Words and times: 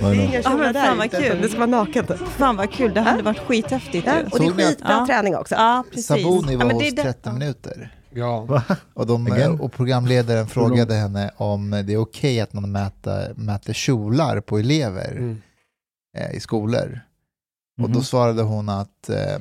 Det 0.00 0.06
är 0.06 0.42
Ja, 0.44 0.56
men 0.56 0.74
fan 0.74 0.98
vad 0.98 1.10
kul. 1.10 1.40
Det 1.42 1.48
ska 1.48 1.58
vara 1.58 1.66
naket. 1.70 2.10
Fan 2.36 2.56
vad 2.56 2.72
kul, 2.72 2.94
det 2.94 3.00
hade 3.00 3.22
varit 3.22 3.38
skithäftigt 3.38 4.06
Ja, 4.06 4.14
och 4.32 4.38
det 4.40 4.46
är 4.46 4.50
skitbra 4.68 4.88
Ja. 4.90 5.06
träning 5.06 5.36
också. 5.36 5.54
Ja, 5.54 5.84
precis. 5.90 6.06
Sabuni 6.06 6.52
ja, 6.52 6.58
var 6.58 6.66
är 6.66 6.72
hos 6.74 6.82
det- 6.94 7.02
30 7.02 7.30
minuter. 7.32 7.94
Ja. 8.16 8.62
Och, 8.94 9.06
de, 9.06 9.26
och 9.60 9.72
programledaren 9.72 10.46
frågade 10.46 10.94
henne 10.94 11.30
om 11.36 11.70
det 11.70 11.92
är 11.92 11.96
okej 11.96 12.40
att 12.40 12.52
man 12.52 12.72
mäter, 12.72 13.32
mäter 13.36 13.72
kjolar 13.72 14.40
på 14.40 14.58
elever 14.58 15.10
Mm. 15.16 15.42
eh, 16.18 16.30
i 16.36 16.40
skolor. 16.40 17.00
Och 17.82 17.88
då 17.90 17.94
Mhm. 17.98 18.02
svarade 18.04 18.42
hon 18.42 18.68
att, 18.68 19.08
eh, 19.08 19.38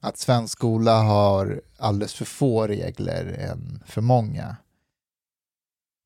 att 0.00 0.18
svensk 0.18 0.52
skola 0.52 0.96
har 1.02 1.60
alldeles 1.78 2.14
för 2.14 2.24
få 2.24 2.66
regler 2.66 3.36
än 3.50 3.82
för 3.86 4.00
många. 4.00 4.56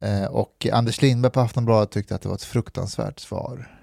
Eh, 0.04 0.24
och 0.24 0.66
Anders 0.72 1.02
Lindberg 1.02 1.32
på 1.32 1.40
Aftonbladet 1.40 1.90
tyckte 1.90 2.14
att 2.14 2.22
det 2.22 2.28
var 2.28 2.36
ett 2.36 2.42
fruktansvärt 2.42 3.18
svar. 3.20 3.74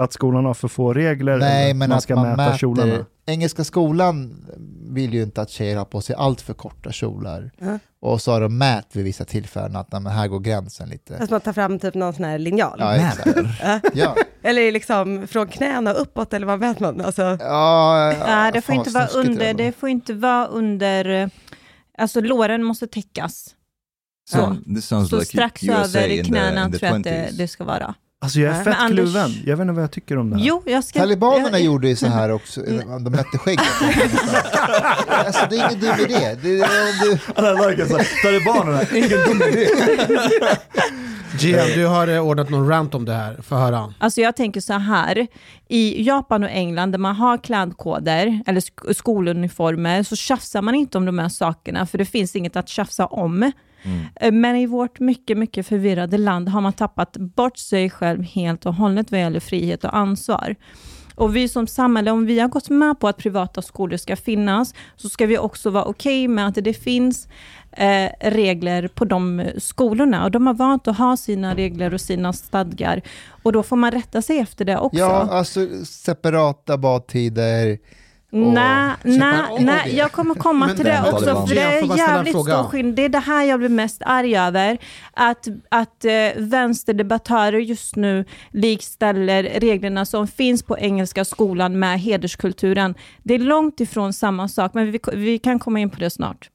Att 0.00 0.12
skolan 0.12 0.44
har 0.44 0.54
för 0.54 0.68
få 0.68 0.92
regler, 0.92 1.38
Nej, 1.38 1.74
men 1.74 1.88
man 1.88 1.98
att 1.98 2.08
man 2.08 2.22
mäta 2.22 2.36
mäter... 2.36 2.58
kjolarna. 2.58 3.06
Engelska 3.26 3.64
skolan 3.64 4.46
vill 4.90 5.14
ju 5.14 5.22
inte 5.22 5.42
att 5.42 5.50
tjejer 5.50 5.76
har 5.76 5.84
på 5.84 6.00
sig 6.00 6.16
allt 6.16 6.40
för 6.40 6.54
korta 6.54 6.92
kjolar. 6.92 7.50
Ja. 7.58 7.78
Och 8.00 8.22
så 8.22 8.32
har 8.32 8.40
de 8.40 8.58
mät 8.58 8.96
vid 8.96 9.04
vissa 9.04 9.24
tillfällen 9.24 9.76
att 9.76 9.92
nej, 9.92 10.00
men 10.00 10.12
här 10.12 10.28
går 10.28 10.40
gränsen 10.40 10.88
lite. 10.88 11.16
Att 11.16 11.30
man 11.30 11.40
tar 11.40 11.52
fram 11.52 11.78
typ 11.78 11.94
någon 11.94 12.14
sån 12.14 12.24
här 12.24 12.38
linjal. 12.38 12.76
Ja, 12.78 12.94
exakt. 12.96 13.36
Ja. 13.62 13.80
Ja. 13.94 14.16
Eller 14.42 14.72
liksom 14.72 15.26
från 15.26 15.48
knäna 15.48 15.92
uppåt, 15.92 16.32
eller 16.32 16.46
vad 16.46 16.60
vet 16.60 16.80
man? 16.80 17.00
Alltså, 17.00 17.22
Ja, 17.40 18.14
Nej, 18.26 18.52
det 18.52 18.60
får, 18.62 18.74
inte 18.74 18.90
vara 18.90 19.06
under, 19.06 19.54
det 19.54 19.72
får 19.72 19.88
inte 19.88 20.14
vara 20.14 20.46
under, 20.46 21.30
alltså 21.98 22.20
låren 22.20 22.62
måste 22.62 22.86
täckas. 22.86 23.54
So 24.30 24.38
Ja. 24.38 24.80
Så 24.80 25.16
like 25.16 25.24
strax 25.24 25.62
USA 25.64 25.98
över 25.98 26.08
in 26.08 26.24
the, 26.24 26.28
knäna 26.28 26.64
in 26.66 26.72
the 26.72 26.78
tror 26.78 26.88
jag 26.90 26.96
att 26.96 27.04
det, 27.04 27.10
20s. 27.30 27.32
det 27.32 27.48
ska 27.48 27.64
vara. 27.64 27.94
Alltså 28.20 28.40
jag 28.40 28.50
är 28.50 28.54
Nej. 28.54 28.64
fett 28.64 28.74
Men 28.78 28.90
Anders- 28.90 28.96
kluven. 29.12 29.30
Jag 29.46 29.56
vet 29.56 29.62
inte 29.64 29.72
vad 29.72 29.82
jag 29.82 29.90
tycker 29.90 30.18
om 30.18 30.30
det 30.30 30.36
här. 30.36 30.44
Jo, 30.44 30.62
jag 30.66 30.84
ska... 30.84 30.98
Talibanerna 30.98 31.50
jag, 31.50 31.60
gjorde 31.60 31.88
ju 31.88 31.96
så 31.96 32.06
här 32.06 32.30
också, 32.32 32.62
de 33.04 33.10
mätte 33.10 33.38
skägget. 33.38 33.64
alltså 35.08 35.46
det 35.50 35.56
är 35.56 35.68
ingen 35.70 35.80
dum 35.80 36.00
idé. 36.00 36.36
Det 36.42 36.60
är, 36.60 36.62
om 36.62 36.92
du, 37.02 37.18
Alla 37.34 37.58
såhär, 37.86 38.22
talibanerna, 38.22 38.82
ingen 38.94 39.08
dum 39.28 39.42
idé. 39.48 39.68
Gian, 41.38 41.66
du 41.74 41.86
har 41.86 42.08
eh, 42.08 42.20
ordnat 42.26 42.50
någon 42.50 42.68
rant 42.68 42.94
om 42.94 43.04
det 43.04 43.12
här. 43.12 43.36
Få 43.42 43.54
höra. 43.56 43.94
Alltså 43.98 44.20
jag 44.20 44.36
tänker 44.36 44.60
så 44.60 44.72
här, 44.72 45.26
i 45.68 46.02
Japan 46.02 46.44
och 46.44 46.50
England 46.50 46.92
där 46.92 46.98
man 46.98 47.14
har 47.16 47.38
klädkoder 47.38 48.42
eller 48.46 48.60
sk- 48.60 48.92
skoluniformer 48.94 50.02
så 50.02 50.16
tjafsar 50.16 50.62
man 50.62 50.74
inte 50.74 50.98
om 50.98 51.04
de 51.04 51.18
här 51.18 51.28
sakerna 51.28 51.86
för 51.86 51.98
det 51.98 52.04
finns 52.04 52.36
inget 52.36 52.56
att 52.56 52.68
tjafsa 52.68 53.06
om. 53.06 53.52
Eh, 54.20 54.32
Men 54.32 54.56
i 54.56 54.66
vårt 54.66 55.00
mycket, 55.00 55.38
mycket 55.38 55.66
förvirrade 55.66 56.18
land 56.18 56.48
har 56.48 56.60
man 56.60 56.72
tappat 56.72 57.16
bort 57.16 57.56
sig 57.56 57.90
själv 57.90 58.22
helt 58.22 58.66
och 58.66 58.74
hållet 58.74 59.10
vad 59.10 59.20
gäller 59.20 59.40
frihet 59.40 59.84
och 59.84 59.96
ansvar. 59.96 60.56
Och 61.14 61.36
vi 61.36 61.48
som 61.48 61.66
samhälle, 61.66 62.10
om 62.10 62.26
vi 62.26 62.38
har 62.38 62.48
gått 62.48 62.70
med 62.70 63.00
på 63.00 63.08
att 63.08 63.16
privata 63.16 63.62
skolor 63.62 63.96
ska 63.96 64.16
finnas, 64.16 64.74
så 64.96 65.08
ska 65.08 65.26
vi 65.26 65.38
också 65.38 65.70
vara 65.70 65.84
okej 65.84 66.28
med 66.28 66.46
att 66.46 66.54
det 66.54 66.74
finns 66.74 67.28
eh, 67.72 68.10
regler 68.20 68.88
på 68.88 69.04
de 69.04 69.44
skolorna. 69.58 70.24
Och 70.24 70.30
de 70.30 70.46
har 70.46 70.54
valt 70.54 70.88
att 70.88 70.98
ha 70.98 71.16
sina 71.16 71.54
regler 71.54 71.94
och 71.94 72.00
sina 72.00 72.32
stadgar. 72.32 73.02
Och 73.42 73.52
då 73.52 73.62
får 73.62 73.76
man 73.76 73.90
rätta 73.90 74.22
sig 74.22 74.38
efter 74.38 74.64
det 74.64 74.78
också. 74.78 74.98
ja, 74.98 75.28
alltså 75.30 75.84
separata 75.84 76.78
badtider. 76.78 77.78
Nej, 78.32 78.92
nej, 79.04 79.42
nej, 79.60 79.96
jag 79.96 80.12
kommer 80.12 80.34
komma 80.34 80.66
Men 80.66 80.76
till 80.76 80.84
det- 80.84 80.90
det 81.04 81.12
också, 81.12 81.24
Taliban. 81.24 81.48
för 81.48 81.54
det 81.54 81.60
är 81.62 81.96
jävligt 81.96 82.30
stor 82.40 82.64
skillnad. 82.68 82.94
Det 82.96 83.04
är 83.04 83.08
det 83.08 83.18
här 83.18 83.44
jag 83.44 83.58
blir 83.58 83.68
mest 83.68 84.02
arg 84.06 84.36
över. 84.38 84.78
Att, 85.12 85.46
att 85.68 86.04
eh, 86.04 86.12
vänsterdebattörer 86.36 87.58
just 87.58 87.96
nu 87.96 88.24
likställer 88.50 89.42
reglerna 89.42 90.04
som 90.04 90.26
finns 90.28 90.62
på 90.62 90.78
engelska 90.78 91.24
skolan 91.24 91.78
med 91.78 92.00
hederskulturen. 92.00 92.94
Det 93.22 93.34
är 93.34 93.38
långt 93.38 93.80
ifrån 93.80 94.12
samma 94.12 94.48
sak, 94.48 94.74
men 94.74 94.90
vi, 94.92 95.00
vi 95.14 95.38
kan 95.38 95.58
komma 95.58 95.80
in 95.80 95.90
på 95.90 96.00
det 96.00 96.10
snart. 96.10 96.50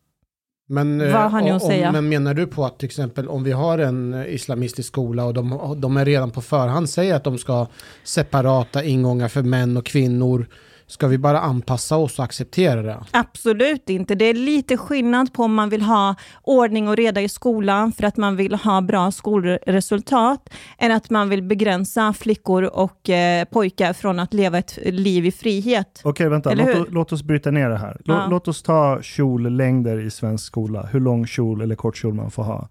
Men, 0.69 1.01
eh, 1.01 1.13
Vad 1.13 1.31
har 1.31 1.41
ni 1.41 1.51
att 1.51 1.61
om, 1.63 1.69
säga? 1.69 1.91
Men 1.91 2.09
menar 2.09 2.33
du 2.33 2.47
på 2.47 2.65
att 2.65 2.79
till 2.79 2.85
exempel 2.85 3.27
om 3.27 3.43
vi 3.43 3.51
har 3.51 3.77
en 3.79 4.13
eh, 4.13 4.33
islamistisk 4.33 4.87
skola 4.87 5.25
och 5.25 5.33
de, 5.33 5.75
de 5.81 5.97
är 5.97 6.05
redan 6.05 6.31
på 6.31 6.41
förhand 6.41 6.89
säger 6.89 7.15
att 7.15 7.23
de 7.23 7.37
ska 7.37 7.53
ha 7.53 7.67
separata 8.03 8.83
ingångar 8.83 9.27
för 9.27 9.41
män 9.41 9.77
och 9.77 9.85
kvinnor. 9.85 10.47
Ska 10.93 11.07
vi 11.07 11.17
bara 11.17 11.39
anpassa 11.39 11.97
oss 11.97 12.19
och 12.19 12.25
acceptera 12.25 12.81
det? 12.81 13.03
Absolut 13.11 13.89
inte. 13.89 14.15
Det 14.15 14.25
är 14.25 14.33
lite 14.33 14.77
skillnad 14.77 15.33
på 15.33 15.43
om 15.43 15.53
man 15.53 15.69
vill 15.69 15.81
ha 15.81 16.15
ordning 16.41 16.87
och 16.87 16.95
reda 16.95 17.21
i 17.21 17.29
skolan 17.29 17.91
för 17.91 18.03
att 18.03 18.17
man 18.17 18.35
vill 18.35 18.55
ha 18.55 18.81
bra 18.81 19.11
skolresultat 19.11 20.49
än 20.77 20.91
att 20.91 21.09
man 21.09 21.29
vill 21.29 21.43
begränsa 21.43 22.13
flickor 22.13 22.63
och 22.63 23.09
eh, 23.09 23.45
pojkar 23.45 23.93
från 23.93 24.19
att 24.19 24.33
leva 24.33 24.57
ett 24.57 24.79
liv 24.85 25.25
i 25.25 25.31
frihet. 25.31 26.01
Okej, 26.03 26.29
vänta. 26.29 26.53
Låt, 26.53 26.91
låt 26.91 27.11
oss 27.11 27.23
bryta 27.23 27.51
ner 27.51 27.69
det 27.69 27.77
här. 27.77 28.01
Lå, 28.05 28.13
Ja. 28.13 28.27
Låt 28.29 28.47
oss 28.47 28.63
ta 28.63 29.01
kjollängder 29.01 29.99
i 29.99 30.11
svensk 30.11 30.45
skola. 30.45 30.89
Hur 30.91 30.99
lång 30.99 31.27
kjol 31.27 31.61
eller 31.61 31.75
kort 31.75 31.97
kjol 31.97 32.13
man 32.13 32.31
får 32.31 32.43
ha. 32.43 32.69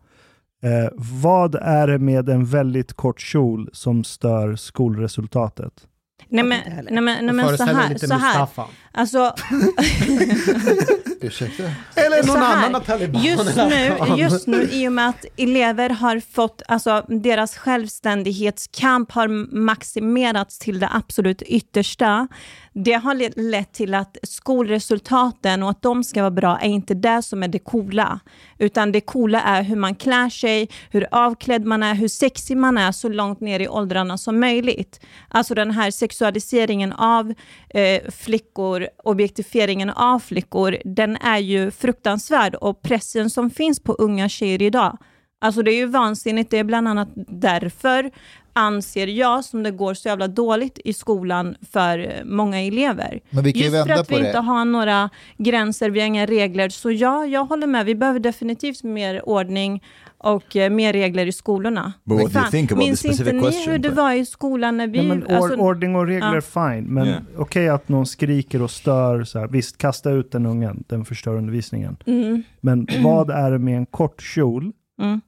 Eh, 0.62 0.90
vad 1.22 1.54
är 1.54 1.86
det 1.86 1.98
med 1.98 2.28
en 2.28 2.44
väldigt 2.44 2.92
kort 2.92 3.20
kjol 3.20 3.70
som 3.72 4.04
stör 4.04 4.56
skolresultatet? 4.56 5.86
Nej 6.28 6.44
men, 6.44 6.60
nej, 6.90 7.02
men, 7.02 7.26
nej, 7.26 7.34
men 7.34 7.56
så 7.58 7.64
här, 7.64 7.98
så 7.98 8.14
här. 8.14 8.46
Alltså, 8.94 9.34
Ursäkta? 11.20 11.62
Eller 11.94 12.26
någon 12.26 12.36
här, 12.36 12.56
annan 12.56 12.74
av 12.74 12.80
talibanerna. 12.80 13.28
Just 13.28 13.56
nu, 13.56 14.16
just 14.22 14.46
nu, 14.46 14.68
i 14.72 14.88
och 14.88 14.92
med 14.92 15.08
att 15.08 15.24
elever 15.36 15.90
har 15.90 16.20
fått, 16.20 16.62
alltså 16.68 17.04
deras 17.08 17.56
självständighetskamp 17.56 19.12
har 19.12 19.28
maximerats 19.56 20.58
till 20.58 20.80
det 20.80 20.88
absolut 20.92 21.42
yttersta. 21.42 22.28
Det 22.72 22.92
har 22.92 23.14
le- 23.14 23.30
lett 23.36 23.72
till 23.72 23.94
att 23.94 24.16
skolresultaten 24.22 25.62
och 25.62 25.70
att 25.70 25.82
de 25.82 26.04
ska 26.04 26.20
vara 26.20 26.30
bra 26.30 26.58
är 26.60 26.68
inte 26.68 26.94
det 26.94 27.22
som 27.22 27.42
är 27.42 27.48
det 27.48 27.58
coola. 27.58 28.20
Utan 28.58 28.92
det 28.92 29.00
coola 29.00 29.40
är 29.42 29.62
hur 29.62 29.76
man 29.76 29.94
klär 29.94 30.30
sig, 30.30 30.68
hur 30.90 31.06
avklädd 31.10 31.64
man 31.64 31.82
är, 31.82 31.94
hur 31.94 32.08
sexig 32.08 32.56
man 32.56 32.78
är 32.78 32.92
så 32.92 33.08
långt 33.08 33.40
ner 33.40 33.60
i 33.60 33.68
åldrarna 33.68 34.18
som 34.18 34.40
möjligt. 34.40 35.00
Alltså 35.28 35.54
den 35.54 35.70
här 35.70 35.90
sexualiseringen 35.90 36.92
av 36.92 37.34
eh, 37.68 38.10
flickor, 38.10 38.81
objektifieringen 39.04 39.90
av 39.90 40.18
flickor, 40.18 40.78
den 40.84 41.16
är 41.16 41.38
ju 41.38 41.70
fruktansvärd 41.70 42.54
och 42.54 42.82
pressen 42.82 43.30
som 43.30 43.50
finns 43.50 43.80
på 43.80 43.92
unga 43.92 44.28
tjejer 44.28 44.62
idag, 44.62 44.98
alltså 45.40 45.62
det 45.62 45.70
är 45.70 45.76
ju 45.76 45.86
vansinnigt. 45.86 46.50
Det 46.50 46.58
är 46.58 46.64
bland 46.64 46.88
annat 46.88 47.08
därför 47.28 48.10
anser 48.54 49.06
jag 49.06 49.44
som 49.44 49.62
det 49.62 49.70
går 49.70 49.94
så 49.94 50.08
jävla 50.08 50.28
dåligt 50.28 50.78
i 50.84 50.92
skolan 50.92 51.56
för 51.72 51.98
eh, 51.98 52.24
många 52.24 52.60
elever. 52.60 53.20
Men 53.30 53.44
vi 53.44 53.52
kan 53.52 53.60
ju 53.60 53.64
Just 53.66 53.76
för 53.76 53.88
vända 53.88 54.00
att 54.00 54.08
på 54.08 54.14
vi 54.16 54.20
det. 54.20 54.26
inte 54.26 54.38
har 54.38 54.64
några 54.64 55.10
gränser, 55.38 55.90
vi 55.90 56.00
har 56.00 56.06
inga 56.06 56.26
regler. 56.26 56.68
Så 56.68 56.90
ja, 56.90 57.26
jag 57.26 57.44
håller 57.44 57.66
med. 57.66 57.86
Vi 57.86 57.94
behöver 57.94 58.20
definitivt 58.20 58.82
mer 58.82 59.28
ordning 59.28 59.82
och 60.22 60.56
eh, 60.56 60.70
mer 60.70 60.92
regler 60.92 61.26
i 61.26 61.32
skolorna. 61.32 61.92
But 62.04 62.20
what 62.20 62.32
do 62.32 62.38
you 62.38 62.50
think 62.50 62.72
about 62.72 62.82
the 62.82 62.86
minns 62.88 63.04
inte 63.04 63.16
specific 63.16 63.32
ni 63.34 63.40
question? 63.40 63.72
hur 63.72 63.78
det 63.78 63.90
var 63.90 64.12
i 64.12 64.26
skolan 64.26 64.76
när 64.76 64.86
vi... 64.86 64.98
Ja, 64.98 65.04
men 65.04 65.22
or, 65.24 65.32
alltså, 65.32 65.56
ordning 65.56 65.96
och 65.96 66.06
regler, 66.06 66.40
fine. 66.40 66.84
Men 66.94 67.06
Yeah. 67.06 67.22
okej 67.36 67.68
att 67.68 67.88
någon 67.88 68.06
skriker 68.06 68.62
och 68.62 68.70
stör. 68.70 69.24
Så 69.24 69.38
här. 69.38 69.48
Visst, 69.48 69.78
kasta 69.78 70.10
ut 70.10 70.32
den 70.32 70.46
ungen, 70.46 70.84
den 70.88 71.04
förstör 71.04 71.36
undervisningen. 71.36 71.96
mm, 72.06 72.42
Men 72.60 72.86
vad 73.02 73.30
är 73.30 73.50
det 73.50 73.58
med 73.58 73.76
en 73.76 73.86
kort 73.86 74.22
kjol 74.22 74.72
mm, 75.02 75.20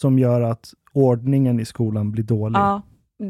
som 0.00 0.18
gör 0.18 0.40
att 0.40 0.70
ordningen 0.92 1.60
i 1.60 1.64
skolan 1.64 2.12
blir 2.12 2.24
dålig? 2.24 2.58
ja. 2.58 2.82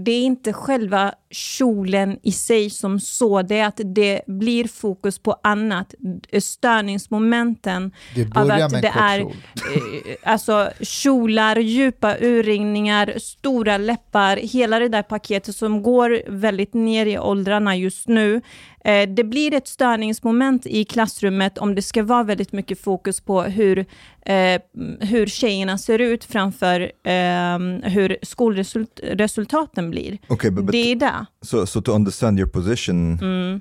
Det 0.05 0.11
är 0.11 0.25
inte 0.25 0.53
själva 0.53 1.15
kjolen 1.33 2.19
i 2.23 2.33
sig 2.33 2.71
som 2.71 3.01
så, 3.01 3.43
det 3.43 3.59
är 3.59 3.67
att 3.67 3.81
det 3.85 4.23
blir 4.27 4.65
fokus 4.65 5.19
på 5.19 5.37
annat. 5.43 5.95
Störningsmomenten 6.41 7.93
Det 8.15 8.37
av 8.37 8.51
att 8.51 8.73
med 8.73 8.83
det 8.83 8.93
är 8.95 9.19
kjol. 9.19 9.33
eh, 9.33 10.31
alltså 10.33 10.71
kjolar, 10.81 11.57
djupa 11.57 12.17
urringningar, 12.21 13.15
stora 13.19 13.79
läppar, 13.79 14.37
hela 14.37 14.79
det 14.79 14.89
där 14.89 15.03
paketet 15.03 15.57
som 15.57 15.83
går 15.83 16.23
väldigt 16.29 16.75
ner 16.75 17.07
i 17.07 17.19
åldrarna 17.19 17.77
just 17.77 18.09
nu. 18.09 18.41
Eh, 18.85 19.09
det 19.09 19.25
blir 19.25 19.55
ett 19.55 19.69
störningsmoment 19.69 20.67
i 20.67 20.85
klassrummet 20.85 21.59
om 21.59 21.75
det 21.75 21.83
ska 21.83 22.03
vara 22.03 22.23
väldigt 22.23 22.53
mycket 22.53 22.81
fokus 22.81 23.21
på 23.21 23.43
hur, 23.43 23.79
eh, 24.27 24.61
hur 25.01 25.27
tjejerna 25.27 25.79
ser 25.79 25.99
ut 25.99 26.25
framför 26.25 26.81
eh, 27.05 27.59
hur 27.91 28.17
skolresultaten 28.23 29.91
blir. 29.91 30.19
Okay, 30.29 30.51
but, 30.51 30.65
but 30.65 30.73
Det 30.73 30.93
är 30.93 30.97
det. 30.97 31.22
So 31.43 31.67
so 31.67 31.81
to 31.81 31.95
understand 31.95 32.39
your 32.39 32.49
position 32.49 33.19
Mm. 33.21 33.61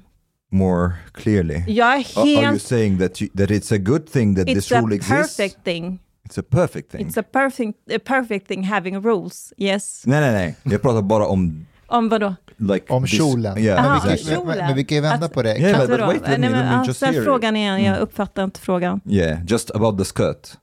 more 0.51 0.93
clearly, 1.11 1.63
Jag 1.67 1.87
är 1.87 1.97
are, 1.99 2.21
are 2.21 2.29
you 2.29 2.41
helt... 2.41 2.61
saying 2.61 2.97
that 2.99 3.21
you, 3.21 3.29
that 3.37 3.49
it's 3.49 3.71
a 3.75 3.77
good 3.77 4.09
thing 4.11 4.35
that 4.35 4.45
this 4.47 4.57
It's 4.71 4.77
a 4.77 4.81
rule 4.81 4.95
exists? 4.95 5.37
perfect 5.37 5.63
thing. 5.63 5.99
It's 6.25 6.37
a 6.39 6.43
perfect 6.43 6.91
thing. 6.91 7.07
It's 7.07 7.17
a 7.19 7.23
perfect, 7.23 7.73
a 7.95 7.99
perfect 8.05 8.47
thing 8.47 8.63
having 8.63 9.01
rules. 9.01 9.53
Yes. 9.57 10.03
Nej, 10.05 10.21
nej, 10.21 10.31
nej. 10.31 10.73
Jag 10.73 10.81
pratar 10.81 11.01
bara 11.01 11.25
om 11.27 11.65
Om 11.87 12.09
vadå? 12.09 12.35
like 12.57 12.85
Om 12.93 13.03
this- 13.05 13.07
kjolen. 13.17 13.57
Yeah, 13.57 13.85
Aha, 13.85 13.95
exactly. 13.97 14.35
kan, 14.35 14.45
men, 14.45 14.53
kjolen. 14.55 14.67
men 14.67 14.75
vi 14.75 14.83
kan 14.83 14.95
ju 14.95 15.01
vända 15.01 15.25
Att- 15.25 15.33
på 15.33 15.41
det. 15.43 15.57
Yeah, 15.59 15.79
but, 15.81 15.89
but 15.89 15.99
wait, 15.99 16.21
Nej, 16.27 16.39
men, 16.39 16.83
just 16.85 16.97
ställ 16.97 17.15
it. 17.15 17.23
frågan 17.23 17.55
igen, 17.55 17.83
jag 17.83 17.87
Mm. 17.95 18.01
uppfattar 18.03 18.43
inte 18.43 18.59
frågan. 18.59 19.01
Yeah, 19.05 19.39
just 19.47 19.71
about 19.71 19.97
the 19.97 20.03
skirt. 20.05 20.57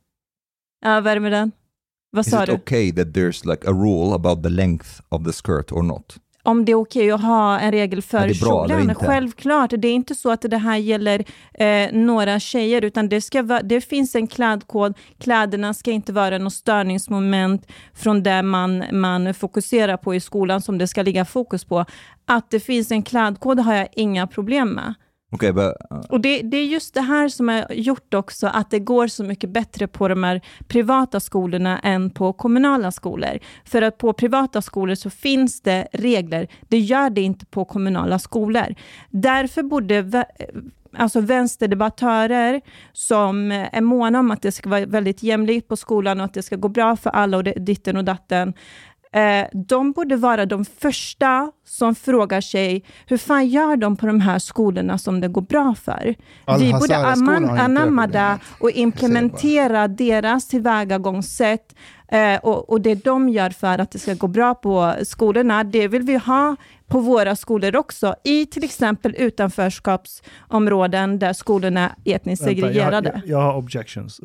Ja, 0.85 1.01
vad 1.01 1.07
är 1.07 1.15
det 1.15 1.21
med 1.21 1.33
den? 1.33 1.53
Vad 2.11 2.27
Is 2.27 2.31
sa 2.33 2.43
it 2.43 2.47
du? 2.47 2.53
okay 2.55 2.93
that 2.93 3.07
there's 3.09 3.51
like 3.51 3.69
a 3.69 3.73
rule 3.73 4.15
about 4.15 4.43
the 4.43 4.49
length 4.49 4.89
of 5.09 5.25
the 5.25 5.33
skirt 5.33 5.73
or 5.73 5.83
not? 5.83 6.17
Om 6.49 6.65
det 6.65 6.73
är 6.73 6.77
okej 6.77 7.11
att 7.11 7.23
ha 7.23 7.59
en 7.59 7.73
regel 7.73 8.03
för 8.03 8.35
kjolen? 8.35 8.95
Självklart, 8.95 9.71
det 9.79 9.89
är 9.89 9.93
inte 9.93 10.15
så 10.15 10.31
att 10.31 10.43
det 10.43 10.57
här 10.57 10.77
gäller 10.77 11.25
eh, 11.55 11.93
några 11.93 12.41
tjejer, 12.41 12.85
utan 12.85 13.09
det, 13.09 13.21
ska 13.21 13.43
vara, 13.43 13.63
det 13.63 13.81
finns 13.81 14.15
en 14.15 14.27
klädkod. 14.27 14.95
Kläderna 15.19 15.75
ska 15.75 15.91
inte 15.91 16.13
vara 16.13 16.39
något 16.39 16.53
störningsmoment 16.53 17.67
från 17.95 18.23
det 18.23 18.43
man, 18.43 18.85
man 18.93 19.35
fokuserar 19.35 19.97
på 19.97 20.15
i 20.15 20.21
skolan, 20.21 20.61
som 20.61 20.79
det 20.79 20.87
ska 20.87 21.03
ligga 21.03 21.25
fokus 21.25 21.65
på. 21.65 21.85
Att 22.27 22.51
det 22.51 22.61
finns 22.61 22.91
en 22.91 23.03
klädkod 23.03 23.61
har 23.61 23.75
jag 23.75 23.89
inga 23.93 24.27
problem 24.27 24.69
med. 24.69 24.95
Okay, 25.31 25.53
but 25.53 25.73
uh, 25.93 26.01
Och 26.09 26.21
det, 26.21 26.43
det 26.43 26.57
är 26.57 26.65
just 26.65 26.95
det 26.95 27.01
här 27.01 27.29
som 27.29 27.49
har 27.49 27.73
gjort 27.73 28.15
också 28.15 28.47
att 28.47 28.71
det 28.71 28.79
går 28.79 29.07
så 29.07 29.25
mycket 29.25 29.51
bättre 29.51 29.87
på 29.87 30.09
de 30.09 30.25
här 30.25 30.41
privata 30.69 31.21
skolorna 31.21 31.79
än 31.79 32.11
på 32.11 32.33
kommunala 32.33 32.93
skolor. 32.93 33.39
För 33.65 33.83
att 33.83 33.99
på 33.99 34.13
privata 34.13 34.63
skolor 34.63 34.95
så 34.95 35.11
finns 35.11 35.61
det 35.61 35.89
regler. 35.93 36.49
Det 36.69 36.79
gör 36.79 37.11
det 37.11 37.21
inte 37.21 37.47
på 37.47 37.65
kommunala 37.65 38.19
skolor. 38.19 38.75
Därför 39.11 39.63
borde 39.63 40.27
alltså 40.93 41.21
vänsterdebattörer 41.21 42.61
som 42.93 43.53
är 43.53 43.81
måna 43.81 44.21
om 44.21 44.31
att 44.31 44.43
det 44.43 44.53
ska 44.53 44.69
vara 44.69 44.87
väldigt 44.87 45.23
jämlikt 45.23 45.69
på 45.69 45.77
skolan 45.77 46.21
och 46.21 46.25
att 46.25 46.35
det 46.35 46.43
ska 46.43 46.57
gå 46.57 46.69
bra 46.69 46.97
för 46.97 47.11
alla 47.11 47.37
och 47.37 47.45
det, 47.45 47.53
ditten 47.57 47.97
och 47.97 48.05
datten, 48.05 48.55
Eh, 49.13 49.47
de 49.53 49.93
borde 49.93 50.17
vara 50.17 50.47
de 50.47 50.65
första 50.65 51.53
som 51.65 51.95
frågar 51.95 52.41
sig, 52.41 52.85
hur 53.07 53.17
fan 53.17 53.49
gör 53.49 53.77
de 53.77 53.97
på 53.97 54.07
de 54.07 54.21
här 54.21 54.39
skolorna 54.39 54.99
som 54.99 55.21
det 55.21 55.29
går 55.29 55.43
bra 55.43 55.75
för? 55.75 56.15
Vi 56.59 56.73
borde 56.73 56.97
anamma 56.97 58.07
det 58.07 58.39
och 58.61 58.71
implementera 58.71 59.89
deras 59.89 60.49
tillvägagångssätt. 60.49 61.75
Eh, 62.13 62.37
och, 62.37 62.71
och 62.71 62.81
det 62.81 63.05
de 63.05 63.29
gör 63.29 63.51
för 63.51 63.79
att 63.79 63.91
det 63.91 63.99
ska 63.99 64.15
gå 64.15 64.27
bra 64.27 64.55
på 64.55 64.95
skolorna, 65.03 65.65
det 65.65 65.89
vill 65.89 66.03
vi 66.03 66.17
ha 66.17 66.57
på 66.87 67.01
våra 67.01 67.37
skolor 67.37 67.77
också, 67.77 68.15
i 68.25 68.47
till 68.47 68.65
exempel 68.65 69.15
utanförskapsområden 69.19 71.19
där 71.19 71.33
skolorna 71.33 71.97
är 72.05 72.15
etniskt 72.15 72.47
Vänta, 72.47 72.61
jag, 72.61 72.67
segregerade. 72.67 73.23
jag, 73.25 73.27
jag 73.27 73.43
har 73.43 73.57
objections. 73.57 74.21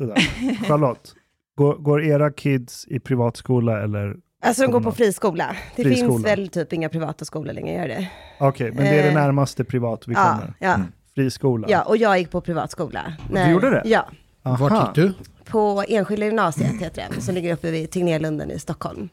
Charlotte, 0.68 1.14
går, 1.56 1.74
går 1.74 2.04
era 2.04 2.30
kids 2.30 2.86
i 2.88 3.00
privatskola 3.00 3.82
eller? 3.82 4.16
Alltså 4.44 4.62
de 4.62 4.72
går 4.72 4.80
på 4.80 4.92
friskola. 4.92 5.56
Det 5.76 5.82
Friskola. 5.82 6.12
finns 6.12 6.26
väl 6.26 6.48
typ 6.48 6.72
inga 6.72 6.88
privata 6.88 7.24
skolor 7.24 7.52
längre, 7.52 7.72
gör 7.76 7.88
det? 7.88 8.08
Okej, 8.38 8.72
men 8.72 8.84
det 8.84 8.98
är 8.98 9.02
det 9.02 9.08
Eh, 9.08 9.14
närmaste 9.14 9.64
privat 9.64 10.08
vi 10.08 10.14
Ja, 10.14 10.30
kommer. 10.32 10.54
ja, 10.58 10.76
Friskola. 11.14 11.66
ja, 11.70 11.82
och 11.82 11.96
jag 11.96 12.18
gick 12.18 12.30
på 12.30 12.40
privatskola. 12.40 13.12
du 13.32 13.50
gjorde 13.50 13.70
det? 13.70 13.82
Ja, 13.84 14.08
Aha. 14.42 14.68
Vart 14.68 14.96
gick 14.96 15.04
du? 15.06 15.12
på 15.50 15.84
Enskilda 15.88 16.26
gymnasiet 16.26 16.80
heter 16.82 17.06
det, 17.14 17.20
som 17.20 17.34
ligger 17.34 17.52
uppe 17.54 17.70
vid 17.70 17.90
Tegnérlunden 17.90 18.50
i 18.50 18.58
Stockholm. 18.58 19.08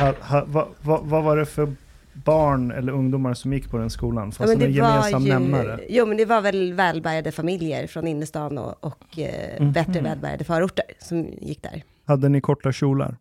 Ha, 0.00 0.12
ha, 0.20 0.44
vad 0.46 0.68
va, 0.82 1.00
vad 1.02 1.24
var 1.24 1.36
det 1.36 1.46
för 1.46 1.74
barn 2.12 2.70
eller 2.70 2.92
ungdomar 2.92 3.34
som 3.34 3.52
gick 3.52 3.70
på 3.70 3.78
den 3.78 3.90
skolan? 3.90 4.32
Fanns 4.32 4.48
men 4.50 4.58
det 4.58 4.64
någon 4.66 4.74
gemensam 4.74 5.24
nämnare? 5.24 5.80
jo, 5.88 6.06
men 6.06 6.16
det 6.16 6.24
var 6.24 6.40
väl 6.40 6.72
välbärgade 6.72 7.32
familjer 7.32 7.86
från 7.86 8.06
innerstan 8.06 8.58
och, 8.58 8.84
och 8.84 9.18
eh, 9.18 9.60
Mhm. 9.62 9.72
bättre 9.72 10.00
välbärgade 10.00 10.44
förorter 10.44 10.84
som 10.98 11.26
gick 11.40 11.62
där. 11.62 11.82
Hade 12.06 12.28
ni 12.28 12.40
korta 12.40 12.72
kjolar? 12.72 13.16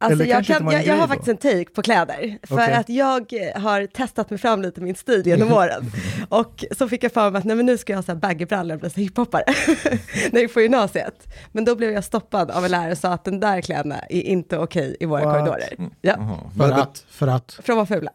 Alltså 0.00 0.24
jag, 0.24 0.44
kan, 0.46 0.70
jag, 0.70 0.86
jag 0.86 0.94
har 0.94 1.00
då? 1.02 1.08
faktiskt 1.08 1.28
en 1.28 1.36
take 1.36 1.64
på 1.74 1.82
kläder, 1.82 2.38
för 2.46 2.54
Okej. 2.54 2.72
att 2.74 2.88
jag 2.88 3.32
eh, 3.32 3.60
har 3.62 3.86
testat 3.86 4.30
mig 4.30 4.38
fram 4.38 4.62
lite 4.62 4.80
i 4.80 4.84
min 4.84 4.94
stil 4.94 5.22
genom 5.26 5.52
åren. 5.62 5.90
Och 6.28 6.64
så 6.78 6.88
fick 6.88 7.04
jag 7.04 7.12
för 7.12 7.30
mig 7.30 7.38
att 7.38 7.44
nej, 7.44 7.56
men 7.56 7.66
nu 7.66 7.78
ska 7.78 7.92
jag 7.92 7.98
ha 7.98 8.02
så 8.02 8.12
här 8.12 8.18
baggybrallor 8.18 8.74
och 8.74 8.80
bli 8.80 8.90
så 8.90 9.00
hiphoppare, 9.00 9.42
när 10.14 10.30
jag 10.32 10.42
gick 10.42 10.54
på 10.54 10.60
gymnasiet. 10.60 11.26
Men 11.52 11.64
då 11.64 11.76
blev 11.76 11.90
jag 11.92 12.04
stoppad 12.04 12.50
av 12.50 12.64
en 12.64 12.70
lärare 12.70 12.92
och 12.92 12.98
sa 12.98 13.08
att 13.12 13.24
den 13.24 13.40
där 13.40 13.60
kläderna 13.60 13.98
är 13.98 14.20
inte 14.22 14.58
okej 14.58 14.96
i 15.00 15.06
våra 15.06 15.24
What? 15.24 15.34
korridorer. 15.34 15.90
Ja, 16.00 16.14
uh-huh. 16.14 16.50
För 16.56 16.64
But- 16.64 16.70
but- 16.74 16.82
att, 16.82 17.04
för 17.10 17.26
att, 17.26 17.52
för 17.62 17.72
de 17.72 17.76
var 17.76 17.86
fula. 17.86 18.10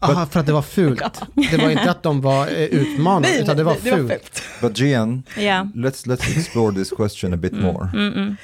aha, 0.00 0.26
för 0.26 0.40
att 0.40 0.46
det 0.46 0.52
var 0.52 0.62
fult. 0.62 1.20
Det 1.50 1.56
var 1.56 1.70
inte 1.70 1.90
att 1.90 2.02
de 2.02 2.20
var 2.20 2.46
eh, 2.46 2.52
utmanande, 2.64 3.28
Nej, 3.28 3.42
utan 3.42 3.56
det 3.56 3.64
var 3.64 3.72
nej, 3.72 3.80
det 3.84 3.90
var 3.90 3.98
fult. 3.98 4.12
fult. 4.12 4.42
but 4.60 4.78
Gian, 4.78 5.22
Ja. 5.38 5.66
let's 5.74 6.06
let's 6.06 6.38
explore 6.38 6.74
this 6.74 6.90
question 6.90 7.34
a 7.34 7.36
bit 7.36 7.52
more. 7.52 7.88
Mm, 7.94 8.12
mm. 8.12 8.36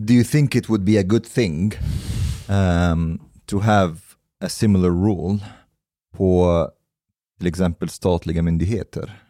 Do 0.00 0.14
you 0.14 0.24
think 0.24 0.54
it 0.54 0.68
would 0.68 0.84
be 0.84 0.96
a 0.98 1.02
good 1.02 1.24
thing 1.24 1.72
um, 2.48 3.18
to 3.46 3.58
have 3.58 3.96
a 4.44 4.48
similar 4.48 4.90
rule 4.90 5.38
på 6.16 6.68
till 7.38 7.46
exempel 7.48 7.88
statliga 7.88 8.42
myndigheter? 8.42 9.22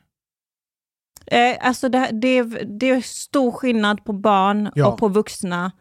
Eh, 1.26 1.56
alltså 1.60 1.88
det, 1.88 2.10
det, 2.12 2.28
är- 2.38 2.64
det 2.78 2.90
är 2.90 3.00
stor 3.00 3.50
skillnad 3.52 4.04
på 4.04 4.12
barn 4.12 4.70
Ja. 4.74 4.86
och 4.86 4.98
på 4.98 5.08
vuxna. 5.08 5.72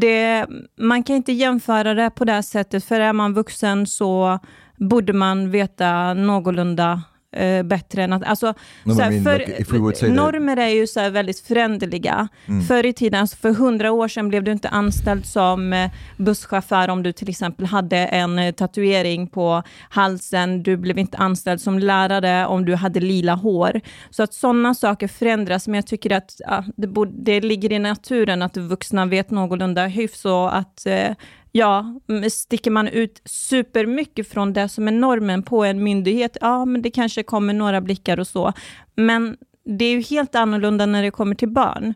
Det, 0.00 0.46
man 0.78 1.02
kan 1.02 1.16
inte 1.16 1.32
jämföra 1.32 1.94
det 1.94 2.10
på 2.10 2.24
det 2.24 2.32
här 2.32 2.42
sättet, 2.42 2.84
för 2.84 3.00
är 3.00 3.12
man 3.12 3.34
vuxen 3.34 3.86
så 3.86 4.38
borde 4.76 5.12
man 5.12 5.50
veta 5.50 6.14
någorlunda 6.14 7.02
eh, 7.32 7.62
bättre 7.62 8.04
än 8.04 8.12
att... 8.12 8.24
Alltså, 8.24 8.54
No, 8.84 8.94
så 8.94 9.00
I 9.00 9.02
här, 9.02 9.10
mean, 9.10 9.24
för, 9.24 9.38
like, 9.38 10.08
normer 10.08 10.56
är 10.56 10.68
ju 10.68 10.86
så 10.86 11.10
väldigt 11.10 11.40
föränderliga. 11.40 12.28
Mm. 12.48 12.64
Förr 12.64 12.86
i 12.86 12.92
tiden, 12.92 13.20
alltså 13.20 13.36
för 13.36 13.52
hundra 13.52 13.92
år 13.92 14.08
sedan, 14.08 14.28
blev 14.28 14.44
du 14.44 14.52
inte 14.52 14.68
anställd 14.68 15.26
som 15.26 15.72
eh, 15.72 15.90
busschaufför 16.16 16.88
om 16.88 17.02
du 17.02 17.12
till 17.12 17.28
exempel 17.28 17.66
hade 17.66 17.96
en 17.96 18.38
eh, 18.38 18.52
tatuering 18.52 19.26
på 19.26 19.62
halsen. 19.88 20.62
Du 20.62 20.76
blev 20.76 20.98
inte 20.98 21.18
anställd 21.18 21.60
som 21.60 21.78
lärare 21.78 22.46
om 22.46 22.64
du 22.64 22.74
hade 22.74 23.00
lila 23.00 23.34
hår. 23.34 23.80
Så 24.10 24.22
att 24.22 24.34
sådana 24.34 24.74
saker 24.74 25.08
förändras, 25.08 25.68
men 25.68 25.74
jag 25.74 25.86
tycker 25.86 26.12
att 26.12 26.34
ja, 26.38 26.64
det, 26.76 26.86
borde, 26.86 27.12
det 27.14 27.40
ligger 27.40 27.72
i 27.72 27.78
naturen 27.78 28.42
att 28.42 28.56
vuxna 28.56 29.06
vet 29.06 29.30
någorlunda 29.30 29.86
hyfs 29.86 30.24
och 30.24 30.56
att 30.56 30.86
eh, 30.86 31.10
Ja, 31.58 32.00
m- 32.08 32.30
sticker 32.30 32.70
man 32.70 32.88
ut 32.88 33.22
supermycket 33.24 34.28
från 34.28 34.52
det 34.52 34.68
som 34.68 34.88
är 34.88 34.92
normen 34.92 35.42
på 35.42 35.64
en 35.64 35.82
myndighet, 35.84 36.36
ja, 36.40 36.64
men 36.64 36.82
det 36.82 36.90
kanske 36.90 37.22
kommer 37.22 37.52
några 37.54 37.80
blickar 37.80 38.20
och 38.20 38.26
så. 38.26 38.52
Men 38.96 39.36
det 39.78 39.84
är 39.84 39.90
ju 39.92 40.00
helt 40.02 40.34
annorlunda 40.34 40.86
när 40.86 41.02
det 41.02 41.10
kommer 41.10 41.34
till 41.34 41.48
barn. 41.48 41.94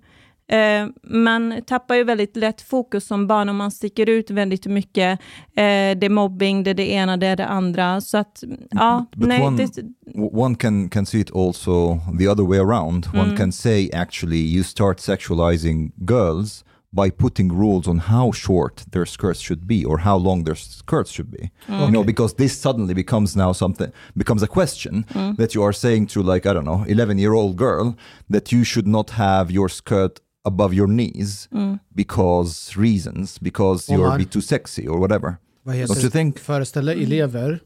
Eh, 0.48 0.86
man 1.02 1.54
tappar 1.66 1.94
ju 1.94 2.04
väldigt 2.04 2.36
lätt 2.36 2.60
fokus 2.62 3.06
som 3.06 3.26
barn 3.26 3.48
om 3.48 3.56
man 3.56 3.70
sticker 3.70 4.08
ut 4.08 4.30
väldigt 4.30 4.66
mycket. 4.66 5.20
Eh, 5.56 5.96
det 5.98 6.04
är 6.06 6.08
mobbing, 6.10 6.62
det 6.62 6.70
är 6.70 6.74
det 6.74 6.90
ena, 6.92 7.16
det 7.16 7.26
är 7.26 7.36
det 7.36 7.46
andra. 7.46 8.00
Så 8.00 8.18
att, 8.18 8.44
ja, 8.70 9.06
But 9.16 9.28
nej, 9.28 9.40
one- 9.40 9.56
det, 9.56 10.20
one 10.32 10.54
can 10.54 10.88
can 10.88 11.06
see 11.06 11.20
it 11.20 11.36
also 11.36 11.98
the 12.18 12.28
other 12.28 12.44
way 12.44 12.58
around. 12.58 13.06
One 13.14 13.22
Mm. 13.24 13.36
can 13.36 13.52
say 13.52 13.90
actually 13.92 14.54
you 14.54 14.64
start 14.64 15.00
sexualizing 15.00 15.92
girls 15.96 16.64
by 16.92 17.10
putting 17.10 17.52
rules 17.52 17.86
on 17.86 17.98
how 17.98 18.32
short 18.32 18.84
their 18.90 19.06
skirts 19.06 19.40
should 19.40 19.66
be 19.66 19.84
or 19.84 19.98
how 19.98 20.16
long 20.16 20.44
their 20.44 20.56
skirts 20.56 21.10
should 21.12 21.30
be. 21.30 21.50
You 21.68 21.90
know, 21.90 22.04
because 22.04 22.34
this 22.34 22.58
suddenly 22.60 22.94
becomes 22.94 23.36
now 23.36 23.52
something 23.52 23.92
becomes 24.16 24.42
a 24.42 24.46
question 24.48 25.04
that 25.38 25.54
you 25.54 25.62
are 25.62 25.72
saying 25.72 26.06
to 26.08 26.22
like 26.22 26.46
I 26.50 26.52
don't 26.52 26.64
know, 26.64 26.84
11 26.88 27.18
year 27.18 27.32
old 27.32 27.56
girl 27.56 27.94
that 28.30 28.50
you 28.52 28.64
should 28.64 28.86
not 28.88 29.10
have 29.10 29.50
your 29.52 29.68
skirt 29.68 30.20
above 30.44 30.74
your 30.74 30.88
knees 30.88 31.48
because 31.94 32.76
reasons 32.76 33.38
because 33.38 33.88
you're 33.92 34.06
Omar. 34.06 34.18
be 34.18 34.24
too 34.24 34.40
sexy 34.40 34.88
or 34.88 34.98
whatever. 34.98 35.36
Vad 35.64 35.74
Don't 35.74 35.88
you 35.88 35.94
heter 35.94 36.10
think? 36.10 36.38
Föreställ 36.38 36.86
dig 36.86 37.02
elever 37.02 37.60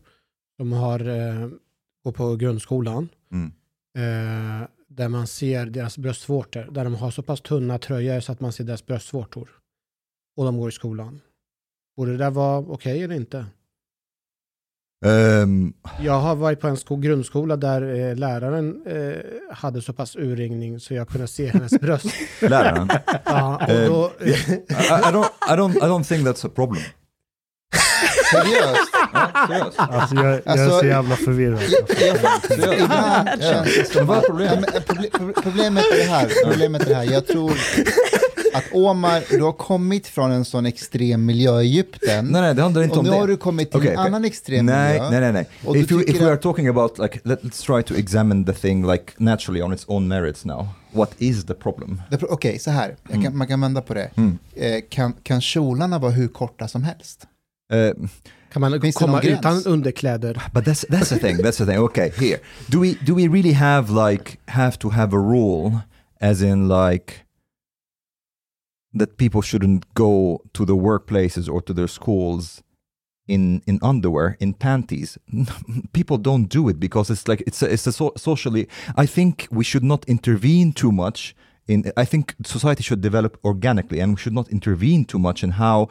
som 0.56 0.72
har, 0.72 1.00
eh, 1.00 1.48
går 2.04 2.12
på 2.12 2.36
grundskolan, 2.36 3.08
Mm. 3.32 3.52
eh, 3.96 4.66
där 4.96 5.08
man 5.08 5.26
ser 5.26 5.66
deras 5.66 5.98
bröstvårtor, 5.98 6.68
där 6.70 6.84
de 6.84 6.94
har 6.94 7.10
så 7.10 7.22
pass 7.22 7.40
tunna 7.40 7.78
tröjor 7.78 8.20
så 8.20 8.32
att 8.32 8.40
man 8.40 8.52
ser 8.52 8.64
deras 8.64 8.86
bröstvårtor. 8.86 9.50
Och 10.36 10.44
de 10.44 10.58
går 10.58 10.68
i 10.68 10.72
skolan. 10.72 11.20
Borde 11.96 12.12
det 12.12 12.18
där 12.18 12.30
vara 12.30 12.58
okej 12.58 13.02
eller 13.02 13.14
inte? 13.14 13.46
Um, 15.06 15.72
Jag 16.00 16.20
har 16.20 16.34
varit 16.36 16.60
på 16.60 16.68
en 16.68 16.76
sko- 16.76 16.96
grundskola 16.96 17.56
där 17.56 17.82
eh, 17.94 18.16
läraren 18.16 18.86
eh, 18.86 19.16
hade 19.54 19.82
så 19.82 19.92
pass 19.92 20.16
urringning 20.16 20.80
så 20.80 20.94
jag 20.94 21.08
kunde 21.08 21.26
se 21.26 21.46
hennes 21.46 21.72
bröst. 21.80 22.06
läraren. 22.40 22.88
ja, 23.24 23.56
och 23.64 23.70
Eh, 23.70 23.86
då, 23.88 24.12
I, 24.20 24.30
I 24.30 24.34
don't, 25.12 25.30
I 25.48 25.52
don't, 25.56 25.76
I 25.76 25.80
don't 25.88 26.04
think 26.04 26.26
that's 26.28 26.46
a 26.46 26.50
problem. 26.54 26.82
Seriöst? 28.32 28.93
Alltså 29.14 30.14
jag, 30.14 30.24
jag 30.24 30.34
är 30.34 30.42
Alltså, 30.50 30.78
så 30.78 30.86
jävla 30.86 31.16
förvirrad. 31.16 31.60
Problemet? 35.42 35.84
Är 35.92 35.96
det 35.98 36.04
här, 36.10 36.30
problemet 36.44 36.82
är 36.82 36.88
det 36.88 36.94
här, 36.94 37.04
jag 37.12 37.26
tror 37.26 37.52
att 38.54 38.64
Omar, 38.72 39.24
du 39.30 39.42
har 39.42 39.52
kommit 39.52 40.06
från 40.06 40.30
en 40.32 40.44
sån 40.44 40.66
extrem 40.66 41.26
miljö 41.26 41.60
i 41.60 41.64
Egypten, 41.66 42.26
Nej, 42.26 42.42
nej, 42.42 42.54
det 42.54 42.62
handlar 42.62 42.82
inte 42.82 42.92
och 42.92 42.98
om 42.98 43.04
nu 43.04 43.10
det. 43.10 43.16
har 43.16 43.26
du 43.28 43.36
kommit 43.36 43.70
till 43.70 43.78
Okej, 43.80 43.90
en 43.90 43.96
okej. 43.98 44.06
annan 44.08 44.24
extrem 44.24 44.66
nej, 44.66 44.92
miljö. 44.92 45.10
nej, 45.10 45.20
nej, 45.20 45.32
nej. 45.32 45.46
Och 45.64 45.76
If, 45.76 45.92
you, 45.92 46.02
if 46.02 46.20
we 46.20 46.26
are 46.26 46.36
talking 46.36 46.68
about, 46.68 46.98
like, 46.98 47.20
let, 47.24 47.42
let's 47.42 47.66
try 47.66 47.82
to 47.82 47.94
examine 48.00 48.44
the 48.44 48.52
thing 48.52 48.86
like 48.90 49.12
naturally 49.16 49.62
on 49.62 49.72
its 49.72 49.84
own 49.88 50.08
merits 50.08 50.44
now. 50.44 50.68
What 50.92 51.10
is 51.18 51.44
the 51.46 51.54
problem? 51.54 52.02
Okej, 52.28 52.58
så 52.58 52.70
här, 52.70 52.96
jag 53.10 53.22
kan, 53.22 53.36
man 53.36 53.46
kan 53.46 53.60
vända 53.60 53.80
på 53.82 53.94
det. 53.94 54.10
Mm. 54.16 54.38
Eh, 54.56 54.80
kan, 54.90 55.12
kan 55.22 55.40
kjolarna 55.40 55.98
vara 55.98 56.12
hur 56.12 56.28
korta 56.28 56.68
som 56.68 56.84
helst? 56.84 57.26
Uh, 57.72 58.06
kan 58.54 58.60
man 58.60 58.80
Finns 58.80 58.94
komma 58.94 59.20
utan 59.20 59.66
underkläder? 59.66 60.38
but 60.52 60.64
that's 60.64 60.86
that's 60.88 61.10
the 61.10 61.18
thing. 61.18 61.42
That's 61.42 61.58
the 61.58 61.66
thing. 61.66 61.78
Okay, 61.78 62.10
here. 62.18 62.40
Do 62.70 62.80
we 62.80 62.94
do 63.04 63.14
we 63.14 63.26
really 63.26 63.52
have 63.52 63.90
like 63.90 64.38
have 64.48 64.78
to 64.78 64.90
have 64.90 65.12
a 65.12 65.18
rule, 65.18 65.82
as 66.20 66.40
in 66.40 66.68
like 66.68 67.26
that 68.98 69.16
people 69.16 69.42
shouldn't 69.42 69.82
go 69.94 70.40
to 70.52 70.64
the 70.64 70.76
workplaces 70.76 71.48
or 71.48 71.60
to 71.62 71.74
their 71.74 71.88
schools 71.88 72.62
in 73.26 73.62
in 73.66 73.78
underwear 73.82 74.36
in 74.38 74.54
panties 74.54 75.18
people 75.92 76.18
don't 76.18 76.48
do 76.48 76.68
it 76.68 76.78
because 76.78 77.10
it's 77.10 77.26
like 77.26 77.42
it's 77.46 77.62
a, 77.62 77.72
it's 77.72 77.86
a 77.86 77.92
so, 77.92 78.12
socially 78.16 78.68
i 78.96 79.06
think 79.06 79.48
we 79.50 79.64
should 79.64 79.82
not 79.82 80.04
intervene 80.06 80.72
too 80.72 80.92
much 80.92 81.34
in 81.66 81.92
i 81.96 82.04
think 82.04 82.34
society 82.44 82.82
should 82.82 83.00
develop 83.00 83.38
organically 83.44 84.00
and 84.00 84.14
we 84.14 84.20
should 84.20 84.34
not 84.34 84.48
intervene 84.48 85.04
too 85.04 85.18
much 85.18 85.42
in 85.42 85.50
how 85.50 85.88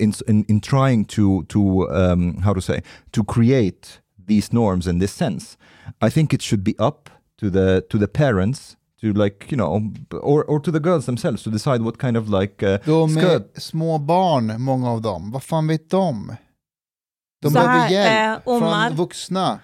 in 0.00 0.12
in, 0.26 0.44
in 0.48 0.60
trying 0.60 1.04
to 1.04 1.44
to 1.44 1.88
um, 1.90 2.38
how 2.44 2.52
to 2.52 2.60
say 2.60 2.82
to 3.12 3.24
create 3.24 4.00
these 4.26 4.52
norms 4.52 4.86
in 4.86 4.98
this 4.98 5.12
sense 5.12 5.56
i 6.00 6.10
think 6.10 6.32
it 6.32 6.42
should 6.42 6.64
be 6.64 6.74
up 6.78 7.10
to 7.36 7.50
the 7.50 7.80
to 7.88 7.98
the 7.98 8.08
parents 8.08 8.76
to 9.04 9.12
like 9.12 9.50
you 9.50 9.56
know 9.56 9.92
or 10.10 10.44
or 10.44 10.60
to 10.60 10.70
the 10.70 10.80
girls 10.80 11.06
themselves 11.06 11.42
to 11.42 11.50
decide 11.50 11.82
what 11.82 11.98
kind 11.98 12.16
of 12.16 12.28
like 12.28 12.62
uh, 12.62 12.78
De 12.84 13.16
är 13.20 13.60
små 13.60 13.98
barn, 13.98 14.62
många 14.62 14.90
av 14.90 15.02
dem. 15.02 15.30
Vad 15.30 15.42
fan 15.42 15.66
vet 15.66 15.90
de? 15.90 16.36
De 17.44 17.50
Så 17.50 17.54
behöver 17.54 17.72
här, 17.78 17.88
hjälp 17.90 18.40
eh, 18.46 18.52
Omar. 18.52 18.86
från 18.88 18.96
vuxna. 18.96 19.58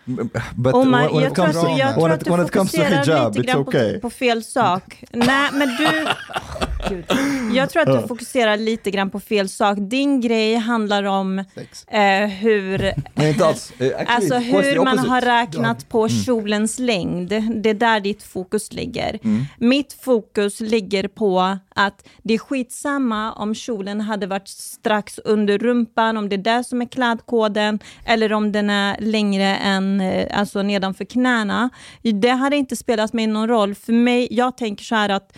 but 0.54 0.74
Omar, 0.74 1.00
when, 1.00 1.12
when 1.12 1.22
jag 1.22 1.30
it 1.30 1.34
tror 1.34 1.46
att, 1.48 1.54
to- 1.56 1.78
jag 1.78 1.94
tror 1.94 2.10
att 2.10 2.20
du 2.20 2.30
fokuserar 2.58 3.04
hijab 3.04 3.36
lite 3.36 3.52
grann 3.52 3.60
okay 3.60 3.94
på, 3.94 4.00
på 4.00 4.10
fel 4.10 4.44
sak. 4.44 5.04
Nej, 5.10 5.48
men 5.52 5.68
du... 5.68 5.86
Gud. 6.90 7.04
Jag 7.52 7.70
tror 7.70 7.82
att 7.82 8.02
du 8.02 8.08
fokuserar 8.08 8.56
lite 8.56 8.90
grann 8.90 9.10
på 9.10 9.20
fel 9.20 9.48
sak. 9.48 9.78
Din 9.80 10.20
grej 10.20 10.54
handlar 10.54 11.04
om 11.04 11.38
eh, 11.38 12.26
hur, 12.26 12.78
Nej, 13.14 13.30
inte 13.30 13.46
alls. 13.46 13.72
Eh, 13.78 13.86
actually, 13.86 14.06
alltså 14.08 14.34
hur 14.34 14.84
man 14.84 14.98
har 14.98 15.20
räknat 15.20 15.88
på 15.88 16.08
kjolens 16.08 16.78
längd. 16.78 17.28
Det 17.62 17.70
är 17.70 17.74
där 17.74 18.00
ditt 18.00 18.22
fokus 18.22 18.72
ligger. 18.72 19.18
Mm. 19.24 19.44
Mitt 19.58 19.92
fokus 19.92 20.60
ligger 20.60 21.08
på 21.08 21.58
att 21.74 22.08
det 22.22 22.34
är 22.34 22.38
skitsamma 22.38 23.32
om 23.32 23.54
kjolen 23.54 24.00
hade 24.00 24.26
varit 24.26 24.48
strax 24.48 25.18
under 25.24 25.58
rumpan, 25.58 26.16
om 26.16 26.28
det 26.28 26.36
är 26.36 26.58
det 26.58 26.64
som 26.64 26.82
är 26.82 26.86
klädkoden, 26.86 27.78
eller 28.04 28.32
om 28.32 28.52
den 28.52 28.70
är 28.70 28.96
längre 29.00 29.56
än 29.56 30.00
eh, 30.00 30.38
alltså 30.38 30.62
nedanför 30.62 31.04
knäna. 31.04 31.70
Det 32.02 32.30
hade 32.30 32.56
inte 32.56 32.76
spelat 32.76 33.12
mig 33.12 33.26
någon 33.26 33.48
roll. 33.48 33.74
För 33.74 33.92
mig, 33.92 34.28
jag 34.30 34.56
tänker 34.56 34.84
så 34.84 34.94
här 34.94 35.08
att 35.08 35.36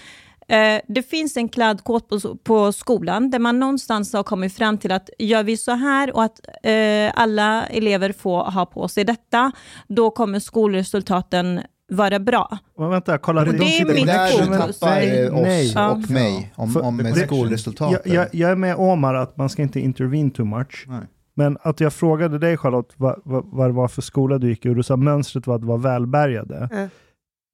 det 0.88 1.02
finns 1.02 1.36
en 1.36 1.48
klädkod 1.48 2.08
på, 2.08 2.20
på 2.44 2.72
skolan 2.72 3.30
där 3.30 3.38
man 3.38 3.58
någonstans 3.60 4.12
har 4.12 4.22
kommit 4.22 4.54
fram 4.56 4.78
till 4.78 4.92
att 4.92 5.10
gör 5.18 5.42
vi 5.42 5.56
så 5.56 5.72
här 5.72 6.16
och 6.16 6.22
att 6.24 6.40
eh, 6.62 7.12
alla 7.14 7.66
elever 7.66 8.12
får 8.12 8.44
ha 8.44 8.66
på 8.66 8.88
sig 8.88 9.04
detta, 9.04 9.52
då 9.88 10.10
kommer 10.10 10.38
skolresultaten 10.38 11.60
vara 11.90 12.18
bra. 12.18 12.58
Men 12.78 12.90
vänta, 12.90 13.18
kolla. 13.18 13.44
Det 13.44 13.50
är 13.50 13.52
Det 13.58 13.78
är 13.78 13.94
mitt 13.94 14.06
där 14.06 14.38
du 14.38 14.46
tappar 14.46 14.90
Nej, 14.90 15.26
eh, 15.26 15.34
oss 15.34 15.42
nej. 15.74 15.90
och 15.90 16.10
mig 16.10 16.52
om, 16.56 16.76
om 16.76 16.96
det- 16.96 17.14
skolresultaten. 17.26 17.98
Jag, 18.04 18.14
jag, 18.14 18.28
jag 18.32 18.50
är 18.50 18.56
med 18.56 18.76
Omar 18.76 19.14
att 19.14 19.36
man 19.36 19.48
ska 19.48 19.62
inte 19.62 19.80
intervene 19.80 20.30
too 20.30 20.46
much. 20.46 20.84
Nej. 20.88 21.00
Men 21.34 21.58
att 21.62 21.80
jag 21.80 21.92
frågade 21.92 22.38
dig 22.38 22.56
Charlotte 22.56 22.92
vad, 22.96 23.20
vad, 23.24 23.44
vad 23.46 23.68
det 23.68 23.72
var 23.74 23.88
för 23.88 24.02
skola 24.02 24.38
du 24.38 24.48
gick 24.48 24.66
i 24.66 24.68
och 24.68 24.76
du 24.76 24.82
sa 24.82 24.96
mönstret 24.96 25.46
var 25.46 25.56
att 25.56 25.64
vara 25.64 25.78
välbärgade. 25.78 26.68
Ja. 26.72 26.88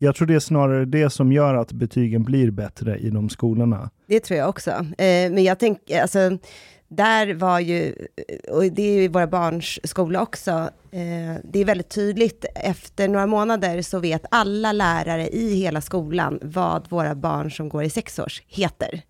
Jag 0.01 0.15
tror 0.15 0.27
det 0.27 0.35
är 0.35 0.41
snarare 0.41 0.85
det 0.85 1.11
som 1.11 1.33
gör 1.33 1.55
att 1.55 1.73
betygen 1.73 2.23
blir 2.23 2.51
bättre 2.51 2.99
i 2.99 3.11
de 3.11 3.29
skolorna. 3.29 3.91
Det 4.07 4.21
tror 4.21 4.39
jag 4.39 4.49
också. 4.49 4.71
Eh, 4.71 5.31
men 5.31 5.45
jag 5.45 5.59
tänker, 5.59 6.03
alltså, 6.03 6.19
där 6.89 7.35
var 7.35 7.61
ju, 7.61 7.95
och 8.51 8.65
det 8.65 8.83
är 8.83 9.03
ju 9.03 9.09
våra 9.09 9.27
barns 9.27 9.79
skola 9.85 10.23
också, 10.23 10.51
eh, 10.91 11.41
det 11.45 11.61
är 11.61 11.65
väldigt 11.65 11.89
tydligt, 11.89 12.45
efter 12.55 13.09
några 13.09 13.27
månader 13.27 13.83
så 13.83 13.99
vet 13.99 14.25
alla 14.31 14.73
lärare 14.73 15.29
i 15.29 15.55
hela 15.55 15.81
skolan 15.81 16.39
vad 16.43 16.91
våra 16.91 17.15
barn 17.15 17.51
som 17.51 17.69
går 17.69 17.83
i 17.83 17.91
sexårs 17.91 18.43
heter. 18.47 19.03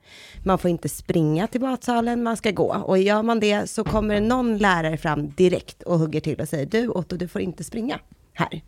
Man 0.45 0.59
får 0.59 0.71
inte 0.71 0.89
springa 0.89 1.47
till 1.47 1.61
matsalen, 1.61 2.23
man 2.23 2.37
ska 2.37 2.51
gå. 2.51 2.83
Och 2.85 2.99
gör 2.99 3.23
man 3.23 3.41
det 3.41 3.71
så 3.71 3.85
kommer 3.85 4.21
någon 4.21 4.59
lärare 4.59 4.97
fram 4.97 5.31
direkt 5.31 5.83
och 5.83 5.99
hugger 5.99 6.21
till 6.21 6.41
och 6.41 6.49
säger, 6.49 6.67
du 6.67 6.89
Otto, 6.89 7.17
du 7.17 7.29
får 7.29 7.41
inte 7.41 7.65
springa 7.65 8.01
här. 8.39 8.61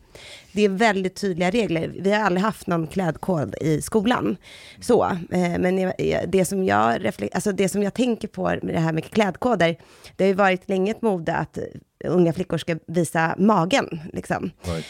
Det 0.53 0.63
är 0.63 0.69
väldigt 0.69 1.15
tydliga 1.17 1.51
regler. 1.51 1.93
Vi 2.01 2.13
har 2.13 2.21
aldrig 2.25 2.43
haft 2.45 2.67
någon 2.67 2.87
klädkod 2.87 3.55
i 3.61 3.83
skolan. 3.83 4.37
Så, 4.81 5.05
eh, 5.31 5.59
men 5.59 5.79
jag- 5.79 5.95
det 6.29 6.45
som, 6.45 6.65
jag 6.65 7.01
reflek- 7.05 7.31
alltså 7.35 7.53
det 7.53 7.69
som 7.69 7.83
jag 7.83 7.95
tänker 7.95 8.29
på 8.29 8.43
med 8.43 8.75
det 8.75 8.79
här 8.81 8.93
med 8.93 9.05
klädkoder, 9.11 9.77
det 10.17 10.25
har 10.25 10.29
ju 10.29 10.35
varit 10.35 10.69
länge 10.69 10.91
ett 10.91 11.03
mode 11.03 11.35
att 11.35 11.59
eh, 11.59 11.65
unga 12.05 12.33
flickor 12.33 12.59
ska 12.59 12.79
visa 12.87 13.35
magen. 13.39 14.01
Liksom. 14.13 14.51
Right. 14.63 14.87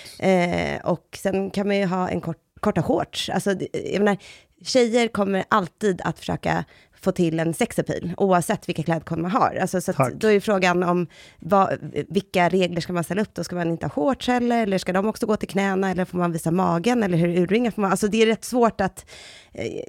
Eh, 0.81 0.87
och 0.91 1.19
sen 1.23 1.51
kan 1.51 1.67
man 1.67 1.77
ju 1.77 1.85
ha 1.87 2.09
en 2.09 2.21
kort, 2.21 2.39
korta 2.61 2.83
shorts. 2.83 3.31
Alltså, 3.31 3.51
jag 3.73 3.99
menar, 3.99 4.17
tjejer 4.65 5.09
kommer 5.09 5.45
alltid 5.49 6.01
att 6.05 6.19
försöka 6.19 6.65
få 7.03 7.13
till 7.13 7.41
en 7.41 7.55
sexapil, 7.55 8.15
oavsett 8.17 8.69
vilka 8.69 8.83
klädkoder 8.83 9.23
man 9.23 9.31
har. 9.31 9.59
Alltså, 9.61 9.81
så 9.81 9.93
då 10.15 10.31
är 10.31 10.41
frågan 10.41 10.83
om 10.83 11.07
vad, 11.39 11.79
vilka 12.09 12.49
regler 12.49 12.81
ska 12.81 12.93
man 12.93 13.05
ställa 13.05 13.23
upp 13.23 13.35
då? 13.35 13.45
Ska 13.45 13.57
man 13.57 13.71
inte 13.71 13.87
ha 13.87 13.91
shorts 13.91 14.29
heller? 14.29 14.63
Eller 14.63 14.79
ska 14.79 14.93
de 14.93 15.07
också 15.09 15.27
gå 15.27 15.37
till 15.37 15.49
knäna? 15.49 15.91
Eller 15.91 16.05
får 16.05 16.19
man 16.19 16.33
visa 16.33 16.51
magen? 16.51 17.03
Eller 17.03 17.19
hur 17.19 17.39
urringar 17.39 17.71
får 17.71 17.83
man? 17.83 17.91
Alltså 17.91 18.09
det 18.09 18.23
är 18.23 18.27
rätt 18.27 18.45
svårt 18.45 18.81
att, 18.81 19.11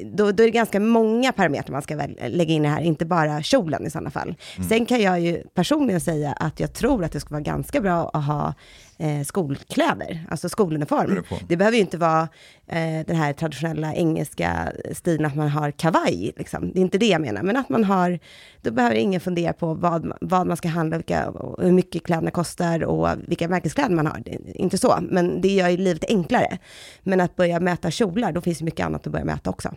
då, 0.05 0.31
då 0.31 0.43
är 0.43 0.47
det 0.47 0.51
ganska 0.51 0.79
många 0.79 1.31
parametrar 1.31 1.71
man 1.71 1.81
ska 1.81 1.95
väl 1.95 2.17
lägga 2.27 2.53
in 2.53 2.65
i 2.65 2.67
det 2.67 2.73
här, 2.73 2.81
inte 2.81 3.05
bara 3.05 3.43
kjolen 3.43 3.85
i 3.85 3.89
sådana 3.89 4.11
fall. 4.11 4.35
Sen 4.69 4.85
kan 4.85 5.01
jag 5.01 5.19
ju 5.19 5.43
personligen 5.53 6.01
säga 6.01 6.31
att 6.33 6.59
jag 6.59 6.73
tror 6.73 7.03
att 7.03 7.11
det 7.11 7.19
ska 7.19 7.29
vara 7.29 7.41
ganska 7.41 7.81
bra 7.81 8.09
att 8.13 8.25
ha 8.25 8.53
eh, 9.01 9.23
skolkläder, 9.23 10.25
alltså 10.29 10.49
skoluniform. 10.49 11.11
Uniform. 11.11 11.39
Det 11.47 11.57
behöver 11.57 11.77
ju 11.77 11.81
inte 11.81 11.97
vara 11.97 12.21
eh, 12.67 13.05
den 13.07 13.15
här 13.15 13.33
traditionella 13.33 13.93
engelska 13.93 14.71
stilen 14.91 15.25
att 15.25 15.35
man 15.35 15.49
har 15.49 15.71
kavaj, 15.71 16.31
liksom. 16.37 16.71
det 16.71 16.79
är 16.79 16.81
inte 16.81 16.97
det 16.97 17.07
jag 17.07 17.21
menar, 17.21 17.43
men 17.43 17.57
att 17.57 17.69
man 17.69 17.83
har, 17.83 18.19
då 18.61 18.71
behöver 18.71 18.95
ingen 18.95 19.21
fundera 19.21 19.53
på 19.53 19.73
vad, 19.73 20.13
vad 20.21 20.47
man 20.47 20.57
ska 20.57 20.67
handla, 20.67 20.97
vilka, 20.97 21.29
och 21.29 21.63
hur 21.63 21.71
mycket 21.71 22.03
kläderna 22.03 22.31
kostar 22.31 22.83
och 22.83 23.09
vilka 23.27 23.47
märkeskläder 23.47 23.95
man 23.95 24.07
har. 24.07 24.23
Inte 24.55 24.77
så, 24.77 24.99
men 25.01 25.41
det 25.41 25.47
gör 25.47 25.69
ju 25.69 25.77
livet 25.77 26.05
enklare. 26.07 26.57
Men 27.03 27.21
att 27.21 27.35
börja 27.35 27.59
mäta 27.59 27.91
kjolar, 27.91 28.31
då 28.31 28.41
finns 28.41 28.57
det 28.57 28.65
mycket 28.65 28.85
annat 28.85 29.07
att 29.07 29.13
börja 29.13 29.25
mäta 29.25 29.50
också. 29.51 29.73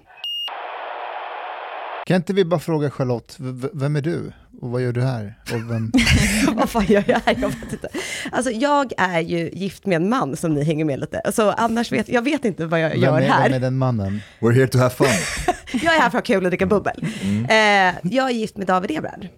Kan 2.07 2.17
inte 2.17 2.33
vi 2.33 2.45
bara 2.45 2.61
fråga 2.61 2.91
Charlotte, 2.91 3.37
vem 3.73 3.97
är 3.97 4.01
du? 4.01 4.33
Och 4.61 4.71
vad 4.71 4.83
gör 4.83 4.93
du 4.93 5.03
här? 5.03 5.35
Och 5.53 5.71
vem... 5.71 5.93
vad 6.57 6.71
fan 6.71 6.85
gör 6.87 7.05
jag 7.07 7.21
här? 7.27 7.37
Jag 7.41 7.49
vet 7.49 7.73
inte. 7.73 7.89
Alltså 8.33 8.51
jag 8.51 8.93
är 8.97 9.21
ju 9.21 9.51
gift 9.51 9.87
med 9.87 9.97
en 9.97 10.09
man 10.09 10.37
som 10.37 10.55
ni 10.55 10.65
hänger 10.65 10.85
med 10.85 11.01
lite. 11.01 11.21
Så 11.33 11.51
annars 11.51 11.93
vet 11.93 12.09
jag 12.09 12.23
vet 12.23 12.45
inte 12.45 12.67
vad 12.67 12.81
jag 12.81 12.91
vem, 12.91 13.01
gör 13.01 13.21
är, 13.21 13.29
här. 13.29 13.43
vem 13.45 13.53
är 13.53 13.61
den 13.61 13.79
mannen? 13.79 14.21
We're 14.41 14.53
here 14.55 14.67
to 14.69 14.79
have 14.79 14.91
fun. 14.91 15.07
Jag 15.83 15.95
är 15.97 16.01
här 16.01 16.11
för 16.11 16.19
att 16.19 16.29
ha 16.29 16.35
kul 16.35 16.45
och 16.45 16.51
dricka 16.51 16.67
bubbel. 16.67 17.05
Mm. 17.23 17.45
Eh, 17.45 17.95
jag 18.13 18.31
är 18.31 18.35
gift 18.35 18.57
med 18.57 18.67
David 18.67 18.91
Ebrard, 18.99 19.29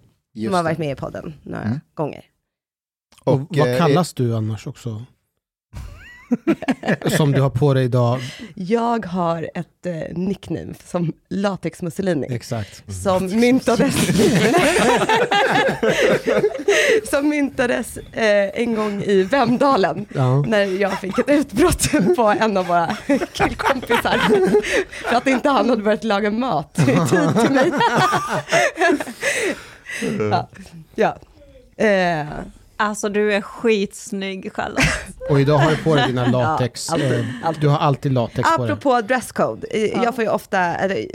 som 0.45 0.53
har 0.53 0.63
varit 0.63 0.77
med 0.77 0.91
i 0.91 0.95
podden 0.95 1.33
några 1.43 1.63
Mm. 1.63 1.79
gånger. 1.93 2.23
Och, 3.23 3.33
Och, 3.33 3.47
vad 3.57 3.71
eh, 3.71 3.77
kallas 3.77 4.13
du 4.13 4.35
annars 4.35 4.67
också? 4.67 5.03
Som 7.17 7.31
du 7.31 7.41
har 7.41 7.49
på 7.49 7.73
dig 7.73 7.85
idag. 7.85 8.19
Jag 8.55 9.05
har 9.05 9.49
ett 9.53 9.85
eh, 9.85 10.17
nickname 10.17 10.73
som 10.85 11.13
Latex 11.29 11.81
Mussolini. 11.81 12.27
Exakt. 12.29 12.83
Som 13.03 13.25
myntades, 13.25 13.95
som 17.09 17.29
myntades 17.29 17.97
eh, 17.97 18.61
en 18.61 18.75
gång 18.75 19.03
i 19.03 19.23
Vemdalen. 19.23 20.05
Ja. 20.15 20.41
När 20.47 20.81
jag 20.81 20.99
fick 20.99 21.19
ett 21.19 21.29
utbrott 21.29 21.91
på 22.15 22.23
en 22.39 22.57
av 22.57 22.67
våra 22.67 22.97
killkompisar. 23.33 24.19
För 25.09 25.15
att 25.15 25.27
inte 25.27 25.49
han 25.49 25.69
hade 25.69 25.81
börjat 25.83 26.03
laga 26.03 26.31
mat 26.31 26.79
i 26.79 26.85
tid 26.85 27.39
till 27.41 27.51
mig. 27.51 27.71
ja. 30.31 30.47
ja. 30.95 31.17
Eh, 31.85 32.27
Alltså 32.77 33.09
du 33.09 33.33
är 33.33 33.41
skitsnygg 33.41 34.51
Charlotte. 34.53 34.83
Och 35.29 35.41
idag 35.41 35.57
har 35.57 35.71
du 35.71 35.77
på 35.77 35.95
dig 35.95 36.07
dina 36.07 36.25
latex. 36.31 36.87
Ja, 36.89 36.93
alltid, 36.93 37.19
eh, 37.19 37.25
alltid. 37.43 37.61
Du 37.61 37.67
har 37.67 37.77
alltid 37.77 38.11
latex 38.13 38.49
på 38.57 38.63
dig. 38.63 38.73
Apropå 38.73 39.01
dresscode, 39.01 39.67
eh, 39.71 40.03
jag 40.03 40.15
får 40.15 40.23
ju 40.23 40.29
ofta, 40.29 40.59
eller, 40.59 41.05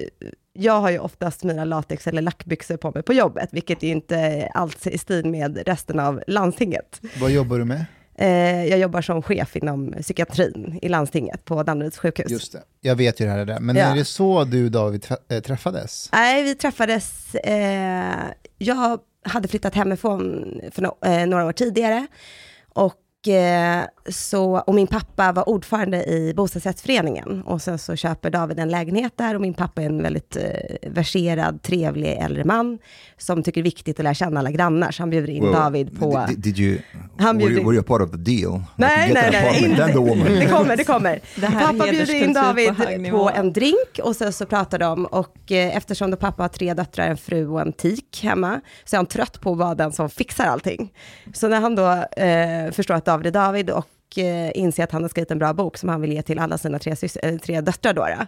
jag 0.53 0.81
har 0.81 0.91
ju 0.91 0.99
oftast 0.99 1.45
mina 1.45 1.65
latex 1.65 2.07
eller 2.07 2.23
lackbyxor 2.23 2.77
på 2.77 2.91
mig 2.95 3.03
på 3.03 3.13
jobbet, 3.13 3.49
vilket 3.53 3.83
ju 3.83 3.89
inte 3.89 4.49
alls 4.55 4.87
är 4.87 4.91
i 4.91 4.99
stil 4.99 5.27
med 5.27 5.63
resten 5.67 6.01
av 6.01 6.23
landstinget. 6.27 7.01
Vad 7.21 7.31
jobbar 7.31 7.59
du 7.59 7.65
med? 7.65 7.85
Eh, 8.19 8.65
jag 8.67 8.79
jobbar 8.79 9.03
som 9.03 9.23
chef 9.23 9.57
inom 9.57 9.95
psykiatrin 10.03 10.79
i 10.83 10.89
landstinget 10.89 11.45
på 11.45 11.63
Danderyds 11.63 11.99
sjukhus. 11.99 12.31
Just 12.31 12.53
det, 12.53 12.63
jag 12.81 12.97
vet 12.97 13.21
ju 13.21 13.25
det 13.25 13.31
här 13.31 13.39
är 13.39 13.45
det. 13.45 13.61
Men 13.61 13.77
Ja. 13.77 13.85
är 13.85 13.97
det 13.97 14.05
så 14.05 14.45
du 14.45 14.65
och 14.65 14.71
David 14.71 15.07
äh, 15.29 15.41
träffades? 15.41 16.09
Nej, 16.13 16.43
vi 16.43 16.55
träffades, 16.55 17.35
eh, 17.35 18.15
jag 18.59 18.99
hade 19.23 19.49
flyttat 19.49 19.75
hemifrån 19.75 20.45
för 20.71 20.83
no- 20.83 21.07
eh, 21.07 21.27
några 21.27 21.45
år 21.45 21.53
tidigare. 21.53 22.07
Och 22.69 22.95
så, 24.09 24.59
och 24.59 24.75
min 24.75 24.87
pappa 24.87 25.33
var 25.33 25.49
ordförande 25.49 26.05
i 26.05 26.33
bostadsrättsföreningen. 26.37 27.43
Och 27.43 27.63
sen 27.63 27.79
så 27.79 27.97
köper 27.97 28.31
David 28.31 28.59
en 28.59 28.69
lägenhet 28.69 29.13
där 29.17 29.35
och 29.35 29.41
min 29.41 29.55
pappa 29.55 29.83
är 29.83 29.87
en 29.87 30.03
väldigt 30.03 30.37
eh, 30.37 30.91
verserad, 30.91 31.63
trevlig 31.63 32.19
äldre 32.21 32.45
man 32.45 32.79
som 33.19 33.43
tycker 33.43 33.63
det 33.63 33.63
är 33.63 33.71
viktigt 33.71 33.99
att 33.99 34.05
lära 34.05 34.15
känna 34.15 34.41
alla 34.41 34.51
grannar. 34.51 34.91
Så 34.91 35.03
han 35.03 35.11
bjuder 35.11 35.31
in 35.31 35.43
Well, 35.43 35.53
David 35.53 36.01
på... 36.01 36.25
Did, 36.29 36.39
did 36.39 36.59
you, 36.59 36.79
Han 37.19 37.39
were, 37.39 37.47
bjuder- 37.47 37.61
you, 37.61 37.65
were 37.67 37.75
you 37.75 37.81
a 37.81 37.85
part 37.89 38.03
of 38.03 38.11
the 38.11 38.17
deal? 38.17 38.63
Nej, 38.77 39.13
nej, 39.15 39.29
nej, 39.33 39.65
inte. 39.65 39.77
then 39.77 39.93
the 39.93 39.99
woman. 39.99 40.25
Det 40.43 40.47
kommer, 40.47 40.77
det 40.77 40.85
kommer. 40.85 41.21
Det 41.41 41.47
Pappa 41.47 41.85
bjuder 41.91 42.15
in 42.15 42.33
David 42.33 42.77
på 43.11 43.19
på, 43.19 43.31
en 43.35 43.53
drink 43.53 44.01
och 44.03 44.17
sen 44.17 44.33
så 44.33 44.47
pratar 44.47 44.79
de 44.79 45.07
och 45.07 45.53
eh, 45.53 45.77
eftersom 45.77 46.11
då 46.11 46.17
pappa 46.17 46.43
har 46.43 46.49
tre 46.49 46.75
döttrar, 46.75 47.07
en 47.07 47.17
fru 47.17 47.49
och 47.49 47.61
en 47.61 47.73
tik 47.73 48.21
hemma, 48.23 48.61
så 48.85 48.97
är 48.97 48.99
han 48.99 49.07
trött 49.07 49.41
på 49.41 49.53
att 49.53 49.59
vara 49.59 49.75
den 49.75 49.93
som 49.93 50.11
fixar 50.11 50.47
allting. 50.47 50.93
Så 51.33 51.49
när 51.49 51.61
han 51.61 51.75
då 51.75 51.89
eh, 52.23 52.71
förstår 52.73 52.95
att 52.95 53.09
David 53.13 53.33
David 53.33 53.71
och 53.71 54.19
eh, 54.19 54.51
inser 54.55 54.85
att 54.85 54.93
han 54.93 55.03
har 55.03 55.09
skrivit 55.09 55.31
en 55.31 55.39
bra 55.39 55.53
bok 55.53 55.77
som 55.77 55.89
han 55.89 56.01
vill 56.01 56.13
ge 56.13 56.23
till 56.23 56.39
alla 56.39 56.59
sina 56.59 56.79
tre, 56.79 56.95
sys- 56.95 57.19
eh, 57.23 57.39
tre 57.39 57.61
döttrar 57.61 57.95
då, 57.95 58.03
då 58.03 58.27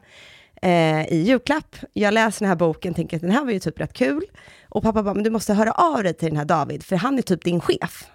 eh, 0.68 1.12
i 1.12 1.22
julklapp. 1.26 1.76
Jag 1.92 2.14
läser 2.14 2.40
den 2.40 2.48
här 2.48 2.56
boken, 2.56 2.94
tänker 2.94 3.16
att 3.16 3.22
den 3.22 3.30
här 3.30 3.44
var 3.44 3.52
ju 3.52 3.58
typ 3.58 3.80
rätt 3.80 3.92
kul. 3.92 4.22
Och 4.68 4.82
pappa 4.82 5.02
bara, 5.02 5.14
men 5.14 5.24
du 5.24 5.30
måste 5.30 5.54
höra 5.54 5.72
av 5.72 6.02
dig 6.02 6.14
till 6.14 6.28
den 6.28 6.36
här 6.36 6.44
David, 6.44 6.82
för 6.82 6.96
han 6.96 7.18
är 7.18 7.22
typ 7.22 7.44
din 7.44 7.60
chef. 7.60 8.06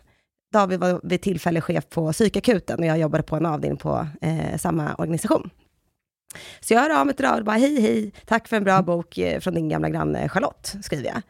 David 0.54 0.80
var 0.80 1.00
vid 1.04 1.22
tillfälle 1.22 1.62
chef 1.62 1.90
på 1.90 2.12
psykakuten 2.14 2.80
och 2.80 2.86
jag 2.86 3.00
jobbade 3.00 3.24
på 3.24 3.36
en 3.36 3.46
avdelning 3.46 3.78
på 3.78 4.08
eh, 4.22 4.58
samma 4.58 4.96
organisation. 4.96 5.50
Så 6.60 6.74
jag 6.74 6.82
hör 6.82 7.00
av 7.00 7.06
mig 7.06 7.16
till 7.16 7.26
David 7.26 7.40
och 7.40 7.46
bara, 7.46 7.58
hej 7.58 7.82
hej, 7.82 8.12
tack 8.26 8.48
för 8.48 8.58
en 8.58 8.64
bra 8.64 8.82
bok 8.82 9.18
eh, 9.18 9.40
från 9.40 9.54
din 9.54 9.70
gamla 9.70 9.90
granne 9.90 10.30
Charlotte, 10.30 10.76
skriver 10.82 11.10
jag. 11.10 11.22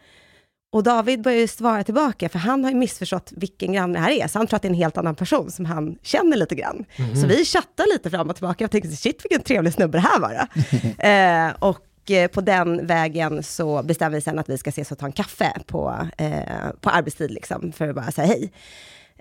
Och 0.71 0.83
David 0.83 1.21
börjar 1.21 1.39
ju 1.39 1.47
svara 1.47 1.83
tillbaka, 1.83 2.29
för 2.29 2.39
han 2.39 2.63
har 2.63 2.71
ju 2.71 2.77
missförstått 2.77 3.33
vilken 3.35 3.73
granne 3.73 3.93
det 3.93 3.99
här 3.99 4.11
är, 4.11 4.27
så 4.27 4.39
han 4.39 4.47
tror 4.47 4.55
att 4.55 4.61
det 4.61 4.67
är 4.67 4.69
en 4.69 4.75
helt 4.75 4.97
annan 4.97 5.15
person 5.15 5.51
som 5.51 5.65
han 5.65 5.97
känner 6.01 6.37
lite 6.37 6.55
grann. 6.55 6.85
Så 7.21 7.27
vi 7.27 7.45
chattar 7.45 7.93
lite 7.93 8.09
fram 8.09 8.29
och 8.29 8.35
tillbaka, 8.35 8.63
jag 8.63 8.71
tänkte, 8.71 8.89
shit 8.95 9.23
vilken 9.23 9.41
trevlig 9.41 9.73
snubbe 9.73 9.97
det 9.97 10.01
här 10.01 10.19
var. 10.19 10.33
då." 10.33 11.03
eh, 11.07 11.69
och 11.69 12.11
eh, 12.11 12.27
på 12.27 12.41
den 12.41 12.87
vägen 12.87 13.43
så 13.43 13.83
bestämmer 13.83 14.15
vi 14.15 14.21
sen 14.21 14.39
att 14.39 14.49
vi 14.49 14.57
ska 14.57 14.69
ses 14.69 14.91
och 14.91 14.97
ta 14.97 15.05
en 15.05 15.11
kaffe 15.11 15.53
på, 15.67 16.07
eh, 16.17 16.69
på 16.81 16.89
arbetstid, 16.89 17.31
liksom, 17.31 17.71
för 17.71 17.87
att 17.87 17.95
bara 17.95 18.11
säga 18.11 18.27
hej. 18.27 18.51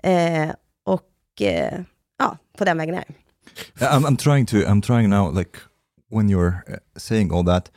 Eh, 0.03 0.49
och 0.85 1.41
eh, 1.41 1.79
ja, 2.19 2.37
på 2.57 2.65
den 2.65 2.77
vägen 2.77 2.95
är 2.95 3.03
det. 3.07 3.85
I'm, 3.85 4.05
I'm 4.05 4.17
trying 4.17 4.45
to. 4.45 4.55
I'm 4.55 4.81
trying 4.81 5.09
now. 5.09 5.37
Like 5.37 5.59
when 6.11 6.29
you're 6.29 6.53
saying 6.97 7.31
all 7.31 7.45
that, 7.45 7.71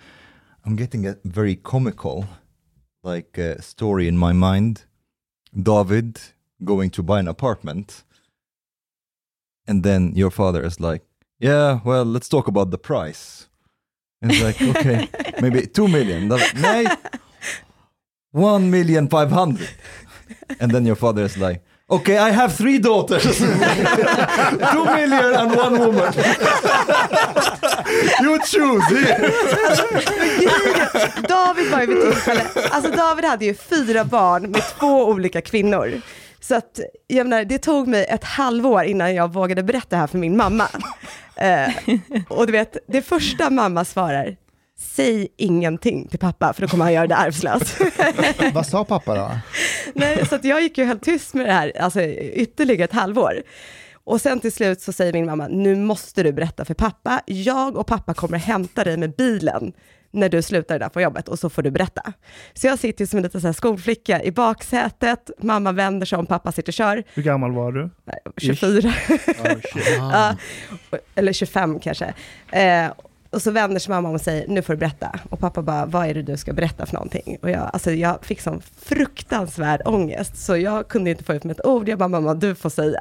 I'm 0.65 0.77
getting 0.79 1.15
very 1.23 1.57
comical, 1.57 2.25
like 3.03 3.39
uh, 3.39 3.61
story 3.61 4.09
in 4.09 4.17
my 4.17 4.33
mind. 4.33 4.85
David 5.55 6.21
going 6.65 6.91
to 6.91 7.03
buy 7.03 7.21
an 7.21 7.29
apartment, 7.29 8.05
and 9.67 9.83
then 9.83 10.13
your 10.15 10.31
father 10.31 10.65
is 10.65 10.81
like, 10.81 11.03
"Yeah, 11.39 11.81
well, 11.85 12.05
let's 12.05 12.29
talk 12.29 12.49
about 12.49 12.71
the 12.71 12.79
price." 12.79 13.49
And 14.23 14.31
it's 14.31 14.41
like, 14.41 14.63
okay, 14.63 15.09
maybe 15.43 15.67
two 15.67 15.89
million. 15.89 16.29
Nej, 16.29 16.97
one 18.31 18.71
million 18.71 19.09
five 19.09 19.31
hundred. 19.31 19.69
And 20.61 20.71
then 20.71 20.87
your 20.87 20.97
father 20.97 21.23
is 21.25 21.37
like, 21.37 21.63
okay, 21.91 22.17
I 22.17 22.31
have 22.31 22.55
three 22.55 22.79
daughters. 22.79 23.23
Two 23.39 23.47
million 24.85 25.35
and 25.35 25.57
one 25.57 25.79
woman. 25.79 26.13
you 28.23 28.39
choose. 28.39 28.95
David 31.29 31.71
var 31.71 31.81
ju 31.81 31.87
vid 31.87 32.03
tillfälle, 32.03 32.45
alltså 32.71 32.91
David 32.91 33.25
hade 33.25 33.45
ju 33.45 33.55
fyra 33.55 34.05
barn 34.05 34.43
med 34.43 34.63
två 34.79 35.07
olika 35.09 35.41
kvinnor. 35.41 36.01
Så 36.41 36.55
att, 36.55 36.81
jag 37.07 37.27
menar, 37.27 37.45
det 37.45 37.59
tog 37.59 37.89
mig 37.89 38.07
ett 38.09 38.25
halvår 38.25 38.85
innan 38.85 39.15
jag 39.15 39.33
vågade 39.33 39.63
berätta 39.63 39.87
det 39.89 39.97
här 39.97 40.07
för 40.07 40.19
min 40.19 40.37
mamma. 40.37 40.69
Eh, 41.37 41.69
och 42.29 42.47
du 42.47 42.53
vet, 42.53 42.77
det 42.89 43.03
första 43.03 43.51
mamma 43.51 43.85
svarar, 43.85 44.37
säg 44.81 45.29
ingenting 45.37 46.09
till 46.09 46.19
pappa, 46.19 46.53
för 46.53 46.63
då 46.63 46.69
kommer 46.69 46.85
han 46.85 46.93
göra 46.93 47.07
dig 47.07 47.17
arvslös. 47.17 47.77
Vad 48.55 48.67
sa 48.67 48.85
pappa 48.85 49.15
då? 49.15 49.31
Nej, 49.95 50.27
så 50.27 50.35
att 50.35 50.45
jag 50.45 50.63
gick 50.63 50.79
ju 50.79 50.85
helt 50.85 51.03
tyst 51.03 51.35
med 51.35 51.47
det 51.47 51.53
här, 51.53 51.73
alltså 51.81 52.01
ytterligare 52.03 52.85
ett 52.85 52.93
halvår. 52.93 53.43
Och 54.05 54.21
sen 54.21 54.41
till 54.41 54.53
slut 54.53 54.81
så 54.81 54.93
säger 54.93 55.13
min 55.13 55.27
mamma, 55.27 55.49
nu 55.49 55.77
måste 55.77 56.23
du 56.23 56.33
berätta 56.33 56.65
för 56.65 56.75
pappa. 56.75 57.21
Jag 57.27 57.77
och 57.77 57.87
pappa 57.87 58.15
kommer 58.15 58.39
hämta 58.39 58.85
dig 58.85 58.97
med 58.97 59.13
bilen 59.17 59.73
när 60.11 60.29
du 60.29 60.43
slutar 60.43 60.79
där 60.79 60.89
på 60.89 61.01
jobbet 61.01 61.29
och 61.29 61.39
så 61.39 61.51
får 61.51 61.63
du 61.63 61.71
berätta. 61.71 62.13
Så 62.55 62.67
jag 62.67 62.79
sitter 62.79 63.03
ju 63.03 63.07
som 63.07 63.17
en 63.17 63.23
liten 63.23 63.41
så 63.41 63.47
här 63.47 63.53
skolflicka 63.53 64.23
i 64.23 64.31
baksätet, 64.33 65.31
mamma 65.39 65.73
vänder 65.73 66.07
sig 66.07 66.19
om, 66.19 66.27
pappa 66.27 66.53
sitter 66.53 66.71
och 66.71 66.75
kör, 66.75 67.03
Hur 67.15 67.23
gammal 67.23 67.53
var 67.53 67.73
du? 67.73 67.91
Nej, 68.05 68.19
24, 68.37 68.89
Oh, 68.89 68.93
shit. 69.73 69.85
ja, 69.99 70.37
eller 71.15 71.33
25 71.33 71.81
kanske. 71.81 72.15
Eh, 72.51 72.87
och 73.31 73.43
så 73.43 73.51
vänder 73.51 73.79
sig 73.81 73.91
mamma 73.91 74.09
om 74.09 74.15
och 74.15 74.21
säger, 74.21 74.49
nu 74.49 74.63
får 74.63 74.73
du 74.73 74.79
berätta. 74.79 75.21
Och 75.31 75.39
pappa 75.39 75.63
bara, 75.63 75.87
vad 75.87 76.07
är 76.07 76.15
det 76.15 76.23
du 76.23 76.37
ska 76.37 76.53
berätta 76.53 76.87
för 76.87 76.95
någonting? 76.95 77.39
Och 77.43 77.51
jag, 77.51 77.71
alltså 77.73 77.91
jag 77.91 78.25
fick 78.25 78.41
sån 78.41 78.63
fruktansvärd 78.77 79.83
ångest, 79.85 80.37
så 80.37 80.57
jag 80.57 80.89
kunde 80.89 81.11
inte 81.11 81.25
få 81.25 81.35
ut 81.35 81.45
med 81.45 81.59
ett 81.61 81.67
ord. 81.67 81.89
Jag 81.89 81.99
bara, 81.99 82.09
mamma 82.09 82.35
du 82.35 82.55
får 82.55 82.71
säga. 82.71 83.01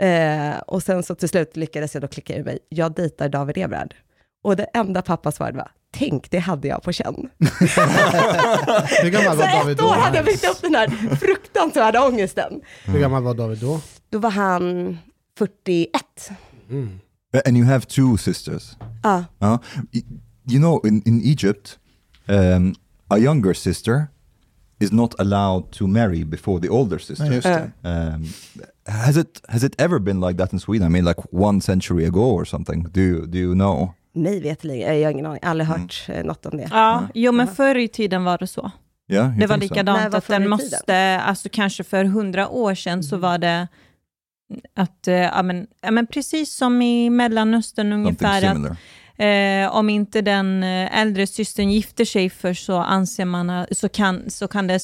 Eh, 0.00 0.58
och 0.58 0.82
sen 0.82 1.02
så 1.02 1.14
till 1.14 1.28
slut 1.28 1.56
lyckades 1.56 1.94
jag 1.94 2.02
då 2.02 2.08
klicka 2.08 2.36
ur 2.36 2.44
mig, 2.44 2.58
jag 2.68 2.94
dejtar 2.94 3.28
David 3.28 3.58
Ebrard. 3.58 3.94
Och 4.42 4.56
det 4.56 4.64
enda 4.64 5.02
pappa 5.02 5.32
svarade 5.32 5.56
var, 5.56 5.70
tänk 5.92 6.30
det 6.30 6.38
hade 6.38 6.68
jag 6.68 6.82
på 6.82 6.92
känn. 6.92 7.14
Hur 7.38 9.10
gammal 9.10 9.36
Så 9.36 9.42
var 9.42 9.58
David 9.58 9.72
ett 9.72 9.78
då? 9.78 9.84
år 9.88 9.94
hade 9.94 10.16
jag 10.16 10.24
byggt 10.24 10.44
upp 10.44 10.60
den 10.62 10.74
här 10.74 10.88
fruktansvärda 11.16 12.06
ångesten. 12.06 12.60
Hur 12.84 13.00
gammal 13.00 13.22
var 13.22 13.34
David 13.34 13.58
då? 13.58 13.80
Då 14.10 14.18
var 14.18 14.30
han 14.30 14.98
41. 15.38 16.30
Mm. 16.70 17.00
And 17.46 17.56
you 17.56 17.66
have 17.66 17.80
two 17.80 18.16
sisters. 18.16 18.76
Ja. 19.02 19.24
Uh, 19.42 19.58
you 20.50 20.58
know, 20.58 20.86
in, 20.86 21.02
in 21.06 21.20
Egypt, 21.24 21.78
um, 22.28 22.74
a 23.08 23.18
younger 23.18 23.54
sister 23.54 24.06
is 24.80 24.92
not 24.92 25.20
allowed 25.20 25.70
to 25.72 25.86
marry 25.86 26.24
before 26.24 26.60
the 26.60 26.68
older 26.68 26.98
sister. 26.98 27.30
Det. 27.82 27.88
Um, 27.88 28.26
has 28.90 29.16
it 29.16 29.40
has 29.48 29.64
it 29.64 29.80
ever 29.80 29.98
been 29.98 30.20
like 30.20 30.38
that 30.38 30.52
in 30.52 30.60
Sweden? 30.60 30.86
I 30.86 30.90
mean, 30.90 31.04
like 31.04 31.20
one 31.32 31.60
century 31.60 32.04
ago 32.06 32.20
or 32.40 32.44
something. 32.44 32.82
Do 32.92 33.00
you, 33.00 33.26
do 33.26 33.38
you 33.38 33.54
know? 33.54 33.94
Mig 34.12 34.40
veterligen, 34.40 34.98
jag 35.00 35.06
har 35.06 35.12
ingen 35.12 35.26
aning, 35.26 35.40
aldrig 35.42 35.68
hört 35.68 36.04
eh, 36.08 36.24
något 36.24 36.46
om 36.46 36.56
det. 36.56 36.68
Ja, 36.70 37.08
jo 37.14 37.32
men 37.32 37.48
förr 37.48 37.78
i 37.78 37.88
tiden 37.88 38.24
var 38.24 38.38
det 38.38 38.46
så. 38.46 38.70
Yeah, 39.12 39.38
Det 39.38 39.46
var 39.46 39.56
so? 39.56 39.60
likadant, 39.60 40.12
var 40.12 40.18
att 40.18 40.26
den 40.26 40.48
måste, 40.48 41.20
alltså 41.20 41.48
kanske 41.52 41.84
för 41.84 42.04
hundra 42.04 42.48
år 42.48 42.74
sedan 42.74 43.02
så 43.02 43.16
var 43.16 43.38
det 43.38 43.68
att, 44.74 45.08
eh, 45.08 45.14
ja 45.14 45.42
men, 45.42 45.66
ja 45.80 45.90
men 45.90 46.06
precis 46.06 46.54
som 46.56 46.82
i 46.82 47.10
Mellanöstern 47.10 47.92
ungefär, 47.92 48.44
att. 48.44 48.78
Eh, 49.20 49.76
om 49.76 49.90
inte 49.90 50.20
den 50.20 50.62
eh, 50.62 51.00
äldre 51.00 51.26
systern 51.26 51.70
gifter 51.70 52.04
sig 52.04 52.30
först 52.30 52.64
så 52.64 52.76
anser 52.76 53.24
man 53.24 53.66
så 53.70 53.88
kan, 53.88 54.30
så 54.30 54.48
kan 54.48 54.66
det 54.66 54.78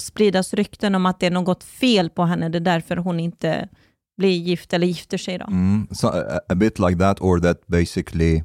spridas 0.00 0.54
rykten 0.54 0.94
om 0.94 1.06
att 1.06 1.20
det 1.20 1.26
är 1.26 1.30
något 1.30 1.64
fel 1.64 2.10
på 2.10 2.24
henne. 2.24 2.48
Det 2.48 2.58
är 2.58 2.60
därför 2.60 2.96
hon 2.96 3.20
inte 3.20 3.68
blir 4.16 4.30
gift 4.30 4.72
eller 4.72 4.86
gifter 4.86 5.18
sig. 5.18 5.38
Då. 5.38 5.44
Mm, 5.44 5.88
so 5.90 6.08
a, 6.08 6.18
eh, 6.18 6.38
a 6.48 6.54
bit 6.54 6.78
like 6.78 6.98
that, 6.98 7.20
or 7.20 7.40
that 7.40 7.66
basically 7.66 8.42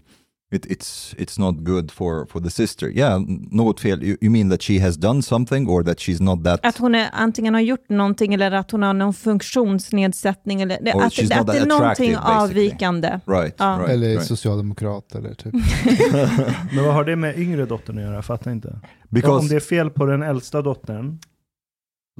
it, 0.51 0.65
it's 0.65 1.15
it's 1.17 1.39
not 1.39 1.55
good 1.55 1.91
for 1.91 2.25
for 2.25 2.39
the 2.39 2.49
sister. 2.49 2.89
Yeah, 2.89 3.19
något 3.51 3.79
fel. 3.79 4.03
You, 4.03 4.17
you 4.21 4.31
mean 4.31 4.49
that 4.49 4.61
she 4.61 4.79
has 4.79 4.95
done 4.97 5.21
something, 5.21 5.67
or 5.69 5.83
that 5.83 5.97
she's 5.99 6.21
not 6.23 6.43
that? 6.43 6.59
Att 6.65 6.77
hon 6.77 6.95
är, 6.95 7.09
antingen 7.13 7.53
har 7.53 7.61
gjort 7.61 7.89
någonting 7.89 8.33
eller 8.33 8.51
att 8.51 8.71
hon 8.71 8.83
har 8.83 8.93
någon 8.93 9.13
funktionsnedsättning. 9.13 10.61
Eller, 10.61 10.75
att, 10.75 11.13
she's 11.13 11.31
att 11.31 11.37
not 11.37 11.47
det 11.47 11.53
är 11.53 11.59
that 11.59 11.67
någonting 11.67 12.15
avvikande. 12.17 13.19
right, 13.25 13.55
Ja. 13.57 13.77
right, 13.79 13.89
Eller 13.89 14.07
right. 14.09 14.25
socialdemokrat 14.25 15.15
eller 15.15 15.33
typ. 15.33 15.53
Men 16.75 16.85
vad 16.85 16.93
har 16.93 17.03
det 17.03 17.15
med 17.15 17.39
yngre 17.39 17.65
dottern 17.65 17.97
att 17.97 18.03
göra? 18.03 18.15
Jag 18.15 18.25
fattar 18.25 18.51
inte. 18.51 18.67
Om 18.69 18.79
Because 19.09 19.47
det 19.49 19.55
är 19.55 19.59
fel 19.59 19.89
på 19.89 20.05
den 20.05 20.23
äldsta 20.23 20.61
dottern, 20.61 21.19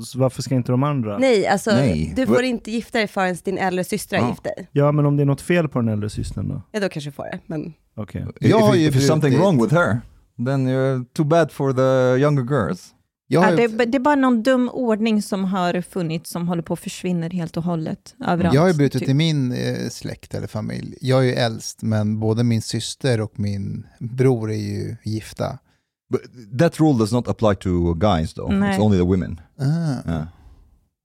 så 0.04 0.20
varför 0.20 0.42
ska 0.42 0.56
inte 0.56 0.72
de 0.72 0.84
andra? 0.84 1.18
Nej, 1.18 1.48
alltså 1.48 1.72
Nej. 1.72 2.14
du 2.16 2.26
får 2.28 2.44
inte 2.44 2.72
gifta 2.72 2.98
dig 2.98 3.08
förrän 3.08 3.38
din 3.44 3.58
äldre 3.58 3.84
syster 3.84 4.18
har 4.18 4.24
Ja. 4.24 4.30
gift 4.30 4.44
dig. 4.44 4.68
Ja, 4.72 4.92
men 4.92 5.06
om 5.06 5.18
det 5.18 5.24
är 5.24 5.26
något 5.26 5.42
fel 5.42 5.68
på 5.70 5.80
den 5.80 5.90
äldre 5.90 6.10
systern 6.10 6.50
då? 6.50 6.62
Ja, 6.72 6.80
då 6.80 6.90
kanske 6.90 7.10
du 7.10 7.14
får 7.14 7.24
det. 7.24 7.40
Men 7.46 7.74
Okej. 7.96 8.26
Jag 8.40 8.60
har 8.60 8.76
if, 8.76 8.82
ju 8.82 8.88
if 8.88 9.08
something 9.08 9.34
brutit- 9.34 9.40
wrong 9.42 9.62
with 9.64 9.74
her, 9.76 10.02
then 10.46 10.68
you're 10.70 11.06
too 11.14 11.26
bad 11.26 11.52
for 11.52 11.74
the 11.74 12.22
younger 12.22 12.44
girls. 12.44 12.92
Ja, 13.28 13.52
det, 13.56 13.68
det 13.68 13.98
är 13.98 14.00
bara 14.00 14.16
någon 14.16 14.44
dum 14.44 14.70
ordning 14.74 15.22
som 15.22 15.44
har 15.44 15.82
funnits 15.82 16.30
som 16.30 16.48
håller 16.48 16.62
på 16.64 16.74
att 16.74 16.80
försvinna 16.80 17.28
helt 17.28 17.58
och 17.58 17.64
hållet. 17.64 18.16
Överallt. 18.28 18.56
jag 18.56 18.62
har 18.62 18.68
ju 18.68 18.74
brutit 18.74 19.00
typ. 19.00 19.10
i 19.10 19.14
min 19.14 19.52
eh, 19.52 19.90
släkt 19.90 20.34
eller 20.34 20.48
familj. 20.48 20.98
Jag 21.02 21.20
är 21.20 21.24
ju 21.24 21.34
äldst, 21.34 21.82
men 21.82 22.20
både 22.20 22.44
min 22.44 22.62
syster 22.62 23.22
och 23.22 23.40
min 23.40 23.86
bror 24.00 24.52
är 24.52 24.56
ju 24.56 24.96
gifta. 25.04 25.60
But 26.10 26.22
that 26.60 26.80
rule 26.80 26.98
does 26.98 27.12
not 27.12 27.28
apply 27.28 27.56
to 27.56 27.94
guys, 27.94 28.34
though. 28.34 28.54
Nej. 28.60 28.78
It's 28.78 28.82
only 28.84 28.98
the 28.98 29.04
women. 29.06 29.42
Ah, 29.60 30.02
Yeah. 30.12 30.28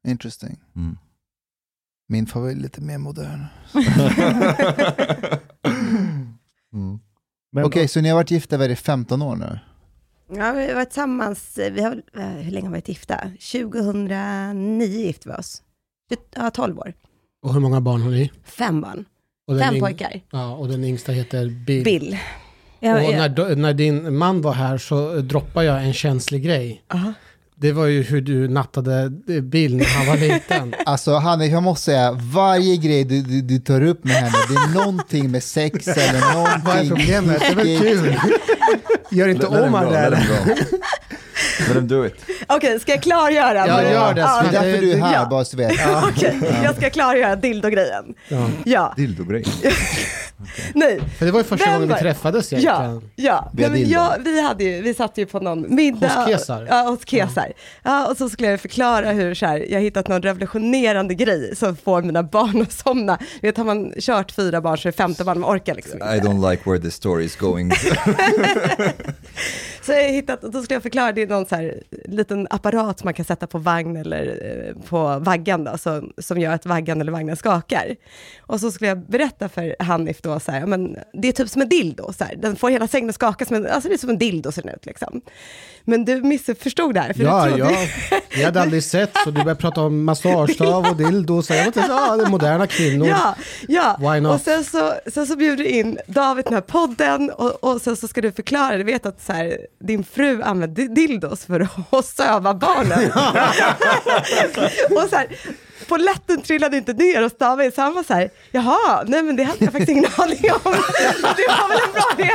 interesting. 0.08 0.60
Mm. 0.76 0.98
Min 2.08 2.26
familj 2.26 2.58
är 2.58 2.62
lite 2.62 2.80
mer 2.80 2.98
modern. 2.98 3.44
Mm. 6.72 6.98
Men 7.52 7.64
Okej, 7.64 7.88
så 7.88 8.00
ni 8.00 8.08
har 8.08 8.16
varit 8.16 8.30
gifta 8.30 8.56
det, 8.58 8.76
15 8.76 9.22
år 9.22 9.36
nu? 9.36 9.58
ja, 10.36 10.52
vi 10.52 10.66
har 10.66 10.74
varit 10.74 10.88
tillsammans, 10.90 11.58
vi 11.58 11.82
har, 11.82 12.02
eh, 12.16 12.22
hur 12.28 12.50
länge 12.52 12.66
har 12.66 12.72
vi 12.72 12.78
varit 12.78 12.88
gifta? 12.88 13.30
2009 13.52 14.86
gifte 14.86 15.28
vi 15.28 15.34
oss. 15.34 15.62
Ja, 16.36 16.50
12 16.50 16.78
år. 16.78 16.94
Och 17.42 17.54
hur 17.54 17.60
många 17.60 17.80
barn 17.80 18.02
har 18.02 18.10
ni? 18.10 18.30
Fem 18.44 18.80
barn, 18.80 19.04
Och 19.46 19.54
den 19.54 19.62
fem 19.64 19.74
yng- 19.74 19.80
pojkar. 19.80 20.20
Ja, 20.30 20.54
och 20.56 20.68
den 20.68 20.84
yngsta 20.84 21.12
heter 21.12 21.48
Bill. 21.66 21.84
Bill. 21.84 22.16
Jag, 22.80 22.96
Och 22.96 23.02
jag, 23.12 23.38
när, 23.38 23.56
när 23.56 23.74
din 23.74 24.16
man 24.16 24.42
var 24.42 24.52
här 24.52 24.78
så 24.78 25.14
droppade 25.14 25.66
jag 25.66 25.84
en 25.84 25.92
känslig 25.92 26.44
grej. 26.44 26.82
Aha. 26.94 27.12
Det 27.54 27.72
var 27.72 27.86
ju 27.86 28.02
hur 28.02 28.20
du 28.20 28.48
nattade 28.48 29.10
Bill 29.42 29.76
när 29.76 29.84
han 29.84 30.06
var 30.06 30.16
liten. 30.16 30.74
Alltså 30.86 31.14
Hanna, 31.14 31.46
jag 31.46 31.62
måste 31.62 31.84
säga, 31.84 32.12
varje 32.12 32.76
grej 32.76 33.04
du, 33.04 33.22
du, 33.22 33.40
du 33.42 33.58
tar 33.58 33.82
upp 33.82 34.04
med 34.04 34.14
henne, 34.14 34.36
det 34.48 34.54
är 34.54 34.74
någonting 34.74 35.30
med 35.30 35.42
sex 35.42 35.88
eller 35.88 36.34
någonting. 36.34 36.62
Vad 36.64 36.76
är 36.76 36.88
problemet? 36.88 37.40
Det 37.40 37.46
är 37.46 37.54
väl 37.54 37.78
kul? 37.78 38.16
Gör 39.10 39.28
inte 39.28 39.46
om 39.46 39.72
det 39.72 39.90
där. 39.90 40.24
Let 41.68 41.76
him 41.76 41.88
do 41.88 42.06
it. 42.06 42.14
Okej, 42.46 42.80
ska 42.80 42.92
jag 42.92 43.02
klargöra? 43.02 43.66
Ja, 43.66 43.82
gör 43.82 44.14
det. 44.14 44.20
Ja, 44.20 44.42
Det 44.50 44.56
är 44.58 44.62
därför 44.62 44.80
du 44.80 44.92
är 44.92 44.96
här, 44.98 45.14
Ja. 45.14 45.26
bara 45.30 45.44
så 45.44 45.56
du 45.56 45.62
vet. 45.62 45.72
Okej, 46.08 46.40
jag 46.64 46.76
ska 46.76 46.90
klargöra 46.90 47.36
dildo-grejen. 47.36 48.14
Ja. 48.28 48.48
Ja, 48.64 48.94
Dildo-grej. 48.96 49.44
nej. 50.74 51.00
För 51.18 51.26
det 51.26 51.32
var 51.32 51.40
ju 51.40 51.44
första 51.44 51.64
Vem 51.70 51.74
gången 51.80 51.88
vi 51.96 52.00
träffades 52.02 52.52
Ja, 52.52 52.58
egentligen. 52.58 53.10
ja. 53.16 53.50
Nej, 53.54 53.70
men 53.70 53.88
jag, 53.90 54.14
vi, 54.24 54.40
hade 54.42 54.64
ju, 54.64 54.82
vi 54.82 54.94
satt 54.94 55.18
ju 55.18 55.26
på 55.26 55.40
någon 55.40 55.74
middag. 55.74 56.08
Hos 56.08 56.26
Kesar. 56.28 56.66
Ja, 56.70 56.76
hos 56.82 57.04
Kesar. 57.06 57.52
Ja. 57.82 58.06
och 58.10 58.16
så 58.16 58.28
skulle 58.28 58.48
jag 58.48 58.60
förklara 58.60 59.10
hur 59.12 59.34
så 59.34 59.46
här, 59.46 59.66
jag 59.68 59.76
har 59.78 59.82
hittat 59.82 60.08
någon 60.08 60.22
revolutionerande 60.22 61.14
grej 61.14 61.56
som 61.56 61.76
får 61.76 62.02
mina 62.02 62.22
barn 62.22 62.62
att 62.62 62.72
somna. 62.72 63.18
Du 63.40 63.46
vet, 63.48 63.56
har 63.56 63.64
man 63.64 63.92
kört 63.98 64.32
fyra 64.32 64.60
barn 64.60 64.78
så 64.78 64.88
är 64.88 64.92
det 64.92 64.96
femte 64.96 65.24
barn, 65.24 65.40
man 65.40 65.56
orkar 65.56 65.74
liksom 65.74 65.92
inte. 65.92 66.04
I 66.14 66.20
don't 66.20 66.50
like 66.50 66.62
where 66.70 66.78
this 66.82 66.94
story 66.94 67.24
is 67.24 67.36
going. 67.36 67.72
Så 69.82 69.92
jag 69.92 70.08
hittat, 70.08 70.42
då 70.42 70.62
skulle 70.62 70.74
jag 70.74 70.82
förklara, 70.82 71.12
det 71.12 71.22
är 71.22 71.26
någon 71.26 71.46
så 71.46 71.56
här 71.56 71.82
liten 72.04 72.46
apparat 72.50 72.98
som 72.98 73.06
man 73.06 73.14
kan 73.14 73.24
sätta 73.24 73.46
på 73.46 73.58
vagn 73.58 73.96
eller 73.96 74.26
eh, 74.26 74.82
på 74.88 75.18
vaggan 75.18 75.64
då, 75.64 75.78
så, 75.78 76.02
som 76.18 76.40
gör 76.40 76.52
att 76.52 76.66
vaggan 76.66 77.00
eller 77.00 77.12
vagnen 77.12 77.36
skakar. 77.36 77.96
Och 78.40 78.60
så 78.60 78.70
skulle 78.70 78.88
jag 78.88 78.98
berätta 78.98 79.48
för 79.48 79.76
Hanif 79.78 80.22
då 80.22 80.40
så 80.40 80.52
här, 80.52 80.66
men 80.66 80.96
det 81.12 81.28
är 81.28 81.32
typ 81.32 81.48
som 81.48 81.62
en 81.62 81.68
dildo, 81.68 82.12
så 82.12 82.24
här. 82.24 82.36
den 82.36 82.56
får 82.56 82.70
hela 82.70 82.88
sängen 82.88 83.08
att 83.08 83.14
skaka, 83.14 83.44
som 83.44 83.56
en, 83.56 83.66
alltså 83.66 83.88
det 83.88 83.94
är 83.94 83.98
som 83.98 84.10
en 84.10 84.18
dildo 84.18 84.52
ser 84.52 84.62
den 84.62 84.74
ut 84.74 84.86
liksom. 84.86 85.20
Men 85.84 86.04
du 86.04 86.22
missförstod 86.22 86.94
det 86.94 87.00
här, 87.00 87.12
för 87.12 87.22
Ja, 87.22 87.44
du 87.44 87.50
trodde, 87.50 87.72
ja. 87.72 88.18
Vi 88.36 88.44
hade 88.44 88.60
aldrig 88.60 88.84
sett 88.84 89.10
så 89.24 89.30
du 89.30 89.32
började 89.32 89.60
prata 89.60 89.80
om 89.80 90.04
massagestav 90.04 90.86
och 90.86 90.96
dildo. 90.96 91.42
Så 91.42 91.54
jag 91.54 91.64
var 91.64 91.72
så, 91.72 91.78
ja, 91.78 92.16
det 92.16 92.22
är 92.22 92.30
moderna 92.30 92.66
kvinnor. 92.66 93.06
Ja, 93.08 93.36
ja. 93.68 93.96
Why 94.00 94.20
not? 94.20 94.34
och 94.34 94.40
sen 94.40 94.64
så, 94.64 94.94
sen 95.06 95.26
så 95.26 95.36
bjuder 95.36 95.64
du 95.64 95.70
in 95.70 95.98
David 96.06 96.44
den 96.44 96.54
här 96.54 96.60
podden 96.60 97.30
och, 97.30 97.64
och 97.64 97.80
sen 97.80 97.96
så 97.96 98.08
ska 98.08 98.20
du 98.20 98.32
förklara, 98.32 98.76
du 98.76 98.84
vet 98.84 99.06
att 99.06 99.22
så 99.22 99.32
här, 99.32 99.58
din 99.80 100.04
fru 100.04 100.42
använder 100.42 100.84
dildos 100.84 101.44
för 101.44 101.68
att 101.90 102.06
söva 102.06 102.54
barnen. 102.54 103.12
och 105.02 105.08
så 105.10 105.16
här, 105.16 105.26
polletten 105.88 106.42
trillade 106.42 106.76
inte 106.76 106.92
ner 106.92 107.22
hos 107.22 107.38
David, 107.38 107.74
så 107.74 107.82
han 107.82 107.94
var 107.94 108.02
så 108.02 108.14
här, 108.14 108.30
jaha, 108.50 109.04
nej 109.06 109.22
men 109.22 109.36
det 109.36 109.42
hade 109.42 109.64
jag 109.64 109.72
faktiskt 109.72 109.90
ingen 109.90 110.10
aning 110.16 110.50
om. 110.64 110.72
det 111.36 111.46
var 111.48 111.68
väl 111.68 111.78
en 111.86 111.92
bra 111.92 112.10
idé. 112.18 112.30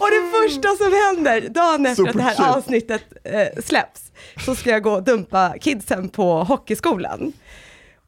och 0.00 0.08
det 0.10 0.30
första 0.32 0.68
som 0.76 0.92
händer, 0.92 1.48
dagen 1.48 1.86
efter 1.86 2.08
att 2.08 2.16
det 2.16 2.22
här 2.22 2.56
avsnittet 2.56 3.02
eh, 3.24 3.62
släpps, 3.64 4.00
så 4.44 4.54
ska 4.54 4.70
jag 4.70 4.82
gå 4.82 4.92
och 4.92 5.02
dumpa 5.02 5.54
kidsen 5.60 6.08
på 6.08 6.44
hockeyskolan. 6.44 7.32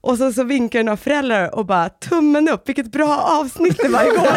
Och 0.07 0.19
så, 0.19 0.33
så 0.33 0.45
vinkar 0.45 0.83
några 0.83 0.97
föräldrar 0.97 1.55
och 1.55 1.67
bara 1.67 1.89
tummen 1.89 2.49
upp, 2.49 2.69
vilket 2.69 2.93
bra 2.93 3.17
avsnitt 3.17 3.77
det 3.83 3.89
var 3.89 4.05
igår. 4.05 4.29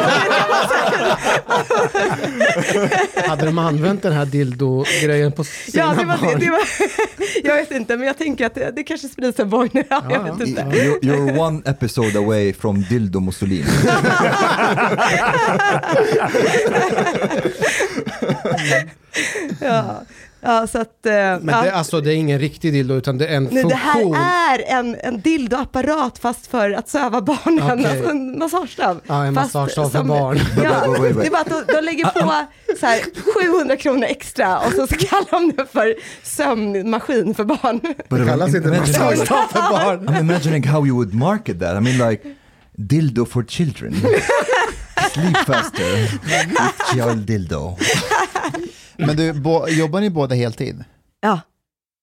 Hade 3.28 3.46
de 3.46 3.58
använt 3.58 4.02
den 4.02 4.14
här 4.14 4.26
dildo-grejen 4.26 5.32
på 5.32 5.44
sina 5.44 5.84
ja, 5.84 5.94
det 6.00 6.06
var, 6.06 6.18
det, 6.18 6.22
barn? 6.22 6.40
det 6.40 6.50
var, 6.50 6.60
jag 7.44 7.56
vet 7.56 7.72
inte, 7.72 7.98
men 7.98 8.08
jag 8.08 8.18
tänker 8.18 8.46
att 8.46 8.56
det, 8.56 8.72
det 8.76 8.84
kanske 8.84 9.08
sprids 9.08 9.40
en. 9.40 9.50
Ja, 9.90 10.04
jag 10.10 10.24
vet 10.24 10.48
inte. 10.48 10.62
you're, 10.62 11.00
you're 11.00 11.40
one 11.40 11.62
episode 11.66 12.20
away 12.20 12.54
from 12.54 12.82
Dildo 12.82 13.20
Mussolini. 13.20 13.66
Ja, 19.62 20.02
ja, 20.42 20.68
så 20.68 20.78
att... 20.82 21.06
eh, 21.06 21.12
Men 21.14 21.48
ja. 21.48 21.62
det, 21.62 21.72
alltså, 21.72 22.02
det 22.02 22.14
är 22.14 22.16
ingen 22.16 22.40
riktig 22.40 22.74
dildo 22.74 22.94
utan 22.96 23.18
det 23.18 23.28
är 23.28 23.36
en 23.38 23.44
Nej, 23.52 23.64
det 23.64 23.76
här 23.76 23.94
funktion. 23.94 24.16
är 24.16 24.64
en, 24.80 24.96
en 25.04 25.22
dildoapparat 25.22 26.20
fast 26.20 26.48
för 26.48 26.72
att 26.72 26.90
söva 26.90 27.22
barnen, 27.22 27.72
Okej. 27.72 27.86
alltså 27.92 28.10
en 28.10 28.40
massagestav. 28.40 29.02
Ja, 29.08 29.26
en 29.26 29.36
Fast 29.36 29.54
massagestav 29.54 29.90
för 29.90 30.04
barn. 30.04 30.40
Ja, 30.64 30.88
Wait, 30.88 31.02
wait, 31.02 31.02
wait. 31.02 31.16
det 31.16 31.26
är 31.26 31.32
bara 31.32 31.42
att 31.42 31.68
de, 31.68 31.74
de 31.74 31.82
lägger 31.82 32.06
på 32.06 32.46
så 32.80 32.86
här, 32.86 33.00
700 33.56 33.78
kronor 33.78 34.04
extra 34.10 34.60
och 34.60 34.72
så 34.74 34.88
kallar 34.88 35.32
de 35.32 35.54
det 35.58 35.66
för 35.66 35.96
sömnmaskin 36.24 37.36
för 37.36 37.44
barn. 37.44 37.80
But 38.10 38.20
Det 38.20 38.26
kallas 38.26 38.56
inte 38.56 38.68
massagestav 38.70 39.48
för 39.52 39.60
barn. 39.70 40.08
I'm 40.10 40.20
imagining 40.20 40.68
how 40.68 40.88
you 40.88 40.96
would 40.96 41.14
market 41.14 41.60
that. 41.60 41.78
I 41.78 41.80
mean 41.80 42.10
like, 42.10 42.24
dildo 42.76 43.26
for 43.26 43.44
children. 43.44 43.94
Sleep 45.14 45.38
faster 45.38 46.02
with 46.02 46.94
child 46.94 47.18
dildo. 47.18 47.78
Men 49.00 49.16
du, 49.16 49.26
jobbar 49.70 50.02
ni 50.02 50.10
båda 50.10 50.36
heltid? 50.36 50.84
Ja, 51.22 51.42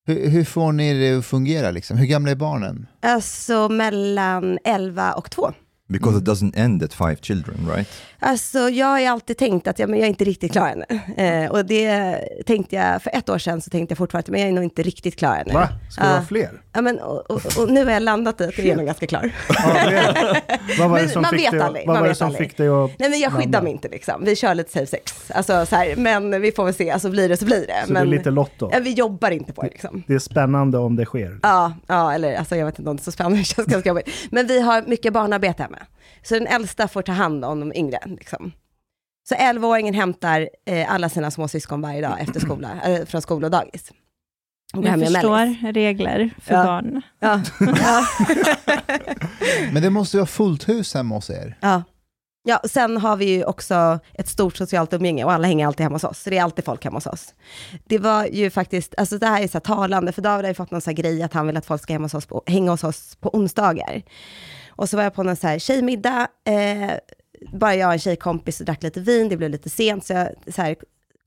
Hur, 0.05 0.29
hur 0.29 0.43
får 0.43 0.71
ni 0.71 0.93
det 0.99 1.17
att 1.17 1.25
fungera 1.25 1.71
liksom? 1.71 1.97
Hur 1.97 2.05
gamla 2.05 2.31
är 2.31 2.35
barnen? 2.35 2.87
alltså 3.01 3.69
mellan 3.69 4.59
11 4.63 5.13
och 5.13 5.31
2. 5.31 5.51
Because 5.89 6.17
it 6.17 6.23
doesn't 6.23 6.57
end 6.57 6.83
at 6.83 6.93
five 6.93 7.15
children, 7.21 7.69
right? 7.75 7.87
Alltså 8.19 8.59
jag 8.69 8.87
har 8.87 8.99
ju 8.99 9.05
alltid 9.05 9.37
tänkt 9.37 9.67
att 9.67 9.79
ja, 9.79 9.87
men 9.87 9.99
jag 9.99 10.05
är 10.05 10.09
inte 10.09 10.23
riktigt 10.23 10.51
klar 10.51 10.67
ännu. 10.67 10.85
Eh, 11.23 11.51
och 11.51 11.65
det 11.65 12.17
tänkte 12.45 12.75
jag, 12.75 13.01
för 13.03 13.11
ett 13.15 13.29
år 13.29 13.37
sedan 13.37 13.61
så 13.61 13.69
tänkte 13.69 13.91
jag 13.91 13.97
fortfarande, 13.97 14.31
men 14.31 14.41
jag 14.41 14.49
är 14.49 14.53
nog 14.53 14.63
inte 14.63 14.83
riktigt 14.83 15.15
klar 15.19 15.35
ännu. 15.35 15.53
Va? 15.53 15.69
Ska 15.91 16.01
det 16.01 16.07
Ja. 16.07 16.13
vara 16.13 16.25
fler? 16.25 16.49
Ja, 16.73 16.81
men, 16.81 16.99
och, 16.99 17.31
och, 17.31 17.41
och 17.59 17.71
nu 17.71 17.85
har 17.85 17.91
jag 17.91 18.03
landat 18.03 18.41
i 18.41 18.43
att 18.43 18.57
jag 18.57 18.67
är 18.67 18.75
nog 18.75 18.85
ganska 18.85 19.07
klar. 19.07 19.31
Ja. 19.49 20.35
Vad 20.79 20.89
var 20.89 20.97
det 20.97 21.03
Men 21.03 21.09
som 21.13 21.21
man 21.21 21.31
fick 21.31 21.39
vet 21.45 21.51
dig, 21.51 21.61
aldrig, 21.61 21.87
vad 21.87 21.93
man 21.93 22.01
var 22.01 22.03
det 22.03 22.09
vet 22.09 22.17
som 22.17 22.27
aldrig. 22.27 22.49
fick 22.49 22.57
dig 22.57 22.67
att... 22.67 22.91
Nej 22.99 23.09
men 23.09 23.19
jag 23.19 23.33
skyddar 23.33 23.61
mig 23.61 23.71
inte 23.71 23.87
liksom. 23.89 24.23
Vi 24.25 24.35
kör 24.35 24.55
lite 24.55 24.71
safe 24.71 24.85
sex. 24.85 25.31
Alltså 25.31 25.65
så 25.65 25.75
här, 25.75 25.95
men 25.95 26.41
vi 26.41 26.51
får 26.51 26.65
väl 26.65 26.73
se, 26.73 26.91
alltså 26.91 27.09
blir 27.09 27.29
det 27.29 27.37
så 27.37 27.45
blir 27.45 27.67
det. 27.67 27.83
Så 27.87 27.93
men 27.93 28.09
det 28.09 28.15
är 28.15 28.17
lite 28.17 28.31
lotto? 28.31 28.69
ja, 28.73 28.79
vi 28.79 28.93
jobbar 28.93 29.31
inte 29.31 29.53
på 29.53 29.61
det 29.61 29.69
liksom. 29.69 30.03
Det 30.07 30.13
är 30.13 30.19
spännande 30.19 30.77
om 30.77 30.95
det 30.95 31.05
sker. 31.05 31.39
Ja, 31.43 31.73
ja, 31.87 32.13
eller 32.13 32.35
alltså 32.35 32.55
jag 32.55 32.65
vet 32.65 32.79
inte 32.79 32.89
om 32.89 32.95
det 32.95 33.01
är 33.01 33.03
så 33.03 33.11
spännande, 33.11 33.37
det 33.39 33.43
känns 33.43 33.67
ganska 33.67 33.89
jobbigt. 33.89 34.09
Men 34.31 34.47
vi 34.47 34.61
har 34.61 34.81
mycket 34.87 35.13
barnarbete 35.13 35.63
hemma. 35.63 35.76
Så 36.23 36.33
den 36.33 36.47
äldsta 36.47 36.87
får 36.87 37.01
ta 37.01 37.11
hand 37.11 37.45
om 37.45 37.59
de 37.59 37.73
yngre. 37.79 37.99
Liksom. 38.05 38.51
Så 39.29 39.35
11-åringen 39.35 39.93
hämtar 39.93 40.49
eh, 40.65 40.93
alla 40.93 41.09
sina 41.09 41.31
små 41.31 41.47
syskon 41.47 41.81
varje 41.81 42.01
dag 42.01 42.19
efter 42.21 42.39
skola, 42.39 42.69
eh, 42.85 43.05
från 43.05 43.21
skola 43.21 43.47
och 43.47 43.51
dagis. 43.51 43.91
Och 44.73 44.83
jag 44.83 44.83
med 44.83 44.99
Mellis. 44.99 45.13
förstår 45.13 45.71
regler 45.73 46.29
för 46.41 46.53
Ja. 46.53 46.63
barn. 46.63 47.01
Ja, 47.19 47.41
ja, 47.59 48.05
Men 49.71 49.81
det 49.83 49.89
måste 49.89 50.17
ju 50.17 50.19
vara 50.19 50.27
fullt 50.27 50.69
hus 50.69 50.93
hemma 50.93 51.15
hos 51.15 51.29
er. 51.29 51.57
ja. 51.61 51.83
Ja, 52.49 52.57
och 52.63 52.69
sen 52.69 52.97
har 52.97 53.15
vi 53.17 53.25
ju 53.25 53.43
också 53.43 53.99
ett 54.13 54.27
stort 54.27 54.57
socialt 54.57 54.93
umgänge 54.93 55.23
och 55.23 55.31
alla 55.31 55.47
hänger 55.47 55.67
alltid 55.67 55.83
hemma 55.83 55.95
hos 55.95 56.03
oss. 56.03 56.19
Så 56.23 56.29
det 56.29 56.37
är 56.37 56.43
alltid 56.43 56.65
folk 56.65 56.83
hemma 56.83 56.97
hos 56.97 57.05
oss. 57.07 57.33
Det 57.85 57.97
var 57.97 58.25
ju 58.25 58.49
faktiskt, 58.49 58.93
alltså 58.97 59.17
det 59.17 59.27
här 59.27 59.41
är 59.43 59.47
så 59.47 59.53
här 59.53 59.59
talande, 59.59 60.11
för 60.11 60.21
David 60.21 60.45
har 60.45 60.49
ju 60.49 60.53
fått 60.53 60.71
någon 60.71 60.81
så 60.81 60.89
här 60.89 60.95
grej 60.95 61.23
att 61.23 61.33
han 61.33 61.47
vill 61.47 61.57
att 61.57 61.65
folk 61.65 61.81
ska 61.81 61.93
hemma 61.93 62.05
hos 62.05 62.13
oss 62.13 62.25
på, 62.25 62.43
hänga 62.47 62.71
hos 62.71 62.83
oss 62.83 63.15
på 63.15 63.29
onsdagar. 63.35 64.01
Och 64.77 64.89
så 64.89 64.97
var 64.97 65.03
jag 65.03 65.13
på 65.13 65.23
någon 65.23 65.35
så 65.35 65.47
här 65.47 65.59
tjejmiddag, 65.59 66.27
eh, 66.45 66.91
bara 67.53 67.75
jag 67.75 67.87
och 67.87 67.93
en 67.93 67.99
tjejkompis 67.99 68.59
och 68.59 68.65
drack 68.65 68.83
lite 68.83 68.99
vin, 68.99 69.29
det 69.29 69.37
blev 69.37 69.49
lite 69.49 69.69
sent, 69.69 70.05
så 70.05 70.13
jag 70.13 70.29
så 70.53 70.61
här, 70.61 70.75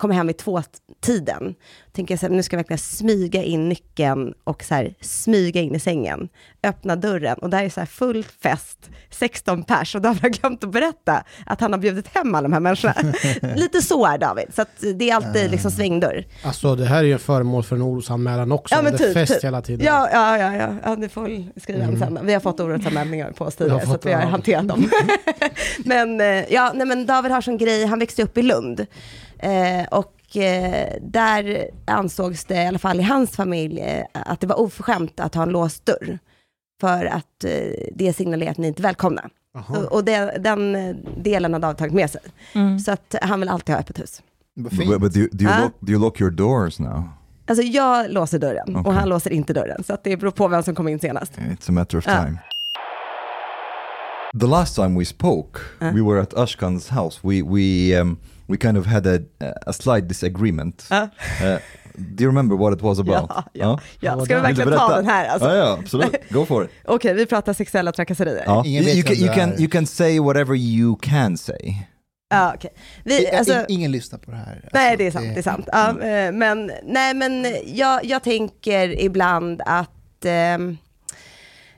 kom 0.00 0.10
hem 0.10 0.26
vid 0.26 0.38
två-tiden. 0.38 1.54
Tänker 1.92 2.12
jag 2.14 2.20
så 2.20 2.26
här, 2.26 2.34
nu 2.34 2.42
ska 2.42 2.54
jag 2.54 2.58
verkligen 2.58 2.78
smyga 2.78 3.42
in 3.42 3.68
nyckeln 3.68 4.34
och 4.44 4.64
så 4.64 4.74
här, 4.74 4.94
smyga 5.00 5.60
in 5.60 5.74
i 5.74 5.80
sängen. 5.80 6.28
Öppna 6.62 6.96
dörren 6.96 7.38
och 7.38 7.50
där 7.50 7.64
är 7.64 7.68
så 7.68 7.80
här 7.80 7.86
full 7.86 8.24
fest, 8.24 8.90
16 9.10 9.62
pers 9.62 9.94
och 9.94 10.00
David 10.00 10.22
har 10.22 10.28
glömt 10.28 10.64
att 10.64 10.70
berätta 10.70 11.24
att 11.46 11.60
han 11.60 11.72
har 11.72 11.78
bjudit 11.78 12.08
hem 12.08 12.34
alla 12.34 12.42
de 12.42 12.52
här 12.52 12.60
människorna. 12.60 12.94
Lite 13.56 13.82
så 13.82 14.06
är 14.06 14.18
David, 14.18 14.44
så 14.54 14.64
det 14.94 15.10
är 15.10 15.14
alltid 15.14 15.50
liksom 15.50 15.70
svängdörr. 15.70 16.26
Alltså 16.44 16.74
det 16.76 16.84
här 16.84 16.98
är 16.98 17.08
ju 17.08 17.18
föremål 17.18 17.62
för 17.62 17.76
en 17.76 17.82
orosanmälan 17.82 18.52
också. 18.52 18.74
Ja, 18.74 18.82
men 18.82 18.92
det 18.92 19.04
är 19.04 19.06
typ, 19.06 19.14
fest 19.14 19.32
typ. 19.32 19.44
hela 19.44 19.62
tiden. 19.62 19.86
Ja, 19.86 20.08
ja, 20.12 20.38
ja, 20.38 20.54
ja, 20.54 20.74
ja 20.84 20.94
ni 20.94 21.08
får 21.08 21.22
väl 21.22 21.44
skriva 21.56 21.84
en 21.84 21.98
sen. 21.98 22.18
Vi 22.22 22.32
har 22.32 22.40
fått 22.40 22.60
orosanmälningar 22.60 23.32
på 23.32 23.44
oss 23.44 23.56
tidigare, 23.56 23.86
så 23.86 23.94
att 23.94 24.06
vi 24.06 24.12
har 24.12 24.22
ja. 24.22 24.28
hanterat 24.28 24.68
dem. 24.68 24.90
men, 25.84 26.20
eh, 26.20 26.52
ja, 26.52 26.72
nej, 26.74 26.86
men 26.86 27.06
David 27.06 27.32
har 27.32 27.40
sån 27.40 27.58
grej, 27.58 27.84
han 27.84 27.98
växte 27.98 28.22
upp 28.22 28.38
i 28.38 28.42
Lund. 28.42 28.86
Eh, 29.42 29.86
och 29.90 30.36
eh, 30.36 30.88
där 31.02 31.70
ansågs 31.86 32.44
det, 32.44 32.62
i 32.62 32.66
alla 32.66 32.78
fall 32.78 33.00
i 33.00 33.02
hans 33.02 33.30
familj, 33.36 33.80
eh, 33.80 34.04
att 34.12 34.40
det 34.40 34.46
var 34.46 34.60
oförskämt 34.60 35.20
att 35.20 35.34
ha 35.34 35.42
en 35.42 35.48
låst 35.48 35.86
dörr. 35.86 36.18
För 36.80 37.04
att 37.04 37.44
eh, 37.44 37.50
det 37.94 38.12
signalerar 38.12 38.50
att 38.50 38.58
ni 38.58 38.66
inte 38.68 38.80
är 38.80 38.82
välkomna. 38.82 39.28
Jaha. 39.54 39.78
Och, 39.78 39.92
och 39.92 40.04
det, 40.04 40.36
den 40.40 40.72
delen 41.22 41.52
har 41.52 41.60
David 41.60 41.76
tagit 41.78 41.94
med 41.94 42.10
sig. 42.10 42.20
Mm. 42.54 42.78
Så 42.78 42.92
att 42.92 43.14
han 43.22 43.40
vill 43.40 43.48
alltid 43.48 43.74
ha 43.74 43.80
öppet 43.80 43.98
hus. 43.98 44.22
But, 44.56 45.00
but 45.00 45.14
do, 45.14 45.20
you, 45.20 45.28
do, 45.32 45.44
you 45.44 45.52
Ah. 45.52 45.60
lock, 45.62 45.72
do 45.80 45.92
you 45.92 46.00
lock 46.00 46.20
your 46.20 46.30
doors 46.30 46.78
now? 46.78 47.08
Alltså 47.46 47.62
jag 47.64 48.10
låser 48.10 48.38
dörren 48.38 48.76
och 48.76 48.80
Okej. 48.80 48.92
han 48.92 49.08
låser 49.08 49.30
inte 49.32 49.52
dörren. 49.52 49.84
Så 49.84 49.94
att 49.94 50.04
det 50.04 50.16
beror 50.16 50.30
på 50.30 50.48
vem 50.48 50.62
som 50.62 50.74
kom 50.74 50.88
in 50.88 50.98
senast. 50.98 51.32
It's 51.36 51.68
a 51.68 51.72
matter 51.72 51.98
of 51.98 52.08
Ah. 52.08 52.24
time. 52.24 52.38
The 54.40 54.46
last 54.46 54.76
time 54.76 54.98
we 54.98 55.04
spoke, 55.04 55.60
Ah. 55.80 55.90
we 55.90 56.00
were 56.02 56.20
at 56.22 56.34
Ashkan's 56.34 56.90
house. 56.90 57.20
We 57.22 57.42
we 57.42 58.00
um, 58.00 58.16
we 58.50 58.56
kind 58.56 58.78
of 58.78 58.86
had 58.86 59.06
a 59.06 59.18
a 59.66 59.72
slight 59.72 60.08
disagreement. 60.08 60.86
Ah. 60.90 61.02
Uh, 61.02 61.58
Do 61.94 62.22
you 62.24 62.28
remember 62.30 62.56
what 62.56 62.72
it 62.76 62.82
was 62.82 62.98
about? 63.04 63.26
Ja, 63.30 63.44
ja, 63.52 63.78
ja. 64.00 64.16
Ja, 64.18 64.24
Ska 64.24 64.36
vi 64.36 64.40
verkligen 64.42 64.72
ta 64.72 64.96
den 64.96 65.06
här 65.06 65.28
alltså? 65.28 65.48
Ja, 65.48 65.56
ja, 65.56 65.78
absolut. 65.80 66.16
Go 66.30 66.46
for 66.46 66.64
it. 66.64 66.70
Okej, 66.84 67.14
vi 67.14 67.26
pratar 67.26 67.52
sexuella 67.52 67.92
trakasserier. 67.92 68.42
Ja. 68.46 68.66
You, 68.66 68.84
you, 68.88 69.02
can, 69.02 69.16
you, 69.16 69.34
can, 69.34 69.52
you 69.58 69.68
can 69.70 69.86
say 69.86 70.20
whatever 70.20 70.54
you 70.56 70.96
can 71.02 71.36
say. 71.36 71.74
Ja, 72.30 72.52
okej. 72.56 72.70
Vi, 73.04 73.30
alltså, 73.30 73.52
in- 73.54 73.64
Ingen 73.68 73.92
lyssnar 73.92 74.18
på 74.18 74.30
det 74.30 74.36
här. 74.36 74.68
nej, 74.72 74.90
Alltså, 74.90 74.98
det 74.98 75.06
är 75.06 75.10
sant. 75.10 75.34
Det 75.34 75.40
är 75.40 75.42
sant. 75.42 75.68
Ja, 75.72 75.88
eh, 76.08 76.32
men 76.32 76.70
nej, 76.84 77.14
men 77.14 77.46
jag, 77.66 78.04
jag 78.04 78.22
tänker 78.22 79.00
ibland 79.00 79.62
att 79.66 80.24
ehm, 80.24 80.76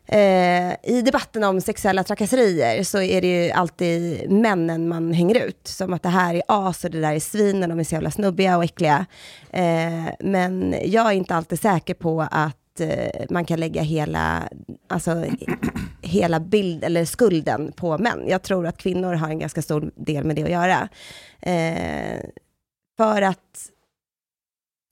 eh, 0.06 0.72
i 0.82 1.02
debatten 1.04 1.44
om 1.44 1.60
sexuella 1.60 2.04
trakasserier 2.04 2.82
så 2.82 3.00
är 3.00 3.20
det 3.20 3.44
ju 3.44 3.50
alltid 3.50 4.30
männen 4.30 4.88
man 4.88 5.12
hänger 5.12 5.46
ut. 5.46 5.68
Som 5.68 5.92
att 5.92 6.02
det 6.02 6.08
här 6.08 6.34
är 6.34 6.42
as 6.46 6.84
och 6.84 6.90
det 6.90 7.00
där 7.00 7.12
är 7.12 7.20
svin 7.20 7.62
och 7.62 7.68
de 7.68 7.80
är 7.80 7.84
så 7.84 7.94
jävla 7.94 8.10
snubbiga 8.10 8.56
och 8.56 8.64
äckliga. 8.64 9.06
Eh, 9.50 10.08
men 10.20 10.76
jag 10.84 11.06
är 11.06 11.12
inte 11.12 11.34
alltid 11.34 11.60
säker 11.60 11.94
på 11.94 12.26
att 12.30 12.80
eh, 12.80 13.24
man 13.30 13.44
kan 13.44 13.60
lägga 13.60 13.82
hela, 13.82 14.48
alltså, 14.88 15.24
hela 16.02 16.40
bild 16.40 16.84
eller 16.84 17.04
skulden 17.04 17.72
på 17.72 17.98
män. 17.98 18.24
Jag 18.28 18.42
tror 18.42 18.66
att 18.66 18.78
kvinnor 18.78 19.14
har 19.14 19.28
en 19.28 19.38
ganska 19.38 19.62
stor 19.62 19.92
del 19.96 20.24
med 20.24 20.36
det 20.36 20.42
att 20.42 20.50
göra. 20.50 20.88
Eh, 21.40 22.20
för 22.96 23.22
att 23.22 23.68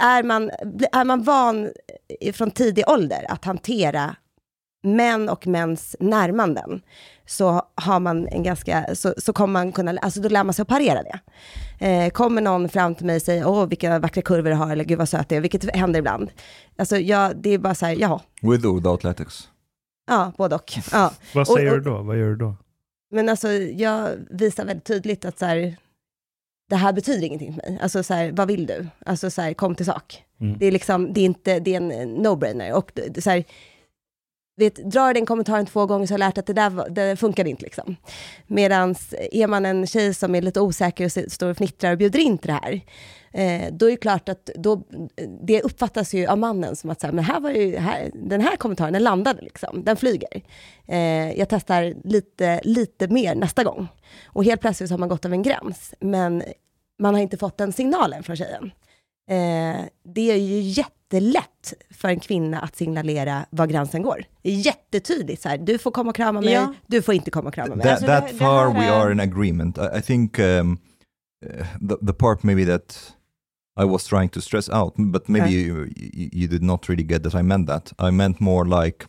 är 0.03 0.23
man, 0.23 0.51
är 0.93 1.05
man 1.05 1.23
van 1.23 1.71
från 2.33 2.51
tidig 2.51 2.89
ålder 2.89 3.27
att 3.29 3.45
hantera 3.45 4.17
män 4.83 5.29
och 5.29 5.47
mäns 5.47 5.97
närmanden, 6.01 6.81
så 7.27 7.63
har 7.75 8.01
man 8.01 8.29
en 8.29 8.43
ganska, 8.43 8.95
så, 8.95 9.15
så 9.19 9.33
kommer 9.33 9.53
man 9.53 9.73
kunna, 9.73 9.99
alltså 10.03 10.21
då 10.21 10.29
lär 10.29 10.45
man 10.45 10.55
sig 10.55 10.63
att 10.63 10.69
parera 10.69 11.03
det. 11.03 11.21
Eh, 11.87 12.11
kommer 12.11 12.43
någon 12.43 12.69
fram 12.69 12.95
till 12.95 13.07
mig 13.07 13.17
och 13.17 13.23
säger, 13.23 13.47
åh 13.49 13.67
vilka 13.67 13.99
vackra 13.99 14.23
kurvor 14.23 14.51
du 14.51 14.57
har, 14.57 14.71
eller 14.73 14.85
gud 14.85 14.99
vad 14.99 15.09
söt 15.09 15.29
du 15.29 15.37
är, 15.37 15.41
vilket 15.41 15.77
händer 15.77 15.99
ibland. 15.99 16.31
Alltså 16.77 16.97
jag, 16.97 17.37
det 17.37 17.51
är 17.51 17.59
bara 17.59 17.75
så 17.75 17.87
här, 17.87 17.97
ja, 18.01 18.21
With 18.43 18.67
or 18.67 18.75
without 18.75 19.05
latex. 19.05 19.49
ja, 20.11 20.33
både 20.39 20.55
och. 20.55 20.73
Ja. 20.93 21.13
Vad 21.35 21.49
Och- 21.51 21.57
säger 21.57 21.71
och- 21.73 21.79
du 21.79 21.91
då? 21.91 22.03
Vad 22.03 22.19
gör 22.19 22.29
du 22.29 22.37
då? 22.37 22.55
Men 23.13 23.29
alltså 23.29 23.49
jag 23.53 24.09
visar 24.31 24.65
väldigt 24.65 24.85
tydligt 24.85 25.25
att 25.25 25.39
så 25.39 25.45
här, 25.47 25.77
det 26.71 26.77
här 26.77 26.93
betyder 26.93 27.27
ingenting 27.27 27.53
för 27.55 27.71
mig. 27.71 27.79
Alltså 27.83 28.03
så 28.03 28.15
här, 28.15 28.33
vad 28.33 28.49
vill 28.49 28.67
du? 28.67 28.87
Alltså 29.07 29.31
så 29.31 29.43
här, 29.43 29.55
kom 29.55 29.75
till 29.75 29.87
sak. 29.87 30.25
Mm. 30.41 30.59
Det 30.59 30.67
är 30.67 30.73
liksom, 30.73 31.13
det 31.13 31.21
är 31.21 31.25
inte, 31.25 31.59
det 31.61 31.75
är 31.75 31.77
en 31.81 31.93
no-brainer. 32.27 32.73
Och 32.73 32.91
det- 32.95 33.09
det- 33.15 33.23
så 33.23 33.31
här, 33.31 33.45
vet, 34.65 34.75
drar 34.75 35.15
den 35.15 35.27
kommentaren 35.27 35.67
två 35.67 35.87
gånger 35.87 36.07
så 36.07 36.15
har 36.15 36.19
jag 36.19 36.27
lärt 36.27 36.39
att 36.39 36.47
det 36.47 36.53
där 36.53 36.91
det 36.91 37.17
funkade 37.17 37.51
inte 37.51 37.65
liksom. 37.65 37.97
Medan 38.47 38.91
eh, 38.91 39.41
är 39.43 39.47
man 39.47 39.67
en 39.67 39.87
tjej 39.87 40.15
som 40.15 40.35
är 40.35 40.43
lite 40.43 40.61
osäker 40.61 41.05
och 41.05 41.33
står 41.33 41.51
och 41.51 41.57
fnittrar 41.57 41.93
och 41.93 41.99
bjuder 41.99 42.19
in 42.19 42.39
till 42.39 42.49
det 42.49 42.61
här, 42.63 42.81
eh, 43.33 43.73
då 43.73 43.87
är 43.87 43.91
det 43.91 43.97
klart 43.97 44.29
att 44.29 44.51
då, 44.55 44.73
eh, 44.73 45.29
det 45.43 45.63
uppfattas 45.63 46.15
ju 46.15 46.27
av 46.27 46.39
mannen 46.39 46.77
som 46.77 46.91
att 46.91 47.01
så 47.01 47.07
här, 47.07 47.15
men 47.15 47.25
här 47.25 47.41
var 47.41 47.51
ju, 47.51 47.77
här, 47.77 48.11
den 48.15 48.41
här 48.41 48.57
kommentaren, 48.57 48.93
den 48.93 49.03
landade 49.03 49.43
liksom, 49.43 49.85
den 49.85 49.97
flyger. 49.97 50.43
Eh, 50.87 51.33
jag 51.39 51.49
testar 51.49 51.95
lite, 52.05 52.61
lite 52.65 53.09
mer 53.09 53.35
nästa 53.35 53.65
gång. 53.65 53.89
Och 54.27 54.45
helt 54.45 54.61
plötsligt 54.61 54.89
så 54.89 54.93
har 54.93 54.99
man 54.99 55.09
gått 55.09 55.25
över 55.25 55.37
en 55.37 55.43
gräns, 55.43 55.95
men 56.01 56.43
man 56.99 57.15
har 57.15 57.21
inte 57.21 57.37
fått 57.37 57.59
den 57.59 57.73
signalen 57.73 58.23
från 58.23 58.37
tjejen. 58.37 58.71
Eh, 59.31 59.85
det 60.03 60.31
är 60.31 60.37
ju 60.37 60.61
jättelätt 60.61 61.50
för 61.91 62.09
en 62.09 62.21
kvinna 62.21 62.61
att 62.61 62.77
signalera 62.77 63.47
var 63.51 63.67
gränsen 63.67 64.03
går. 64.03 64.25
Jättetydligt 64.43 65.43
så 65.43 65.49
här, 65.49 65.59
du 65.59 65.79
får 65.79 65.91
komma 65.91 66.11
och 66.11 66.17
krama 66.17 66.41
mig, 66.41 66.53
Ja. 66.53 66.75
du 66.87 67.03
får 67.03 67.15
inte 67.15 67.31
komma 67.31 67.49
och 67.49 67.55
krama 67.55 67.75
mig. 67.75 67.83
That, 67.83 67.91
Alltså, 67.93 68.07
that 68.07 68.31
far 68.39 68.71
här 68.71 68.81
we 68.81 68.87
är- 68.87 68.93
are 69.01 69.13
in 69.13 69.21
agreement. 69.21 69.79
I, 69.79 69.99
I 69.99 70.03
think 70.03 70.39
um, 70.39 70.79
uh, 71.47 71.67
the, 71.89 72.07
the 72.07 72.13
part 72.13 72.43
maybe 72.43 72.65
that 72.67 73.13
I 73.81 73.85
was 73.85 74.05
trying 74.05 74.29
to 74.29 74.41
stress 74.41 74.69
out, 74.69 74.95
but 74.97 75.29
maybe 75.29 75.47
Okay. 75.47 75.61
you, 75.61 75.85
you, 75.97 76.29
you 76.33 76.49
did 76.49 76.63
not 76.63 76.89
really 76.89 77.05
get 77.05 77.23
that 77.23 77.35
I 77.35 77.43
meant 77.43 77.69
that. 77.69 77.93
I 77.99 78.11
meant 78.11 78.41
more 78.41 78.83
like 78.85 79.07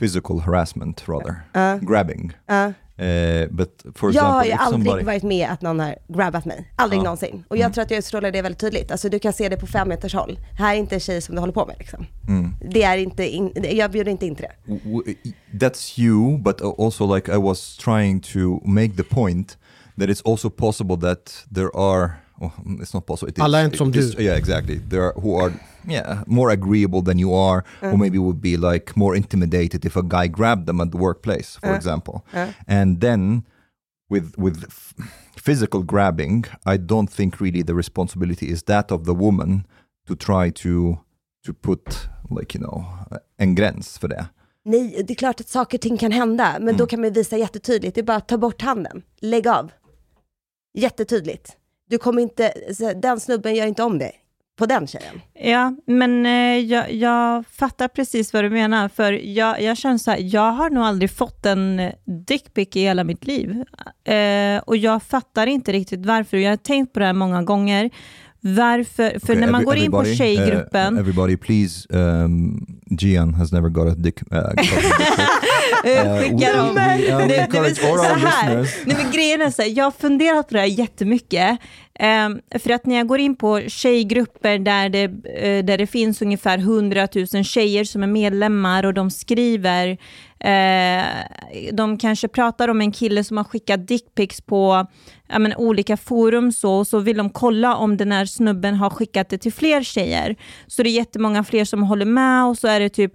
physical 0.00 0.40
harassment 0.40 1.08
rather, 1.08 1.34
Ja, 1.52 1.78
grabbing. 1.82 2.32
ja. 2.46 2.72
Uh, 3.00 3.46
but 3.50 3.84
for 3.94 4.14
jag 4.14 4.22
har 4.22 4.42
example, 4.44 4.48
ju 4.48 4.52
aldrig 4.52 4.86
somebody... 4.86 5.04
varit 5.04 5.22
med 5.22 5.50
att 5.50 5.62
någon 5.62 5.80
har 5.80 5.96
grabbat 6.08 6.44
mig. 6.44 6.72
Aldrig 6.76 6.98
Ja. 6.98 7.02
någonsin. 7.04 7.44
Och 7.48 7.56
jag 7.56 7.60
Mm. 7.64 7.72
tror 7.72 7.84
att 7.84 7.90
jag 7.90 7.98
utstrålar 7.98 8.30
det 8.30 8.42
väldigt 8.42 8.58
tydligt. 8.60 8.90
Alltså 8.90 9.08
du 9.08 9.18
kan 9.18 9.32
se 9.32 9.48
det 9.48 9.56
på 9.56 9.66
fem 9.66 9.88
meters 9.88 10.14
håll. 10.14 10.38
Här 10.58 10.74
är 10.74 10.78
inte 10.78 10.94
en 10.96 11.00
tjej 11.00 11.20
som 11.20 11.34
du 11.34 11.40
håller 11.40 11.52
på 11.52 11.66
med 11.66 11.76
liksom. 11.78 12.06
Mm. 12.28 12.54
Det 12.70 12.82
är 12.82 12.96
inte, 12.96 13.26
in, 13.28 13.52
jag 13.72 13.90
bjuder 13.90 14.10
inte 14.10 14.26
in 14.26 14.34
till 14.36 14.46
det. 14.46 14.72
That's 15.52 16.00
you, 16.00 16.38
but 16.38 16.60
also 16.78 17.14
like 17.14 17.32
I 17.32 17.36
was 17.38 17.76
trying 17.76 18.20
to 18.20 18.60
make 18.64 18.90
the 18.96 19.02
point 19.02 19.58
that 19.98 20.08
it's 20.08 20.22
also 20.32 20.50
possible 20.50 20.96
that 20.96 21.44
there 21.54 21.68
are. 21.74 22.10
Oh, 22.42 22.50
it's 22.82 22.94
not 22.94 23.06
possible. 23.06 23.30
It 23.30 23.38
is- 23.38 23.42
Alla 23.44 23.60
är 23.60 23.64
inte 23.64 23.76
som 23.76 23.92
du. 23.92 24.00
Yeah, 24.22 24.38
exactly. 24.38 24.78
There 24.90 25.02
are 25.02 25.12
who 25.16 25.40
are 25.44 25.52
yeah 25.88 26.18
more 26.26 26.52
agreeable 26.52 27.02
than 27.04 27.18
you 27.18 27.34
are, 27.34 27.62
or 27.82 27.96
maybe 27.96 28.18
would 28.18 28.40
be 28.40 28.56
like 28.56 28.92
more 28.96 29.16
intimidated 29.16 29.84
if 29.84 29.96
a 29.96 30.02
guy 30.02 30.26
grabbed 30.28 30.66
them 30.66 30.80
at 30.80 30.92
the 30.92 30.98
workplace, 30.98 31.58
for 31.60 31.68
Uh. 31.70 31.76
example. 31.76 32.14
Uh. 32.34 32.48
And 32.66 33.00
then 33.00 33.42
with 34.10 34.38
with 34.38 34.64
physical 35.36 35.82
grabbing, 35.82 36.44
I 36.74 36.78
don't 36.78 37.10
think 37.12 37.40
really 37.40 37.64
the 37.64 37.74
responsibility 37.74 38.46
is 38.46 38.62
that 38.62 38.90
of 38.92 39.04
the 39.04 39.12
woman 39.14 39.62
to 40.08 40.16
try 40.16 40.52
to 40.52 40.96
to 41.46 41.52
put 41.62 42.08
like 42.40 42.58
you 42.58 42.64
know 42.64 42.84
en 43.36 43.54
gräns 43.54 43.98
för 43.98 44.08
det. 44.08 44.26
Nej, 44.64 45.04
det 45.06 45.12
är 45.12 45.14
klart 45.14 45.40
att 45.40 45.48
saker 45.48 45.78
och 45.78 45.82
ting 45.82 45.98
kan 45.98 46.12
hända, 46.12 46.52
men 46.60 46.66
då 46.76 46.84
Mm. 46.84 46.86
kan 46.86 47.00
man 47.00 47.12
visa 47.12 47.36
jättetydligt. 47.36 47.94
Det 47.94 48.00
är 48.00 48.02
bara 48.02 48.16
att 48.16 48.28
ta 48.28 48.38
bort 48.38 48.62
handen, 48.62 49.02
lägg 49.20 49.48
av. 49.48 49.70
Jättetydligt. 50.78 51.56
Du 51.90 51.98
kommer 51.98 52.22
inte, 52.22 52.52
den 53.02 53.20
snubben 53.20 53.54
gör 53.54 53.66
inte 53.66 53.82
om 53.82 53.98
det 53.98 54.12
på 54.58 54.66
den 54.66 54.86
tjejen. 54.86 55.20
Ja, 55.34 55.76
men 55.86 56.26
eh, 56.26 56.58
jag, 56.58 56.92
jag 56.92 57.44
fattar 57.46 57.88
precis 57.88 58.32
vad 58.32 58.44
du 58.44 58.50
menar, 58.50 58.88
för 58.88 59.12
jag, 59.12 59.62
jag 59.62 59.76
känner 59.76 59.98
så 59.98 60.10
här, 60.10 60.18
jag 60.22 60.52
har 60.52 60.70
nog 60.70 60.84
aldrig 60.84 61.10
fått 61.10 61.46
en 61.46 61.80
eh, 61.80 61.92
dickpic 62.26 62.68
i 62.76 62.80
hela 62.80 63.04
mitt 63.04 63.26
liv. 63.26 63.64
Eh, 64.04 64.58
och 64.66 64.76
jag 64.76 65.02
fattar 65.02 65.46
inte 65.46 65.72
riktigt 65.72 66.06
varför. 66.06 66.36
Jag 66.36 66.50
har 66.50 66.56
tänkt 66.56 66.92
på 66.92 67.00
det 67.00 67.06
här 67.06 67.12
många 67.12 67.42
gånger. 67.42 67.90
Varför? 68.40 69.10
För 69.10 69.18
Okay, 69.18 69.36
när 69.36 69.52
man 69.52 69.60
every- 69.62 69.64
går 69.64 69.76
in 69.76 69.90
på 69.90 70.04
tjejgruppen, 70.04 70.94
Uh, 70.94 71.00
everybody, 71.00 71.36
please. 71.36 71.86
Um, 71.90 72.66
Gian 73.00 73.34
has 73.34 73.52
never 73.52 73.68
got 73.68 73.92
a 73.92 73.94
dick. 73.96 74.22
Uh, 74.22 74.38
got 74.40 74.42
a 74.42 74.54
dick 74.56 74.68
eh, 75.84 76.18
skickar 76.20 76.52
we- 76.52 76.56
dem. 76.56 76.74
Nej, 76.74 77.10
men 77.10 77.28
så- 77.74 78.26
här. 78.26 78.68
Nej, 78.86 79.06
grejen 79.12 79.40
är 79.42 79.50
så 79.50 79.62
här, 79.62 79.68
jag 79.76 79.84
har 79.84 79.90
funderat 79.90 80.48
på 80.48 80.54
det 80.54 80.60
här 80.60 80.66
jättemycket. 80.66 81.58
Ehm, 82.02 82.40
för 82.58 82.70
att 82.70 82.86
när 82.86 82.96
jag 82.96 83.06
går 83.06 83.18
in 83.20 83.36
på 83.36 83.60
tjejgrupper 83.60 84.58
där 84.58 84.88
det, 84.88 85.02
eh, 85.40 85.64
där 85.64 85.78
det 85.78 85.86
finns 85.86 86.22
ungefär 86.22 86.58
100 86.58 87.08
000 87.34 87.44
tjejer 87.44 87.84
som 87.84 88.02
är 88.02 88.06
medlemmar 88.06 88.84
och 88.86 88.94
de 88.94 89.10
skriver, 89.10 89.98
eh, 90.40 91.04
de 91.72 91.98
kanske 91.98 92.28
pratar 92.28 92.68
om 92.68 92.80
en 92.80 92.92
kille 92.92 93.24
som 93.24 93.36
har 93.36 93.44
skickat 93.44 93.86
dickpics 93.88 94.40
på 94.40 94.86
men, 95.38 95.54
olika 95.56 95.96
forum 95.96 96.52
så, 96.52 96.72
och 96.72 96.86
så 96.86 96.98
vill 96.98 97.16
de 97.16 97.30
kolla 97.30 97.76
om 97.76 97.96
den 97.96 98.12
här 98.12 98.24
snubben 98.26 98.74
har 98.74 98.90
skickat 98.90 99.28
det 99.28 99.38
till 99.38 99.52
fler 99.52 99.82
tjejer. 99.82 100.36
Så 100.66 100.82
det 100.82 100.88
är 100.88 100.92
jättemånga 100.92 101.44
fler 101.44 101.64
som 101.64 101.82
håller 101.82 102.04
med 102.06 102.44
och 102.46 102.58
så 102.58 102.68
är 102.68 102.80
det 102.80 102.88
typ 102.88 103.12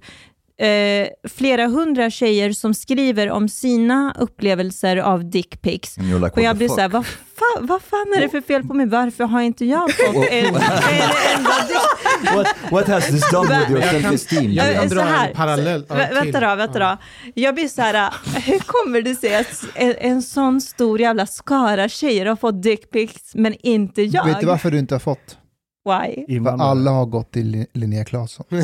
eh, 0.58 1.08
flera 1.30 1.68
hundra 1.68 2.10
tjejer 2.10 2.52
som 2.52 2.74
skriver 2.74 3.30
om 3.32 3.50
sina 3.50 4.16
upplevelser 4.20 4.98
av 4.98 5.30
dickpics. 5.30 5.98
You're 5.98 6.20
like, 6.20 6.32
Och 6.36 6.42
jag 6.42 6.58
blir 6.58 6.68
fuck? 6.68 6.76
såhär, 6.76 6.90
vad 6.90 7.06
fan, 7.06 7.66
vad 7.68 7.82
fan 7.82 8.14
är 8.18 8.22
det 8.22 8.30
för 8.30 8.42
fel 8.42 8.64
på 8.64 8.74
mig? 8.74 8.86
Varför 8.86 9.24
har 9.24 9.42
inte 9.42 9.66
jag 9.66 9.92
fått 9.92 10.16
en, 10.16 10.46
en 10.46 10.56
enda 10.56 11.68
dick? 11.68 12.34
what, 12.36 12.48
what 12.72 12.88
has 12.88 13.08
this 13.08 13.32
done 13.32 13.60
with 13.60 13.72
your 13.72 13.82
self-esteem? 13.82 14.52
jag 14.54 14.70
Eh, 14.72 14.80
kan 14.80 14.90
så 14.90 14.96
dra 14.96 15.02
här, 15.04 15.30
en 15.30 15.36
parallell. 15.36 15.86
Vä- 15.86 16.14
vänta 16.14 16.40
då, 16.50 16.56
vänta 16.56 16.80
då. 16.80 16.98
Jag 17.34 17.56
blir 17.56 17.68
så 17.68 17.82
här, 17.82 18.14
hur 18.46 18.60
kommer 18.60 19.02
det 19.02 19.16
sig 19.16 19.36
att 19.36 19.64
en, 19.76 19.94
en 20.00 20.22
sån 20.22 20.62
stor 20.62 21.02
jävla 21.02 21.26
skara 21.26 21.90
tjejer 21.90 22.26
har 22.26 22.36
fått 22.36 22.64
dickpics 22.64 23.32
men 23.34 23.54
inte 23.60 24.02
jag? 24.02 24.26
Vet 24.26 24.40
du 24.40 24.46
varför 24.46 24.72
du 24.72 24.80
inte 24.80 24.96
har 24.96 25.00
fått? 25.00 25.38
Why? 25.86 26.40
För 26.44 26.62
alla 26.62 26.92
har 26.92 27.06
gått 27.06 27.32
till 27.32 27.48
Li- 27.48 27.68
Linnea 27.74 28.06
Claesson. 28.06 28.46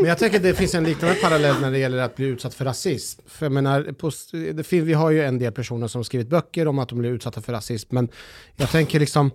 Men 0.00 0.08
jag 0.08 0.18
tänker 0.18 0.36
att 0.36 0.42
det 0.42 0.54
finns 0.54 0.74
en 0.74 0.84
liknande 0.84 1.14
parallell 1.22 1.60
när 1.60 1.70
det 1.70 1.78
gäller 1.78 1.98
att 1.98 2.16
bli 2.16 2.26
utsatt 2.26 2.54
för 2.54 2.64
rasism. 2.64 3.22
För 3.26 3.46
jag 3.46 3.52
menar, 3.52 3.82
på, 3.82 4.10
det 4.54 4.64
fin, 4.66 4.84
vi 4.86 4.92
har 4.92 5.10
ju 5.10 5.24
en 5.24 5.38
del 5.38 5.52
personer 5.52 5.88
som 5.88 5.98
har 5.98 6.04
skrivit 6.04 6.28
böcker 6.28 6.68
om 6.68 6.78
att 6.78 6.88
de 6.88 6.98
blir 6.98 7.10
utsatta 7.10 7.40
för 7.40 7.52
rasism, 7.52 7.94
men 7.94 8.08
jag 8.56 8.70
tänker 8.70 9.00
liksom, 9.00 9.30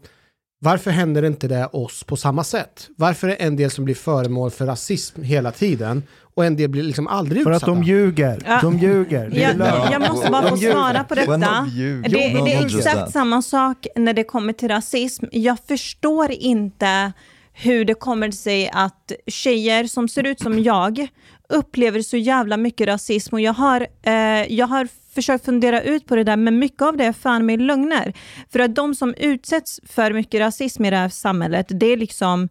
varför 0.59 0.91
händer 0.91 1.23
inte 1.25 1.47
det 1.47 1.65
oss 1.65 2.03
på 2.03 2.17
samma 2.17 2.43
sätt? 2.43 2.89
Varför 2.97 3.27
är 3.27 3.35
en 3.39 3.55
del 3.55 3.71
som 3.71 3.85
blir 3.85 3.95
föremål 3.95 4.51
för 4.51 4.65
rasism 4.65 5.21
hela 5.21 5.51
tiden 5.51 6.03
och 6.35 6.45
en 6.45 6.55
del 6.55 6.69
blir 6.69 6.83
liksom 6.83 7.07
aldrig 7.07 7.43
För 7.43 7.51
att 7.51 7.55
utsatta? 7.57 7.71
de 7.71 7.83
ljuger. 7.83 8.41
Ja. 8.45 8.59
De 8.61 8.77
ljuger. 8.77 9.29
Det 9.29 9.43
är 9.43 9.59
Jag, 9.59 9.91
jag 9.91 10.01
måste 10.01 10.31
bara 10.31 10.49
få 10.49 10.55
De 10.55 10.61
ljuger. 10.61 10.73
svara 10.73 11.03
på 11.03 11.15
detta. 11.15 11.67
Det, 12.03 12.09
det 12.45 12.53
är 12.53 12.65
exakt 12.65 13.11
samma 13.11 13.41
sak 13.41 13.87
när 13.95 14.13
det 14.13 14.23
kommer 14.23 14.53
till 14.53 14.67
rasism. 14.67 15.25
Jag 15.31 15.57
förstår 15.67 16.31
inte 16.31 17.13
hur 17.57 17.85
det 17.85 17.93
kommer 17.93 18.31
sig 18.31 18.69
att 18.73 19.11
tjejer 19.27 19.83
som 19.83 20.07
ser 20.07 20.23
ut 20.23 20.39
som 20.39 20.59
jag 20.59 21.07
upplever 21.49 22.01
så 22.01 22.17
jävla 22.17 22.57
mycket 22.57 22.87
rasism 22.87 23.35
och 23.35 23.41
jag 23.41 23.53
har, 23.53 23.87
eh, 24.03 24.53
jag 24.53 24.67
har 24.67 24.87
försökt 25.15 25.45
fundera 25.45 25.81
ut 25.81 26.05
på 26.05 26.15
det 26.15 26.23
där, 26.23 26.37
men 26.37 26.59
mycket 26.59 26.81
av 26.81 26.97
det 26.97 27.05
är 27.05 27.13
fan 27.13 27.45
med 27.45 27.61
lögner. 27.61 28.13
För 28.51 28.59
att 28.59 28.75
de 28.75 28.95
som 28.95 29.13
utsätts 29.17 29.79
för 29.89 30.13
mycket 30.13 30.39
rasism 30.39 30.85
i 30.85 30.89
det 30.89 30.97
här 30.97 31.09
samhället, 31.09 31.65
det 31.69 31.85
är 31.85 31.97
liksom 31.97 32.49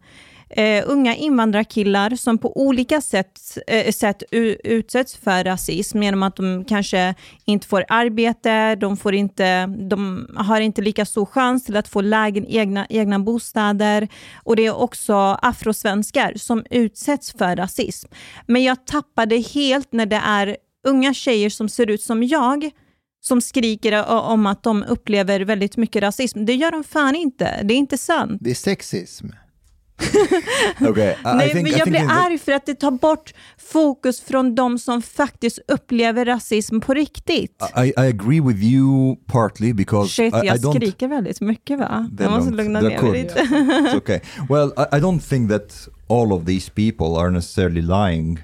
eh, 0.49 0.83
unga 0.87 1.15
invandrarkillar 1.15 2.15
som 2.15 2.37
på 2.37 2.57
olika 2.57 3.01
sätt, 3.01 3.57
eh, 3.67 3.91
sätt 3.91 4.23
utsätts 4.63 5.15
för 5.17 5.43
rasism 5.43 6.03
genom 6.03 6.23
att 6.23 6.35
de 6.35 6.65
kanske 6.65 7.15
inte 7.45 7.67
får 7.67 7.85
arbete, 7.87 8.75
de, 8.75 8.97
får 8.97 9.13
inte, 9.15 9.65
de 9.65 10.27
har 10.35 10.61
inte 10.61 10.81
lika 10.81 11.05
stor 11.05 11.25
chans 11.25 11.65
till 11.65 11.77
att 11.77 11.87
få 11.87 12.01
lägen, 12.01 12.45
egna, 12.47 12.87
egna 12.89 13.19
bostäder. 13.19 14.07
Och 14.43 14.55
det 14.55 14.65
är 14.65 14.75
också 14.75 15.15
afrosvenskar 15.41 16.33
som 16.35 16.65
utsätts 16.69 17.31
för 17.31 17.55
rasism. 17.55 18.07
Men 18.45 18.63
jag 18.63 18.85
tappade 18.85 19.37
helt 19.37 19.91
när 19.91 20.05
det 20.05 20.21
är 20.25 20.57
unga 20.87 21.13
tjejer 21.13 21.49
som 21.49 21.69
ser 21.69 21.89
ut 21.89 22.01
som 22.01 22.23
jag 22.23 22.71
som 23.21 23.41
skriker 23.41 24.05
om 24.09 24.45
att 24.45 24.63
de 24.63 24.83
upplever 24.83 25.39
väldigt 25.39 25.77
mycket 25.77 26.03
rasism. 26.03 26.45
Det 26.45 26.53
gör 26.53 26.71
de 26.71 26.83
fan 26.83 27.15
inte. 27.15 27.63
Det 27.63 27.73
är 27.73 27.77
inte 27.77 27.97
sant. 27.97 28.37
Det 28.41 28.51
är 28.51 28.55
sexism. 28.55 29.27
Okay, 30.81 31.11
I, 31.11 31.35
Nej, 31.35 31.47
I 31.47 31.53
think, 31.53 31.63
men 31.63 31.75
I 31.75 31.77
jag 31.77 31.87
blir 31.87 32.09
arg 32.09 32.37
för 32.37 32.51
att 32.51 32.65
det 32.65 32.75
tar 32.75 32.91
bort 32.91 33.33
fokus 33.57 34.21
från 34.21 34.55
de 34.55 34.79
som 34.79 35.01
faktiskt 35.01 35.59
upplever 35.67 36.25
rasism 36.25 36.79
på 36.79 36.93
riktigt. 36.93 37.63
I, 37.77 37.87
I 37.87 37.93
agree 38.07 38.41
with 38.41 38.63
you 38.63 39.15
partly 39.27 39.73
because 39.73 40.09
Shit, 40.09 40.33
I, 40.33 40.37
I 40.37 40.45
jag 40.45 40.57
don't 40.57 40.75
skriker 40.75 41.07
väldigt 41.07 41.41
mycket 41.41 41.79
va? 41.79 42.09
Jag 42.19 42.31
måste 42.31 42.51
lugna 42.51 42.81
ner 42.81 43.01
mig 43.01 43.23
lite. 43.23 43.39
it's 43.39 43.97
okay. 43.97 44.19
Well, 44.49 44.73
I, 44.77 44.97
I 44.97 44.99
don't 44.99 45.19
think 45.29 45.49
that 45.49 45.87
all 46.07 46.33
of 46.33 46.45
these 46.45 46.69
people 46.69 47.17
are 47.17 47.29
necessarily 47.31 47.81
lying, 47.81 48.39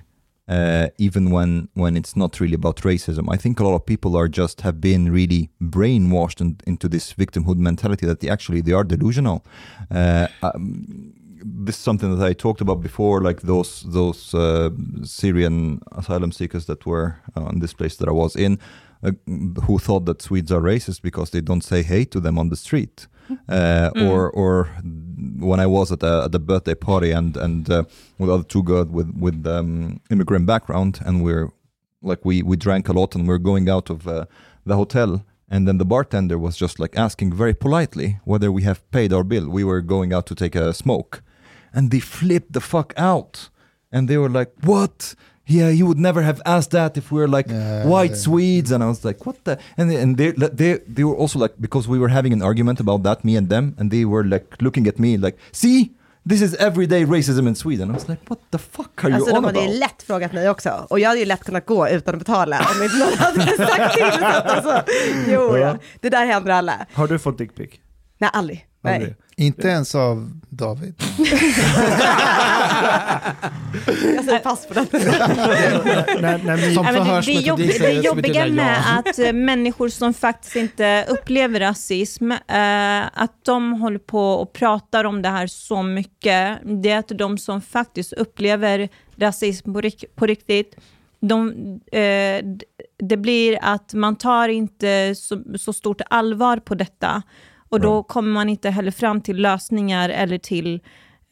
uh, 0.47 0.87
even 0.97 1.31
when 1.31 1.67
when 1.73 1.97
it's 1.97 2.15
not 2.15 2.39
really 2.39 2.55
about 2.55 2.85
racism. 2.85 3.35
I 3.35 3.37
think 3.37 3.59
a 3.59 3.63
lot 3.63 3.75
of 3.75 3.85
people 3.85 4.15
are 4.15 4.27
just 4.27 4.61
have 4.61 4.79
been 4.79 5.13
really 5.13 5.49
brainwashed 5.59 6.41
in, 6.41 6.57
into 6.65 6.89
this 6.89 7.13
victimhood 7.13 7.57
mentality 7.57 8.05
that 8.05 8.19
they 8.19 8.29
actually 8.29 8.61
they 8.61 8.73
are 8.73 8.83
delusional. 8.83 9.43
Uh, 9.89 10.27
um, 10.41 11.13
this 11.43 11.75
is 11.75 11.81
something 11.81 12.17
that 12.17 12.25
I 12.25 12.33
talked 12.33 12.61
about 12.61 12.81
before, 12.81 13.21
like 13.21 13.41
those 13.41 13.83
those 13.83 14.33
uh, 14.33 14.69
Syrian 15.03 15.81
asylum 15.91 16.31
seekers 16.31 16.65
that 16.65 16.85
were 16.85 17.15
uh, 17.37 17.49
in 17.53 17.59
this 17.59 17.73
place 17.73 17.95
that 17.97 18.07
I 18.07 18.11
was 18.11 18.35
in, 18.35 18.59
uh, 19.03 19.11
who 19.65 19.79
thought 19.79 20.05
that 20.05 20.21
Swedes 20.21 20.51
are 20.51 20.61
racist 20.61 21.01
because 21.01 21.31
they 21.31 21.41
don't 21.41 21.63
say 21.63 21.83
hey 21.83 22.05
to 22.05 22.19
them 22.19 22.37
on 22.37 22.49
the 22.49 22.55
street, 22.55 23.07
uh, 23.49 23.89
or 23.95 24.29
or 24.31 24.65
when 25.39 25.59
I 25.59 25.65
was 25.65 25.91
at 25.91 26.03
a, 26.03 26.23
at 26.25 26.35
a 26.35 26.39
birthday 26.39 26.75
party 26.75 27.11
and 27.11 27.37
and 27.37 27.69
uh, 27.69 27.83
with 28.17 28.29
other 28.29 28.43
two 28.43 28.63
girls 28.63 28.87
with 28.89 29.11
with 29.17 29.45
um, 29.47 29.99
immigrant 30.09 30.45
background, 30.45 30.99
and 31.05 31.23
we're 31.23 31.49
like 32.01 32.25
we 32.25 32.43
we 32.43 32.57
drank 32.57 32.89
a 32.89 32.93
lot 32.93 33.15
and 33.15 33.27
we're 33.27 33.37
going 33.37 33.69
out 33.69 33.89
of 33.89 34.07
uh, 34.07 34.25
the 34.65 34.75
hotel. 34.75 35.23
And 35.53 35.67
then 35.67 35.79
the 35.79 35.85
bartender 35.85 36.39
was 36.39 36.55
just 36.55 36.79
like 36.79 36.95
asking 36.97 37.33
very 37.33 37.53
politely 37.53 38.19
whether 38.23 38.53
we 38.53 38.63
have 38.63 38.89
paid 38.91 39.11
our 39.11 39.23
bill. 39.25 39.49
We 39.49 39.65
were 39.65 39.81
going 39.81 40.13
out 40.13 40.25
to 40.27 40.35
take 40.35 40.55
a 40.55 40.73
smoke, 40.73 41.21
and 41.73 41.91
they 41.91 41.99
flipped 41.99 42.53
the 42.53 42.59
fuck 42.59 42.93
out, 42.97 43.49
and 43.91 44.07
they 44.07 44.17
were 44.17 44.29
like, 44.39 44.51
"What? 44.63 45.15
Yeah, 45.47 45.69
you 45.69 45.85
would 45.87 45.99
never 45.99 46.21
have 46.21 46.41
asked 46.45 46.71
that 46.71 46.97
if 46.97 47.11
we 47.11 47.19
were 47.19 47.27
like 47.37 47.49
Yeah, 47.49 47.85
white 47.87 48.11
yeah. 48.11 48.23
Swedes." 48.23 48.71
And 48.71 48.83
I 48.83 48.87
was 48.87 49.03
like, 49.05 49.25
"What 49.25 49.35
the?" 49.43 49.57
And 49.77 49.91
and 49.91 50.17
they 50.17 50.31
they 50.31 50.79
they 50.95 51.03
were 51.03 51.17
also 51.21 51.39
like 51.39 51.53
because 51.59 51.89
we 51.89 51.97
were 51.99 52.09
having 52.13 52.33
an 52.33 52.41
argument 52.41 52.79
about 52.79 53.03
that, 53.03 53.23
me 53.23 53.37
and 53.37 53.49
them, 53.49 53.75
and 53.79 53.91
they 53.91 54.05
were 54.05 54.23
like 54.23 54.45
looking 54.59 54.87
at 54.87 54.97
me 54.99 55.17
like, 55.17 55.37
"See." 55.51 55.91
This 56.29 56.41
is 56.41 56.53
everyday 56.59 57.03
racism 57.05 57.47
in 57.47 57.55
Sweden. 57.55 57.89
I 57.89 57.93
was 57.93 58.07
like, 58.07 58.21
what 58.29 58.39
the 58.51 58.57
fuck 58.59 59.03
are 59.03 59.13
Alltså 59.13 59.29
you 59.29 59.33
de 59.33 59.37
on 59.37 59.43
hade 59.43 59.59
about? 59.59 59.73
ju 59.73 59.79
lätt 59.79 60.03
frågat 60.03 60.33
mig 60.33 60.49
också. 60.49 60.85
Och 60.89 60.99
jag 60.99 61.07
hade 61.09 61.19
ju 61.19 61.25
lätt 61.25 61.43
kunnat 61.43 61.65
gå 61.65 61.89
utan 61.89 62.15
att 62.15 62.19
betala 62.19 62.59
om 62.75 62.83
inte 62.83 62.97
någon 62.97 63.13
hade 63.17 63.57
sagt 63.67 63.93
till. 63.97 64.11
Så 64.19 64.25
att 64.25 64.45
alltså, 64.45 64.83
jo, 65.27 65.57
ja. 65.57 65.77
Det 66.01 66.09
där 66.09 66.25
händer 66.25 66.51
alla. 66.51 66.85
Har 66.93 67.07
du 67.07 67.19
fått 67.19 67.37
dickpic? 67.37 67.69
Nej, 68.17 68.29
aldrig. 68.33 68.65
Nej. 68.81 69.15
Inte 69.35 69.67
ens 69.67 69.95
av 69.95 70.31
David. 70.49 70.93
Jag 74.15 74.25
säger 74.25 74.39
pass 74.39 74.67
på 74.67 74.73
den. 74.73 74.85
när, 74.91 76.43
när 76.43 76.73
Som 76.73 76.85
det, 77.25 77.31
jobb, 77.33 77.59
jobbiga 78.03 78.47
med 78.47 78.97
att 78.99 79.19
eh, 79.19 79.33
människor 79.33 79.89
som 79.89 80.13
faktiskt 80.13 80.55
inte 80.55 81.05
upplever 81.09 81.59
rasism, 81.59 82.31
eh, 82.31 82.39
att 83.13 83.43
de 83.45 83.73
håller 83.73 83.99
på 83.99 84.33
och 84.33 84.53
pratar 84.53 85.03
om 85.03 85.21
det 85.21 85.29
här 85.29 85.47
så 85.47 85.83
mycket, 85.83 86.59
det 86.63 86.89
är 86.89 86.97
att 86.97 87.07
de 87.07 87.37
som 87.37 87.61
faktiskt 87.61 88.13
upplever 88.13 88.89
rasism 89.15 89.73
på, 89.73 89.81
rik- 89.81 90.15
på 90.15 90.25
riktigt, 90.25 90.75
de, 91.21 91.51
eh, 91.91 92.45
det 92.99 93.17
blir 93.17 93.59
att 93.61 93.93
man 93.93 94.15
tar 94.15 94.49
inte 94.49 95.15
så, 95.15 95.43
så 95.59 95.73
stort 95.73 96.01
allvar 96.09 96.57
på 96.57 96.75
detta. 96.75 97.21
Och 97.71 97.79
då 97.79 98.03
kommer 98.03 98.31
man 98.31 98.49
inte 98.49 98.69
heller 98.69 98.91
fram 98.91 99.21
till 99.21 99.37
lösningar 99.37 100.09
eller 100.09 100.37
till 100.37 100.79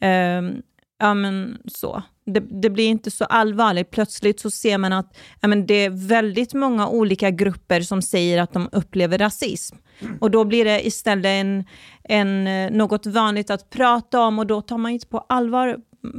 ehm, 0.00 0.62
ja 0.98 1.14
men 1.14 1.58
så. 1.66 2.02
Det, 2.26 2.40
det 2.40 2.70
blir 2.70 2.88
inte 2.88 3.10
så 3.10 3.24
allvarligt. 3.24 3.90
Plötsligt 3.90 4.40
så 4.40 4.50
ser 4.50 4.78
man 4.78 4.92
att 4.92 5.16
ja, 5.40 5.48
men 5.48 5.66
det 5.66 5.74
är 5.74 5.90
väldigt 5.90 6.54
många 6.54 6.88
olika 6.88 7.30
grupper 7.30 7.80
som 7.80 8.02
säger 8.02 8.42
att 8.42 8.52
de 8.52 8.68
upplever 8.72 9.18
rasism. 9.18 9.76
Och 10.20 10.30
då 10.30 10.44
blir 10.44 10.64
det 10.64 10.86
istället 10.86 11.26
en, 11.26 11.64
en, 12.04 12.46
eh, 12.46 12.70
något 12.70 13.06
vanligt 13.06 13.50
att 13.50 13.70
prata 13.70 14.20
om 14.20 14.38
och 14.38 14.46
då 14.46 14.60
tar 14.62 14.78
man 14.78 14.90
inte 14.90 15.06
på 15.06 15.18
allvar 15.18 15.76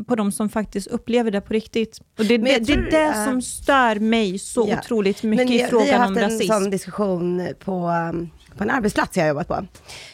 på 0.07 0.15
de 0.15 0.31
som 0.31 0.49
faktiskt 0.49 0.87
upplever 0.87 1.31
det 1.31 1.41
på 1.41 1.53
riktigt. 1.53 2.01
Och 2.17 2.25
det, 2.25 2.37
det, 2.37 2.51
jag 2.51 2.65
det 2.65 2.73
tror, 2.73 2.87
är 2.87 2.91
det 2.91 3.03
eh, 3.03 3.25
som 3.25 3.41
stör 3.41 3.99
mig 3.99 4.39
så 4.39 4.67
ja. 4.69 4.79
otroligt 4.79 5.23
mycket 5.23 5.47
Men 5.47 5.53
i 5.53 5.57
vi, 5.57 5.57
vi 5.57 5.61
har 5.63 5.69
frågan 5.69 5.99
haft 5.99 6.09
om 6.09 6.17
en 6.17 6.23
rasism. 6.23 6.53
sån 6.53 6.69
diskussion 6.69 7.47
på, 7.59 7.87
um, 7.87 8.29
på 8.57 8.63
en 8.63 8.69
arbetsplats 8.69 9.17
jag 9.17 9.23
har 9.23 9.29
jobbat 9.29 9.47
på. 9.47 9.65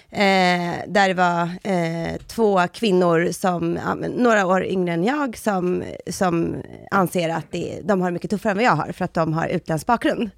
Eh, 0.10 0.76
där 0.88 1.08
det 1.08 1.14
var 1.14 1.50
eh, 1.64 2.18
två 2.28 2.68
kvinnor 2.68 3.32
som, 3.32 3.80
ja, 3.86 3.96
några 3.96 4.46
år 4.46 4.66
yngre 4.66 4.94
än 4.94 5.04
jag, 5.04 5.38
som, 5.38 5.84
som 6.12 6.56
anser 6.92 7.30
att 7.30 7.52
det, 7.52 7.80
de 7.84 8.02
har 8.02 8.08
det 8.08 8.14
mycket 8.14 8.30
tuffare 8.30 8.52
än 8.52 8.58
vad 8.58 8.66
jag 8.66 8.76
har, 8.76 8.92
för 8.92 9.06
att 9.06 9.14
de 9.14 9.34
har 9.34 9.48
utländsk 9.48 9.88
bakgrund. 9.88 10.30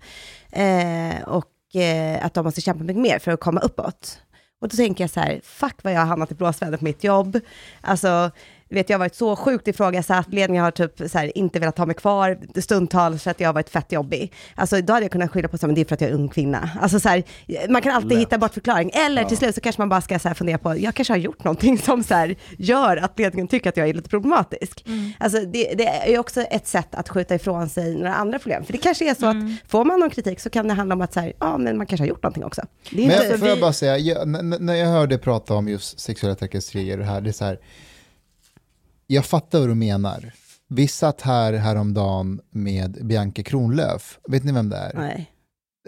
Eh, 0.52 1.24
och 1.26 1.82
eh, 1.82 2.26
att 2.26 2.34
de 2.34 2.46
måste 2.46 2.62
kämpa 2.62 2.84
mycket 2.84 3.02
mer 3.02 3.20
för 3.20 3.32
att 3.32 3.40
komma 3.40 3.60
uppåt. 3.62 4.20
Och 4.62 4.70
då 4.70 4.78
tänker 4.78 5.04
jag 5.04 5.12
så 5.12 5.20
här, 5.20 5.42
fuck 5.44 5.84
vad 5.84 5.94
jag 5.94 6.00
har 6.00 6.08
hamnat 6.08 6.32
i 6.32 6.36
blåsväder 6.36 6.78
på 6.78 6.84
mitt 6.84 7.04
jobb. 7.04 7.40
Alltså, 7.82 8.32
vet 8.70 8.90
jag 8.90 8.98
har 8.98 9.00
varit 9.00 9.16
så 9.16 9.36
sjukt 9.36 9.68
ifrågasatt, 9.68 10.34
ledningen 10.34 10.64
har 10.64 10.72
typ 10.72 10.98
så 11.12 11.18
här, 11.18 11.38
inte 11.38 11.60
velat 11.60 11.78
ha 11.78 11.86
mig 11.86 11.96
kvar 11.96 12.38
stundtals 12.62 13.24
för 13.24 13.32
att 13.32 13.40
jag 13.40 13.48
har 13.48 13.54
varit 13.54 13.70
fett 13.70 13.92
jobbig. 13.92 14.34
Alltså 14.56 14.82
då 14.82 14.94
hade 14.94 15.04
jag 15.06 15.12
kunnat 15.12 15.32
skylla 15.32 15.48
på 15.48 15.56
att 15.56 15.76
det 15.76 15.82
är 15.82 15.86
för 15.86 15.94
att 15.94 16.02
jag 16.02 16.10
är 16.10 16.14
ung 16.14 16.28
kvinna. 16.30 16.70
Alltså 16.82 17.00
så 17.00 17.10
här, 17.10 17.24
man 17.70 17.82
kan 17.82 17.92
alltid 17.96 18.18
hitta 18.18 18.38
bort 18.38 18.54
förklaring. 18.54 18.92
Eller 18.94 19.24
till 19.24 19.38
slut 19.38 19.56
så 19.56 19.62
kanske 19.62 19.82
man 19.82 19.90
bara 19.90 20.02
ska 20.02 20.20
så 20.20 20.28
här 20.28 20.36
fundera 20.36 20.58
på, 20.58 20.78
jag 20.78 20.96
kanske 20.96 21.14
har 21.14 21.18
gjort 21.18 21.44
någonting 21.44 21.78
som 21.86 22.04
så 22.04 22.14
här, 22.14 22.36
gör 22.58 22.98
att 22.98 23.20
ledningen 23.20 23.48
tycker 23.48 23.70
att 23.70 23.78
jag 23.78 23.90
är 23.90 23.94
lite 23.94 24.10
problematisk. 24.10 24.86
Alltså 25.20 25.40
det, 25.40 25.74
det 25.78 26.14
är 26.14 26.20
också 26.20 26.42
ett 26.42 26.68
sätt 26.68 26.88
att 26.96 27.10
skjuta 27.10 27.36
ifrån 27.36 27.70
sig 27.70 27.96
några 27.96 28.16
andra 28.16 28.40
problem. 28.40 28.64
För 28.64 28.74
det 28.74 28.80
kanske 28.80 29.10
är 29.10 29.16
så 29.16 29.26
att 29.26 29.38
får 29.68 29.86
man 29.86 30.00
någon 30.00 30.10
kritik 30.10 30.40
så 30.40 30.50
kan 30.50 30.68
det 30.68 30.74
handla 30.74 30.96
om 30.96 31.02
att 31.02 31.14
så 31.14 31.20
här, 31.20 31.34
ja 31.40 31.58
men 31.58 31.78
man 31.78 31.86
kanske 31.86 32.04
har 32.04 32.10
gjort 32.10 32.24
någonting 32.24 32.44
också. 32.44 32.62
Men 32.92 33.00
inte, 33.00 33.16
jag, 33.16 33.40
får 33.40 33.48
jag 33.48 33.56
vi- 33.56 33.62
bara 33.62 33.74
säga, 33.74 33.98
jag, 33.98 34.28
när 34.62 34.74
jag 34.76 34.88
hörde 34.88 35.18
prata 35.18 35.54
om 35.54 35.68
just 35.68 36.00
sexuella 36.00 36.36
trakasserier 36.36 36.98
och 36.98 37.04
det 37.06 37.12
här, 37.12 37.22
det 37.22 37.30
är 37.30 37.32
så 37.32 37.46
här, 37.46 37.60
jag 39.14 39.26
fattar 39.26 39.60
vad 39.60 39.70
du 39.70 39.76
menar. 39.76 40.34
Vi 40.68 40.88
satt 40.88 41.22
här 41.22 41.54
häromdagen 41.54 42.42
med 42.52 42.98
Bianca 43.06 43.44
Kronlöf, 43.44 44.20
vet 44.28 44.44
ni 44.44 44.52
vem 44.52 44.70
det 44.70 44.78
är? 44.78 44.94
Nej. 44.96 45.32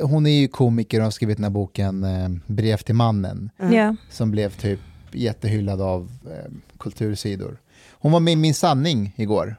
Hon 0.01 0.25
är 0.25 0.39
ju 0.39 0.47
komiker 0.47 0.99
och 0.99 1.03
har 1.03 1.11
skrivit 1.11 1.37
den 1.37 1.43
här 1.43 1.49
boken 1.51 2.03
eh, 2.03 2.29
Brev 2.47 2.77
till 2.77 2.95
mannen, 2.95 3.49
Mm. 3.59 3.73
Ja. 3.73 3.95
som 4.09 4.31
blev 4.31 4.49
typ 4.49 4.79
jättehyllad 5.11 5.81
av 5.81 6.11
eh, 6.31 6.51
kultursidor. 6.79 7.61
Hon 7.91 8.11
var 8.11 8.19
med 8.19 8.31
i 8.31 8.35
Min 8.35 8.53
sanning 8.53 9.13
igår. 9.17 9.55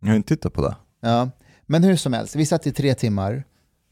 Jag 0.00 0.08
har 0.08 0.16
inte 0.16 0.28
tittat 0.36 0.52
på 0.52 0.62
det. 0.62 0.76
Ja, 1.00 1.30
men 1.66 1.84
hur 1.84 1.96
som 1.96 2.12
helst, 2.12 2.36
vi 2.36 2.46
satt 2.46 2.66
i 2.66 2.72
tre 2.72 2.94
timmar 2.94 3.44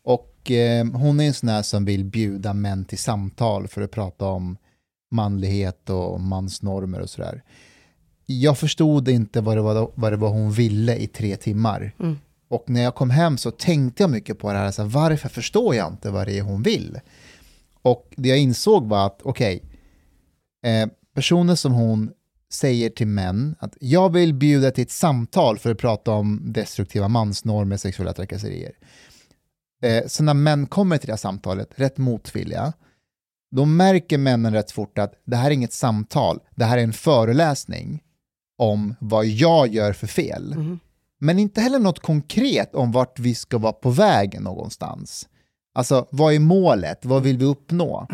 och 0.05 0.51
eh, 0.51 0.87
hon 0.87 1.21
är 1.21 1.27
en 1.27 1.35
sån 1.35 1.49
här 1.49 1.63
som 1.63 1.85
vill 1.85 2.05
bjuda 2.05 2.53
män 2.55 2.85
till 2.85 2.99
samtal 2.99 3.69
för 3.69 3.83
att 3.83 3.91
prata 3.91 4.27
om 4.27 4.57
manlighet 5.11 5.91
och 5.91 6.21
mansnormer 6.21 7.01
och 7.01 7.11
sådär. 7.11 7.43
Jag 8.27 8.59
förstod 8.59 9.09
inte 9.09 9.41
vad 9.41 9.57
det, 9.57 9.63
var, 9.63 9.91
vad 9.95 10.13
det 10.13 10.17
var 10.17 10.29
hon 10.29 10.53
ville 10.53 10.97
i 10.97 11.07
tre 11.07 11.37
timmar. 11.37 11.95
Mm. 12.01 12.19
Och 12.49 12.65
när 12.67 12.83
jag 12.83 12.95
kom 12.95 13.11
hem 13.11 13.39
så 13.39 13.51
tänkte 13.51 14.03
jag 14.03 14.11
mycket 14.11 14.39
på 14.39 14.53
det 14.53 14.59
här, 14.59 14.71
så 14.71 14.83
här, 14.83 14.89
varför 14.89 15.29
förstår 15.29 15.75
jag 15.75 15.93
inte 15.93 16.11
vad 16.11 16.27
det 16.27 16.39
är 16.39 16.43
hon 16.43 16.63
vill? 16.63 17.01
Och 17.83 18.13
det 18.17 18.29
jag 18.29 18.39
insåg 18.39 18.89
var 18.89 19.07
att, 19.07 19.21
okej, 19.23 19.63
eh, 20.67 20.89
personer 21.15 21.55
som 21.55 21.73
hon 21.73 22.11
säger 22.53 22.91
till 22.91 23.07
män 23.07 23.57
att 23.59 23.77
jag 23.81 24.13
vill 24.13 24.35
bjuda 24.35 24.71
till 24.71 24.83
ett 24.83 24.91
samtal 24.91 25.59
för 25.59 25.71
att 25.71 25.79
prata 25.79 26.13
om 26.13 26.41
destruktiva 26.45 27.09
mansnormer, 27.09 27.77
sexuella 27.77 28.13
trakasserier. 28.13 28.73
Eh, 29.83 30.07
så 30.07 30.23
när 30.23 30.35
män 30.35 30.67
kommer 30.67 30.99
till 30.99 31.07
det 31.07 31.13
här 31.13 31.17
samtalet, 31.17 31.69
rätt 31.75 31.99
motvilliga, 31.99 32.73
då 33.51 33.65
märker 33.65 34.19
männen 34.19 34.53
rätt 34.53 34.71
fort 34.71 34.99
att 34.99 35.13
det 35.25 35.37
här 35.37 35.47
är 35.47 35.55
inget 35.55 35.73
samtal, 35.73 36.41
det 36.55 36.65
här 36.65 36.79
är 36.79 36.83
en 36.83 36.93
föreläsning 36.93 38.03
om 38.59 38.95
vad 39.01 39.27
jag 39.27 39.75
gör 39.75 39.93
för 39.93 40.07
fel. 40.07 40.55
Mhm. 40.57 40.81
Men 41.21 41.39
inte 41.39 41.61
heller 41.61 41.79
något 41.79 42.01
konkret 42.01 42.75
om 42.75 42.93
vart 42.93 43.19
vi 43.19 43.35
ska 43.35 43.59
vara 43.59 43.73
på 43.73 43.91
väg 43.91 44.41
någonstans. 44.41 45.29
Alltså, 45.75 46.07
vad 46.11 46.35
är 46.35 46.39
målet? 46.39 47.05
Vad 47.05 47.23
vill 47.23 47.39
vi 47.39 47.45
uppnå? 47.45 48.09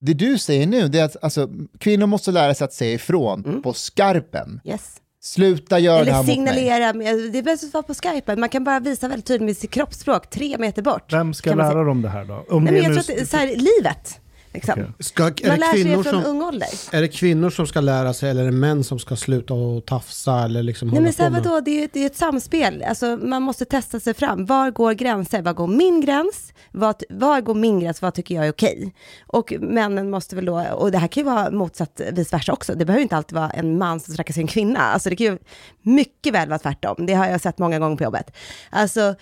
Det 0.00 0.14
du 0.14 0.38
säger 0.38 0.66
nu, 0.66 0.88
det 0.88 0.98
är 1.00 1.04
att 1.04 1.16
alltså, 1.24 1.48
kvinnor 1.78 2.06
måste 2.06 2.30
lära 2.32 2.54
sig 2.54 2.64
att 2.64 2.72
säga 2.72 2.92
ifrån 2.94 3.44
Mm. 3.44 3.62
på 3.62 3.72
skarpen. 3.72 4.60
Yes. 4.64 4.96
Sluta 5.20 5.78
göra 5.78 5.94
det 5.96 6.00
Eller 6.00 6.12
här 6.12 6.18
mot 6.18 6.26
mig. 6.26 6.34
signalera, 6.34 6.92
med, 6.92 7.32
det 7.32 7.42
behövs 7.42 7.74
vara 7.74 7.82
på 7.82 7.94
Skype, 7.94 8.36
man 8.36 8.48
kan 8.48 8.64
bara 8.64 8.80
visa 8.80 9.08
väldigt 9.08 9.26
tydligt 9.26 9.46
med 9.46 9.56
sitt 9.56 9.70
kroppsspråk, 9.70 10.30
tre 10.30 10.58
meter 10.58 10.82
bort. 10.82 11.12
Vem 11.12 11.34
ska 11.34 11.54
lära 11.54 11.84
dem 11.84 12.02
det 12.02 12.08
här 12.08 12.24
då? 12.24 12.44
Om 12.50 12.64
Nej, 12.64 12.72
det 12.74 12.80
men 12.82 12.82
jag 12.82 13.04
tror 13.04 13.14
att 13.14 13.18
det 13.18 13.20
är 13.22 13.26
så 13.26 13.36
här, 13.36 13.46
livet. 13.46 14.20
Liksom. 14.54 14.94
Ska, 14.98 15.22
är, 15.22 15.26
Man 15.26 15.34
det 15.34 15.56
lär 15.56 15.72
sig 15.72 15.92
från 15.92 16.04
som, 16.04 16.24
ung 16.24 16.42
ålder. 16.42 16.68
är 16.92 17.00
det 17.00 17.08
kvinnor 17.08 17.50
som 17.50 17.66
ska 17.66 17.80
lära 17.80 18.14
sig 18.14 18.30
eller 18.30 18.42
är 18.42 18.46
det 18.46 18.52
män 18.52 18.84
som 18.84 18.98
ska 18.98 19.16
sluta 19.16 19.54
och 19.54 19.86
tafsa 19.86 20.44
eller 20.44 20.62
liksom 20.62 20.88
Nej 20.88 21.00
men 21.00 21.12
så 21.12 21.22
här, 21.22 21.30
vadå, 21.30 21.60
det 21.60 21.84
är 21.84 21.88
det 21.92 22.02
är 22.02 22.06
ett 22.06 22.16
samspel. 22.16 22.84
Alltså, 22.88 23.16
man 23.16 23.42
måste 23.42 23.64
testa 23.64 24.00
sig 24.00 24.14
fram. 24.14 24.46
Var 24.46 24.70
går 24.70 24.92
gränser? 24.92 25.42
Var 25.42 25.52
går 25.52 25.66
min 25.66 26.00
gräns? 26.00 26.52
Vad, 26.70 27.02
var 27.10 27.40
går 27.40 27.54
min 27.54 27.80
gräns? 27.80 28.02
Vad 28.02 28.14
tycker 28.14 28.34
jag 28.34 28.46
är 28.46 28.52
okej? 28.52 28.94
Och 29.26 29.52
männen 29.60 30.10
måste 30.10 30.36
väl 30.36 30.44
då, 30.44 30.66
och 30.72 30.92
det 30.92 30.98
här 30.98 31.08
kan 31.08 31.20
ju 31.20 31.30
vara 31.30 31.50
motsatt 31.50 32.00
vice 32.12 32.36
versa 32.36 32.52
också. 32.52 32.74
Det 32.74 32.84
behöver 32.84 33.02
inte 33.02 33.16
alltid 33.16 33.34
vara 33.34 33.50
en 33.50 33.78
man 33.78 34.00
som 34.00 34.14
trakasserar 34.14 34.42
en 34.42 34.48
kvinna. 34.48 34.80
Alltså 34.80 35.10
det 35.10 35.16
kan 35.16 35.26
ju 35.26 35.38
mycket 35.82 36.34
väl 36.34 36.48
vara 36.48 36.58
tvärtom. 36.58 37.06
Det 37.06 37.14
har 37.14 37.26
jag 37.26 37.40
sett 37.40 37.58
många 37.58 37.78
gånger 37.78 37.96
på 37.96 38.04
jobbet. 38.04 38.30
Alltså, 38.70 39.14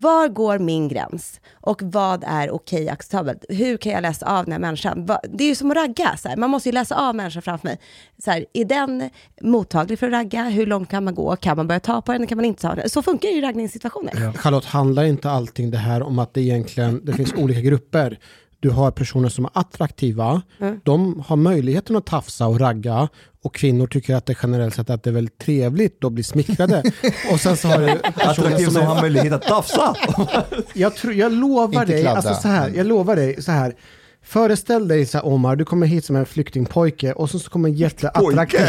var 0.00 0.28
går 0.28 0.58
min 0.58 0.88
gräns? 0.88 1.40
Och 1.52 1.82
vad 1.82 2.24
är 2.26 2.50
okej 2.50 2.88
acceptabelt? 2.88 3.44
Hur 3.48 3.76
kan 3.76 3.92
jag 3.92 4.02
läsa 4.02 4.38
av 4.38 4.44
den 4.44 4.52
här 4.52 4.58
människan? 4.58 5.06
Det 5.28 5.44
är 5.44 5.48
ju 5.48 5.54
som 5.54 5.70
att 5.70 5.76
ragga, 5.76 6.16
så 6.16 6.28
här. 6.28 6.36
man 6.36 6.50
måste 6.50 6.68
ju 6.68 6.72
läsa 6.72 7.08
av 7.08 7.14
människan 7.14 7.42
framför 7.42 7.68
mig. 7.68 7.78
Så 8.18 8.30
här, 8.30 8.46
är 8.52 8.64
den 8.64 9.10
mottaglig 9.40 9.98
för 9.98 10.06
att 10.06 10.12
ragga? 10.12 10.44
Hur 10.44 10.66
långt 10.66 10.90
kan 10.90 11.04
man 11.04 11.14
gå? 11.14 11.36
Kan 11.36 11.56
man 11.56 11.66
börja 11.66 11.80
ta 11.80 12.02
på 12.02 12.12
den? 12.12 12.26
Kan 12.26 12.38
man 12.38 12.44
inte 12.44 12.62
ta 12.62 12.74
den? 12.74 12.90
Så 12.90 13.02
funkar 13.02 13.28
det 13.28 13.32
ju 13.32 13.38
i 13.38 13.42
raggningssituationer. 13.42 14.32
Charlotte, 14.32 14.64
handlar 14.64 15.04
inte 15.04 15.30
allting 15.30 15.70
det 15.70 15.78
här 15.78 16.02
om 16.02 16.18
att 16.18 16.34
det 16.34 16.40
egentligen 16.40 17.04
det 17.04 17.12
finns 17.12 17.34
olika 17.34 17.60
grupper? 17.60 18.18
Du 18.64 18.70
har 18.70 18.90
personer 18.90 19.28
som 19.28 19.44
är 19.44 19.50
attraktiva, 19.54 20.42
Mm. 20.60 20.80
de 20.84 21.22
har 21.26 21.36
möjligheten 21.36 21.96
att 21.96 22.06
tafsa 22.06 22.46
och 22.46 22.60
ragga 22.60 23.08
och 23.42 23.54
kvinnor 23.54 23.86
tycker 23.86 24.14
att 24.14 24.26
det 24.26 24.36
generellt 24.42 24.74
sett 24.74 24.90
att 24.90 25.02
det 25.02 25.10
är 25.10 25.14
väldigt 25.14 25.38
trevligt 25.38 26.04
att 26.04 26.12
bli 26.12 26.22
smickrade. 26.22 26.82
och 27.32 27.40
sen 27.40 27.56
så 27.56 27.68
har 27.68 27.78
du 27.80 27.86
personer 27.86 28.30
Attraktiv 28.30 28.66
som 28.66 28.82
har 28.82 29.00
möjlighet 29.00 29.32
att 29.32 29.42
tafsa. 29.42 29.94
jag, 30.74 30.96
tror, 30.96 31.14
jag 31.14 31.32
lovar 31.32 31.86
dig, 31.86 32.06
alltså 32.06 32.34
så 32.34 32.48
här, 32.48 32.72
jag 32.74 32.86
lovar 32.86 33.16
dig 33.16 33.42
så 33.42 33.52
här. 33.52 33.74
Föreställ 34.22 34.88
dig 34.88 35.06
så 35.06 35.18
här, 35.18 35.26
Omar, 35.26 35.56
du 35.56 35.64
kommer 35.64 35.86
hit 35.86 36.04
som 36.04 36.16
en 36.16 36.26
flyktingpojke 36.26 37.12
och 37.12 37.30
så, 37.30 37.38
så 37.38 37.50
kommer 37.50 37.68
en 37.68 37.74
jätteattraktiv 37.74 38.60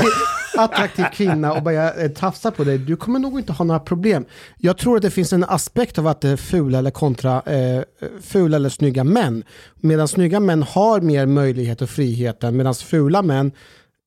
attraktiv 0.58 1.06
kvinna 1.14 1.53
och 1.53 1.64
börja 1.64 1.93
eh, 1.93 2.10
tafsa 2.12 2.51
på 2.51 2.64
dig. 2.64 2.78
Du 2.78 2.95
kommer 2.95 3.20
nog 3.20 3.39
inte 3.39 3.53
ha 3.53 3.66
några 3.66 3.80
problem. 3.80 4.26
Jag 4.58 4.78
tror 4.78 4.95
att 4.95 5.01
det 5.01 5.12
finns 5.12 5.34
en 5.34 5.43
aspekt 5.43 5.97
av 5.99 6.08
att 6.08 6.22
det 6.22 6.30
är 6.30 6.38
fula 6.38 6.78
eller 6.80 6.91
kontra 6.91 7.41
eh, 7.45 7.82
fula 8.22 8.56
eller 8.58 8.70
snygga 8.70 9.03
män. 9.03 9.43
Medan 9.76 10.08
snygga 10.08 10.39
män 10.39 10.64
har 10.64 11.01
mer 11.01 11.26
möjlighet 11.26 11.82
och 11.82 11.89
friheten 11.89 12.58
medan 12.58 12.76
fula 12.76 13.22
män 13.22 13.51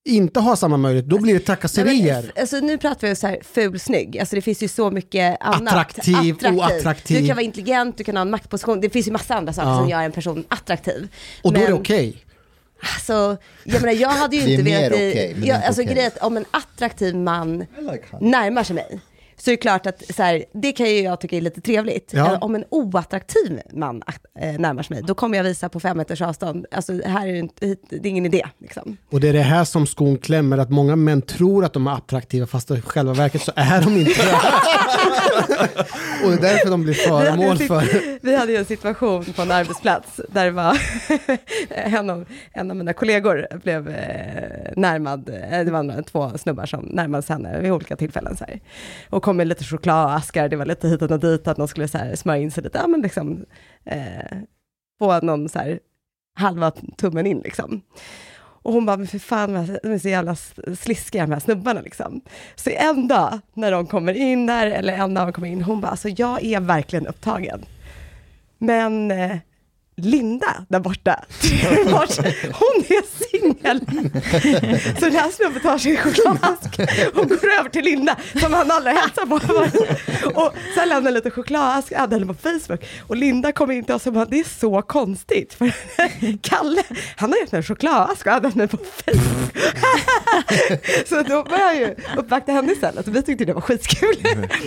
inte 0.04 0.40
har 0.40 0.56
samma 0.56 0.76
möjlighet. 0.76 1.08
Då 1.08 1.18
blir 1.18 1.34
det 1.34 1.40
trakasserier. 1.40 2.22
Men, 2.22 2.30
alltså, 2.40 2.56
nu 2.56 2.78
pratar 2.78 3.08
vi 3.08 3.16
så 3.16 3.26
här 3.26 3.38
ful-snygg. 3.52 4.18
Alltså, 4.18 4.36
det 4.36 4.42
finns 4.42 4.62
ju 4.62 4.68
så 4.68 4.90
mycket 4.90 5.36
annat. 5.40 5.72
Attraktiv, 5.74 6.36
oattraktiv. 6.52 7.20
Du 7.20 7.26
kan 7.26 7.36
vara 7.36 7.44
intelligent, 7.44 7.98
du 7.98 8.04
kan 8.04 8.16
ha 8.16 8.22
en 8.22 8.30
maktposition. 8.30 8.80
Det 8.80 8.90
finns 8.90 9.08
ju 9.08 9.12
massa 9.12 9.34
andra 9.34 9.52
saker 9.52 9.68
Ja. 9.68 9.78
som 9.78 9.88
gör 9.88 10.00
en 10.02 10.12
person 10.12 10.44
attraktiv. 10.48 11.08
Och 11.42 11.52
då 11.52 11.60
är 11.60 11.64
det 11.64 11.70
Men- 11.70 11.80
okej. 11.80 12.16
Alltså, 12.80 13.36
jag 13.64 13.80
menar, 13.82 13.92
jag 13.94 14.08
hade 14.08 14.36
ju 14.36 14.42
Det 14.44 14.48
är 14.48 14.52
inte 14.52 14.62
mer 14.64 14.76
velat... 14.80 14.90
bli- 14.98 15.10
okej, 15.12 15.34
men 15.38 15.48
jag, 15.48 15.56
inte 15.56 15.66
alltså 15.66 15.82
okej. 15.82 15.94
grejen 15.94 16.10
är 16.16 16.24
om 16.24 16.36
en 16.36 16.44
attraktiv 16.50 17.16
man 17.16 17.66
närmar 18.20 18.64
sig 18.64 18.74
mig, 18.74 19.00
så 19.38 19.50
är 19.50 19.52
det 19.52 19.56
klart 19.56 19.86
att 19.86 20.02
så 20.16 20.22
här, 20.22 20.44
det 20.52 20.72
kan 20.72 20.86
ju 20.86 21.00
jag 21.00 21.20
tycka 21.20 21.36
är 21.36 21.40
lite 21.40 21.60
trevligt. 21.60 22.10
Ja. 22.14 22.32
Eh, 22.32 22.38
Om 22.42 22.54
en 22.54 22.64
oattraktiv 22.68 23.60
man 23.72 24.02
äh, 24.40 24.60
närmar 24.60 24.82
sig 24.82 24.96
mig, 24.96 25.04
då 25.06 25.14
kommer 25.14 25.36
jag 25.36 25.44
visa 25.44 25.68
på 25.68 25.80
fem 25.80 25.96
meters 25.96 26.22
avstånd. 26.22 26.66
Alltså, 26.70 26.92
här 27.04 27.26
är 27.26 27.32
det, 27.32 27.38
inte, 27.38 27.76
det 27.90 28.08
är 28.08 28.10
ingen 28.10 28.26
idé. 28.26 28.46
Liksom. 28.58 28.96
Och 29.10 29.20
det 29.20 29.28
är 29.28 29.32
det 29.32 29.40
här 29.40 29.64
som 29.64 29.86
skon 29.86 30.18
klämmer, 30.18 30.58
att 30.58 30.70
många 30.70 30.96
män 30.96 31.22
tror 31.22 31.64
att 31.64 31.72
de 31.72 31.86
är 31.86 31.92
attraktiva 31.92 32.46
fast 32.46 32.70
i 32.70 32.80
själva 32.80 33.12
verket 33.12 33.42
så 33.42 33.52
är 33.56 33.82
de 33.82 33.96
inte 33.96 34.22
det. 34.22 34.38
Och 36.24 36.30
det 36.30 36.36
är 36.36 36.40
därför 36.40 36.70
de 36.70 36.82
blir 36.82 36.94
föremål 36.94 37.58
för... 37.58 37.82
vi 38.22 38.36
hade 38.36 38.52
ju 38.52 38.58
en 38.58 38.64
situation 38.64 39.24
på 39.24 39.42
en 39.42 39.50
arbetsplats 39.50 40.20
där 40.28 40.44
det 40.44 40.50
var 40.50 40.78
en 41.70 42.10
av, 42.10 42.24
en 42.52 42.70
av 42.70 42.76
mina 42.76 42.92
kollegor 42.92 43.46
blev 43.62 43.88
eh, 43.88 44.72
närmad, 44.76 45.28
eh, 45.28 45.64
det 45.64 45.70
var 45.70 46.02
två 46.02 46.38
snubbar 46.38 46.66
som 46.66 46.80
närmade 46.80 47.22
sig 47.22 47.34
henne 47.34 47.60
vid 47.60 47.72
olika 47.72 47.96
tillfällen. 47.96 48.36
Så 48.36 48.44
här. 48.44 48.60
Och 49.10 49.22
kom 49.28 49.36
med 49.36 49.48
lite 49.48 49.64
chokladaskar, 49.64 50.48
det 50.48 50.56
var 50.56 50.66
lite 50.66 50.88
hit 50.88 51.02
och 51.02 51.20
dit, 51.20 51.48
att 51.48 51.56
någon 51.56 51.68
skulle 51.68 51.88
så 51.88 51.98
här, 51.98 52.16
smörja 52.16 52.42
in 52.42 52.50
sig 52.50 52.62
lite, 52.62 52.78
ja 52.78 52.86
men 52.86 53.00
liksom, 53.00 53.44
eh, 53.84 54.38
få 54.98 55.20
någon 55.20 55.48
så 55.48 55.58
här, 55.58 55.80
halva 56.34 56.70
tummen 56.70 57.26
in 57.26 57.38
liksom. 57.38 57.82
Och 58.36 58.72
hon 58.72 58.86
bara, 58.86 58.96
men 58.96 59.06
för 59.06 59.18
fan, 59.18 59.78
de 59.82 59.92
är 59.92 59.98
så 59.98 60.08
jävla 60.08 60.36
sliskiga 60.80 61.26
de 61.26 61.32
här 61.32 61.40
snubbarna 61.40 61.80
liksom. 61.80 62.20
Så 62.56 62.70
en 62.70 63.08
dag 63.08 63.38
när 63.54 63.72
de 63.72 63.86
kommer 63.86 64.14
in 64.14 64.46
där, 64.46 64.66
eller 64.66 64.92
en 64.92 65.14
dag 65.14 65.26
de 65.26 65.32
kommer 65.32 65.48
in, 65.48 65.62
hon 65.62 65.80
bara, 65.80 65.90
alltså 65.90 66.08
jag 66.08 66.44
är 66.44 66.60
verkligen 66.60 67.06
upptagen. 67.06 67.64
Men 68.58 69.10
eh, 69.10 69.36
Linda 70.02 70.64
där 70.68 70.80
borta, 70.80 71.16
bort, 71.90 72.16
hon 72.42 72.84
är 72.88 73.30
singel. 73.30 73.80
Så 75.00 75.10
här 75.10 75.30
snubben 75.30 75.62
tar 75.62 75.78
sin 75.78 75.96
chokladask 75.96 76.80
och 77.14 77.28
går 77.28 77.50
över 77.60 77.70
till 77.70 77.84
Linda, 77.84 78.16
som 78.40 78.52
han 78.52 78.70
aldrig 78.70 78.96
hälsar 78.96 79.26
på. 79.26 79.34
Och 80.40 80.54
sen 80.74 80.88
lämnar 80.88 81.10
lite 81.10 81.30
chokladask, 81.30 81.92
hade 81.92 82.16
henne 82.16 82.26
på 82.26 82.34
Facebook. 82.34 82.84
Och 83.06 83.16
Linda 83.16 83.52
kommer 83.52 83.74
in 83.74 83.84
till 83.84 83.94
oss 83.94 84.06
och 84.06 84.12
bara, 84.12 84.24
det 84.24 84.40
är 84.40 84.58
så 84.60 84.82
konstigt. 84.82 85.54
För 85.54 85.72
Kalle, 86.42 86.82
han 87.16 87.32
har 87.32 87.38
gett 87.38 87.52
mig 87.52 87.58
en 87.58 87.62
chokladask 87.62 88.26
och 88.26 88.32
hade 88.32 88.48
henne 88.48 88.68
på 88.68 88.76
Facebook. 88.76 89.56
Så 91.08 91.22
då 91.22 91.42
började 91.42 91.74
jag 91.74 91.76
ju 91.76 91.94
uppvakta 92.16 92.52
henne 92.52 92.72
istället 92.72 93.08
och 93.08 93.16
vi 93.16 93.22
tyckte 93.22 93.44
det 93.44 93.52
var 93.52 93.60
skitkul. 93.60 94.14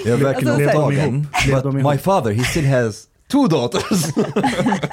Jag 0.05 0.17
verkligen 0.17 0.53
Alltså. 0.53 0.91
Blev 0.91 1.79
ihop? 1.83 1.91
my 1.91 1.97
father, 1.97 2.31
he 2.31 2.43
still 2.43 2.65
has 2.65 3.07
two 3.31 3.47
daughters. 3.47 4.05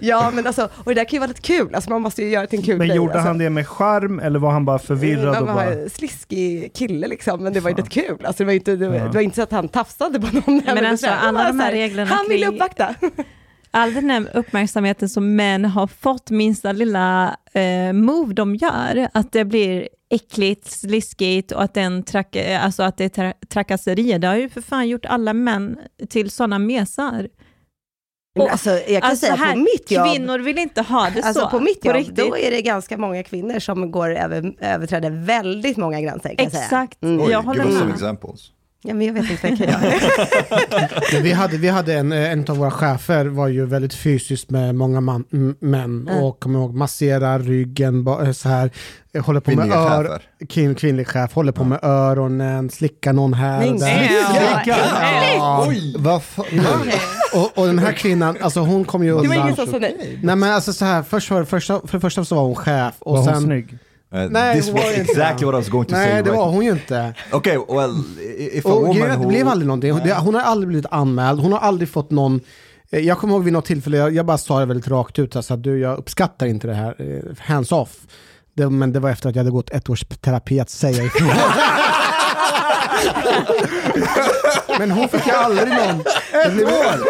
Ja 0.00 0.30
men 0.34 0.46
alltså, 0.46 0.62
och 0.76 0.84
det 0.84 0.94
där 0.94 1.04
kan 1.04 1.16
ju 1.16 1.18
vara 1.18 1.28
lite 1.28 1.40
kul, 1.40 1.74
alltså 1.74 1.90
man 1.90 2.02
måste 2.02 2.22
ju 2.22 2.28
göra 2.28 2.42
det 2.42 2.46
till 2.48 2.58
en 2.58 2.64
kul 2.64 2.78
Men 2.78 2.86
grej. 2.86 2.96
gjorde 2.96 3.12
alltså. 3.12 3.28
han 3.28 3.38
det 3.38 3.50
med 3.50 3.68
charm 3.68 4.18
eller 4.20 4.38
var 4.38 4.50
han 4.50 4.64
bara 4.64 4.78
förvirrad? 4.78 5.34
Han 5.34 5.42
Och 5.48 5.54
var 5.54 5.54
bara, 5.54 5.88
sliskig 5.88 6.72
kille 6.74 7.08
liksom, 7.08 7.42
men 7.42 7.52
det 7.52 7.60
var 7.60 7.70
ju 7.70 7.76
lite 7.76 7.88
kul. 7.88 8.24
Alltså, 8.24 8.42
det, 8.42 8.44
var 8.46 8.52
inte, 8.52 8.76
det, 8.76 8.88
var, 8.88 8.96
Ja. 8.96 9.04
det 9.04 9.10
var 9.14 9.20
inte 9.20 9.36
så 9.36 9.42
att 9.42 9.52
han 9.52 9.68
tafsade 9.68 10.20
på 10.20 10.26
någon. 10.36 10.62
eller 10.66 10.82
alltså, 10.90 11.06
alla 11.06 11.46
de 11.46 11.60
här 11.60 11.72
reglerna 11.72 12.10
Han 12.14 12.28
ville 12.28 12.46
uppvakta. 12.48 12.94
all 13.70 13.94
den 13.94 14.10
här 14.10 14.26
uppmärksamheten 14.34 15.08
som 15.08 15.36
män 15.36 15.64
har 15.64 15.86
fått, 15.86 16.30
minsta 16.30 16.72
lilla 16.72 17.36
eh, 17.52 17.92
move 17.92 18.34
de 18.34 18.54
gör, 18.54 19.08
att 19.14 19.32
det 19.32 19.44
blir 19.44 19.88
äckligt, 20.10 20.70
sliskigt 20.70 21.52
och 21.52 21.62
att, 21.62 21.74
den 21.74 22.02
track, 22.02 22.36
alltså 22.60 22.82
att 22.82 22.96
det 22.96 23.04
är 23.04 23.08
tra 23.08 23.32
trakasserier, 23.48 24.18
det 24.18 24.26
har 24.28 24.36
ju 24.36 24.48
för 24.48 24.60
fan 24.60 24.88
gjort 24.88 25.06
alla 25.06 25.32
män 25.32 25.78
till 26.08 26.30
sådana 26.30 26.58
mesar. 26.58 27.28
Men 28.36 28.48
alltså, 28.48 28.70
jag 28.70 29.02
kan 29.02 29.10
Alltså 29.10 29.26
säga 29.26 29.34
här, 29.36 29.52
på 29.52 29.58
mitt 29.58 29.90
jobb, 29.90 30.06
kvinnor 30.12 30.38
vill 30.38 30.58
inte 30.58 30.82
ha 30.82 31.10
det 31.14 31.22
alltså 31.22 31.42
så. 31.42 31.50
på 31.50 31.60
mitt 31.60 31.84
jobb, 31.84 31.94
riktigt. 31.96 32.16
då 32.16 32.36
är 32.38 32.50
det 32.50 32.62
ganska 32.62 32.96
många 32.98 33.22
kvinnor 33.22 33.58
som 33.58 33.90
går 33.90 34.14
över, 34.16 34.52
överträder 34.60 35.10
väldigt 35.10 35.76
många 35.76 36.00
gränser 36.00 36.28
kan 36.28 36.44
jag 36.44 36.52
säga. 36.52 36.64
Exakt, 36.64 37.02
Mm. 37.02 37.20
Oj, 37.20 37.30
jag 37.30 37.30
give 37.30 37.46
håller 37.46 37.64
med. 37.84 37.94
examples. 37.94 38.40
Ja, 38.86 38.94
men 38.94 39.06
jag 39.06 39.14
vet 39.14 39.30
inte 39.30 39.42
vad 39.42 39.50
jag 39.52 39.58
kan 39.58 39.68
göra. 39.68 41.20
Vi 41.22 41.32
hade, 41.32 41.56
vi 41.56 41.68
hade 41.68 41.94
en, 41.94 42.12
eh, 42.12 42.32
en 42.32 42.44
av 42.48 42.56
våra 42.56 42.70
chefer 42.70 43.26
var 43.26 43.48
ju 43.48 43.66
väldigt 43.66 43.94
fysiskt 43.94 44.50
med 44.50 44.74
många 44.74 45.00
man, 45.00 45.24
m- 45.32 45.56
män 45.60 46.08
Mm. 46.08 46.22
och 46.24 46.40
kommer 46.40 46.58
ihåg 46.58 46.74
massera 46.74 47.38
ryggen 47.38 48.04
ba- 48.04 48.22
eh, 48.22 48.32
så 48.32 48.48
här, 48.48 48.70
eh, 49.14 49.24
håller 49.24 49.40
på 49.40 49.50
med 49.50 49.72
ör, 49.72 50.22
kvinn, 50.48 50.74
kvinnlig 50.74 51.08
chef, 51.08 51.34
håller 51.34 51.52
på 51.52 51.64
med 51.64 51.78
öronen, 51.82 52.70
slickar 52.70 53.12
någon 53.12 53.34
här 53.34 53.58
och 53.64 53.70
Men 53.70 53.78
där. 53.80 54.08
slicka? 54.08 54.76
Ja. 55.36 55.66
Vad 55.98 56.20
fa- 56.22 56.44
Och, 57.34 57.58
och 57.58 57.66
den 57.66 57.78
här 57.78 57.92
kvinnan, 57.92 58.36
alltså 58.40 58.60
hon 58.60 58.84
kom 58.84 59.02
ju 59.04 59.08
Det 59.08 59.14
var 59.14 59.22
undan. 59.24 59.38
ingen 59.42 59.56
som 59.56 59.66
sa 59.66 59.78
nej. 59.78 60.18
Nej 60.22 60.36
men 60.36 60.52
alltså 60.52 60.72
så 60.72 60.84
här, 60.84 61.02
först 61.02 61.30
var, 61.30 61.40
det 61.40 61.46
första, 61.46 61.80
för 61.86 61.92
det 61.98 62.00
första 62.00 62.24
så 62.24 62.34
var 62.34 62.42
hon 62.42 62.54
chef 62.56 62.94
och 62.98 63.12
var 63.12 63.18
hon 63.24 63.34
sen... 63.34 63.42
snygg? 63.42 63.78
Uh, 64.14 64.20
Nej, 64.30 64.56
this 64.56 64.66
det 64.66 64.72
was 64.72 64.84
exactly 64.96 65.46
det. 65.46 65.52
what 65.52 65.54
I 65.54 65.56
was 65.64 65.68
going 65.68 65.86
to 65.86 65.94
say. 65.94 66.04
Nej 66.06 66.22
det 66.22 66.30
right? 66.30 66.36
var 66.38 66.48
hon 66.50 66.64
ju 66.64 66.70
inte. 66.70 67.14
Okay, 67.32 67.58
well, 67.68 68.02
if 68.52 68.66
a 68.66 68.68
Och 68.68 68.86
woman 68.86 69.10
att 69.10 69.18
who... 69.18 69.22
det 69.22 69.28
blev 69.28 69.48
aldrig 69.48 69.66
någonting. 69.66 69.98
Det- 70.04 70.14
Hon 70.14 70.34
har 70.34 70.42
aldrig 70.42 70.68
blivit 70.68 70.86
anmäld, 70.90 71.40
hon 71.40 71.52
har 71.52 71.58
aldrig 71.58 71.88
fått 71.88 72.10
någon 72.10 72.40
eh, 72.90 73.00
jag 73.00 73.18
kommer 73.18 73.34
ihåg 73.34 73.44
vid 73.44 73.52
något 73.52 73.64
tillfälle, 73.64 73.96
jag, 73.96 74.14
jag 74.14 74.26
bara 74.26 74.38
sa 74.38 74.60
det 74.60 74.66
väldigt 74.66 74.88
rakt 74.88 75.18
ut, 75.18 75.36
alltså, 75.36 75.54
att 75.54 75.62
du, 75.62 75.78
jag 75.78 75.98
uppskattar 75.98 76.46
inte 76.46 76.66
det 76.66 76.74
här, 76.74 76.94
eh, 76.98 77.36
hands 77.38 77.72
off. 77.72 77.96
Det, 78.56 78.70
men 78.70 78.92
det 78.92 79.00
var 79.00 79.10
efter 79.10 79.28
att 79.28 79.34
jag 79.34 79.40
hade 79.40 79.50
gått 79.50 79.70
ett 79.70 79.90
års 79.90 80.04
terapi 80.20 80.60
att 80.60 80.70
säga 80.70 81.04
ifrån. 81.04 81.28
men 84.78 84.90
hon 84.90 85.08
fick 85.08 85.28
aldrig 85.28 85.68
någon... 85.68 86.00
Ett 86.32 86.64
år! 86.64 87.08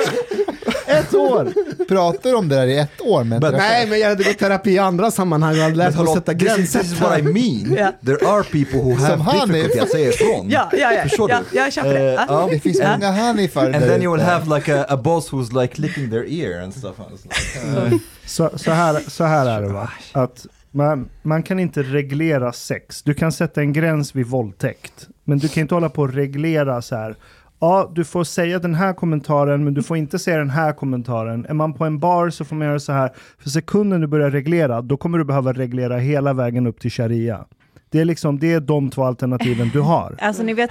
Ett 0.86 1.14
år! 1.14 1.52
Pratar 1.88 2.30
du 2.30 2.36
om 2.36 2.48
det 2.48 2.56
där 2.56 2.66
i 2.66 2.78
ett 2.78 3.00
år? 3.00 3.24
Med 3.24 3.40
terapeut? 3.40 3.60
Nej, 3.62 3.86
men 3.86 4.00
jag 4.00 4.08
hade 4.08 4.24
gått 4.24 4.38
terapi 4.38 4.70
i 4.70 4.78
andra 4.78 5.10
sammanhang 5.10 5.52
och 5.56 5.62
hade 5.62 5.74
lärt 5.76 5.94
But 5.94 6.04
mig 6.04 6.12
att 6.12 6.14
sätta 6.18 6.32
this, 6.32 6.42
is, 6.42 6.48
gränser. 6.48 6.80
this 6.80 6.92
is 6.92 7.00
what 7.00 7.18
I 7.18 7.22
mean. 7.22 7.76
Ja. 7.78 7.92
There 8.06 8.28
are 8.28 8.42
people 8.42 8.78
who 8.80 8.94
have 8.94 9.08
Som 9.12 9.20
han 9.20 9.50
är. 9.50 9.54
difficulty 9.54 9.78
att 9.80 9.90
säga 9.90 10.08
ifrån. 10.08 10.50
Ja, 10.50 10.70
ja, 10.72 10.92
ja. 10.92 11.02
Förstår 11.02 11.30
ja, 11.30 11.38
du? 11.50 11.56
jag 11.58 11.72
köper 11.72 11.94
det. 11.94 12.00
Eh, 12.08 12.14
Ja. 12.14 12.24
ja. 12.28 12.48
Det 12.50 12.60
finns 12.60 12.78
många 12.80 13.10
Hanifar 13.12 13.64
And 13.64 13.72
där 13.74 13.80
then 13.80 14.02
you 14.02 14.12
will 14.12 14.22
ute. 14.22 14.30
have 14.30 14.56
like 14.56 14.74
a, 14.80 14.84
a 14.88 14.96
boss 14.96 15.30
who's 15.30 15.62
like 15.62 15.80
licking 15.80 16.10
their 16.10 16.24
ear 16.32 16.62
and 16.62 16.74
stuff. 16.74 16.94
Like, 17.24 17.94
uh, 17.94 17.98
Så, 18.26 18.50
så, 18.56 18.70
här, 18.70 19.00
så 19.08 19.24
här 19.24 19.46
är 19.46 19.62
det 19.62 19.68
va, 19.68 19.88
att 20.12 20.46
Man, 20.74 21.08
man 21.22 21.42
kan 21.42 21.58
inte 21.58 21.82
reglera 21.82 22.52
sex. 22.52 23.02
Du 23.02 23.14
kan 23.14 23.32
sätta 23.32 23.60
en 23.60 23.72
gräns 23.72 24.14
vid 24.16 24.26
våldtäkt. 24.26 25.08
Men 25.24 25.38
du 25.38 25.48
kan 25.48 25.60
inte 25.60 25.74
hålla 25.74 25.88
på 25.88 26.02
och 26.02 26.12
reglera 26.14 26.82
så 26.82 26.96
här. 26.96 27.14
Ja, 27.60 27.92
du 27.94 28.04
får 28.04 28.24
säga 28.24 28.58
den 28.58 28.74
här 28.74 28.92
kommentaren, 28.92 29.64
men 29.64 29.74
du 29.74 29.82
får 29.82 29.96
inte 29.96 30.18
säga 30.18 30.38
den 30.38 30.50
här 30.50 30.72
kommentaren. 30.72 31.46
Är 31.48 31.54
man 31.54 31.74
på 31.74 31.84
en 31.84 31.98
bar 31.98 32.30
så 32.30 32.44
får 32.44 32.56
man 32.56 32.66
göra 32.68 32.78
så 32.80 32.92
här. 32.92 33.10
För 33.38 33.50
sekunden 33.50 34.00
du 34.00 34.06
börjar 34.06 34.30
reglera, 34.30 34.82
då 34.82 34.96
kommer 34.96 35.18
du 35.18 35.24
behöva 35.24 35.52
reglera 35.52 35.96
hela 35.98 36.32
vägen 36.32 36.66
upp 36.66 36.80
till 36.80 36.90
sharia. 36.90 37.44
Det 37.90 38.00
är 38.00 38.04
liksom, 38.04 38.38
det 38.38 38.52
är 38.52 38.60
de 38.60 38.90
två 38.90 39.04
alternativen 39.04 39.70
du 39.72 39.80
har. 39.80 40.16
Alltså 40.20 40.42
ni 40.42 40.54
vet, 40.54 40.70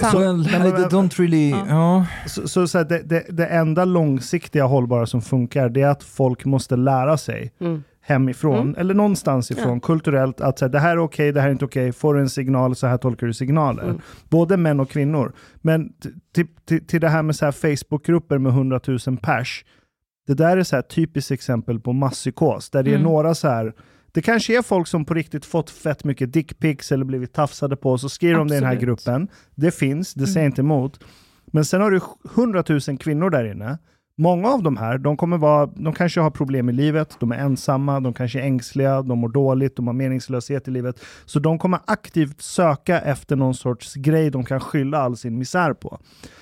So, 0.00 0.06
sam- 0.06 0.20
well, 0.20 0.40
I 0.66 0.84
don't 0.84 1.18
really. 1.20 1.50
Ja. 1.68 2.06
Så, 2.26 2.48
så, 2.48 2.68
så 2.68 2.78
här, 2.78 2.84
det, 2.84 2.98
det, 3.02 3.24
det 3.28 3.46
enda 3.46 3.84
långsiktiga 3.84 4.64
hållbara 4.64 5.06
som 5.06 5.22
funkar, 5.22 5.68
det 5.68 5.82
är 5.82 5.88
att 5.88 6.02
folk 6.02 6.44
måste 6.44 6.76
lära 6.76 7.16
sig 7.16 7.52
Mm. 7.60 7.82
Hemifrån, 8.06 8.76
eller 8.76 8.94
någonstans 8.94 9.50
ifrån, 9.50 9.80
kulturellt, 9.80 10.40
att 10.40 10.58
så 10.58 10.64
här, 10.64 10.72
det 10.72 10.78
här 10.78 10.90
är 10.90 10.98
okej, 10.98 11.32
det 11.32 11.40
här 11.40 11.48
är 11.48 11.52
inte 11.52 11.64
okej, 11.64 11.92
får 11.92 12.14
du 12.14 12.20
en 12.20 12.28
signal, 12.30 12.76
så 12.76 12.86
här 12.86 12.98
tolkar 12.98 13.26
du 13.26 13.32
signaler. 13.34 13.82
Mm. 13.84 14.00
Både 14.28 14.56
män 14.56 14.80
och 14.80 14.90
kvinnor. 14.90 15.32
Men 15.56 15.92
till, 16.86 17.00
det 17.00 17.08
här 17.08 17.22
med 17.22 17.36
så 17.36 17.44
här 17.44 17.52
Facebookgrupper 17.52 18.38
med 18.38 18.50
100 18.52 18.80
000 18.86 18.98
pers, 19.22 19.64
det 20.26 20.34
där 20.34 20.56
är 20.56 20.62
så 20.62 20.76
här 20.76 20.82
typiskt 20.82 21.30
exempel 21.30 21.80
på 21.80 21.92
masspsykos, 21.92 22.70
där 22.70 22.82
det 22.82 22.90
är 22.90 22.94
Mm. 22.94 23.04
några 23.04 23.34
så 23.34 23.48
här 23.48 23.72
det 24.12 24.22
kanske 24.22 24.58
är 24.58 24.62
folk 24.62 24.86
som 24.86 25.04
på 25.04 25.14
riktigt 25.14 25.44
fått 25.44 25.70
fett 25.70 26.04
mycket 26.04 26.32
dickpics 26.32 26.92
eller 26.92 27.04
blivit 27.04 27.32
tafsade 27.32 27.76
på, 27.76 27.98
så 27.98 28.08
skriver 28.08 28.38
de 28.38 28.48
det 28.48 28.56
i 28.56 28.60
den 28.60 28.68
här 28.68 28.74
gruppen. 28.76 29.28
Det 29.54 29.70
finns, 29.74 30.14
det 30.14 30.26
säger 30.26 30.36
Mm. 30.38 30.44
jag 30.44 30.50
inte 30.50 30.60
emot. 30.60 31.04
Men 31.46 31.64
sen 31.64 31.80
har 31.80 31.90
du 31.90 32.00
100 32.36 32.64
000 32.88 32.98
kvinnor 32.98 33.30
där 33.30 33.44
inne. 33.44 33.78
Många 34.16 34.48
av 34.48 34.62
de 34.62 34.76
här, 34.76 34.98
de, 34.98 35.16
kommer 35.16 35.38
vara, 35.38 35.66
de 35.66 35.92
kanske 35.92 36.20
har 36.20 36.30
problem 36.30 36.68
i 36.68 36.72
livet, 36.72 37.16
de 37.20 37.32
är 37.32 37.36
ensamma, 37.36 38.00
de 38.00 38.14
kanske 38.14 38.40
är 38.40 38.44
ängsliga, 38.44 39.02
de 39.02 39.18
mår 39.18 39.28
dåligt, 39.28 39.76
de 39.76 39.86
har 39.86 39.94
meningslöshet 39.94 40.68
i 40.68 40.70
livet. 40.70 41.00
Så 41.24 41.38
de 41.38 41.58
kommer 41.58 41.80
aktivt 41.84 42.42
söka 42.42 43.00
efter 43.00 43.36
någon 43.36 43.54
sorts 43.54 43.94
grej 43.94 44.30
de 44.30 44.44
kan 44.44 44.60
skylla 44.60 44.98
all 44.98 45.16
sin 45.16 45.38
misär 45.38 45.72
på. 45.72 45.98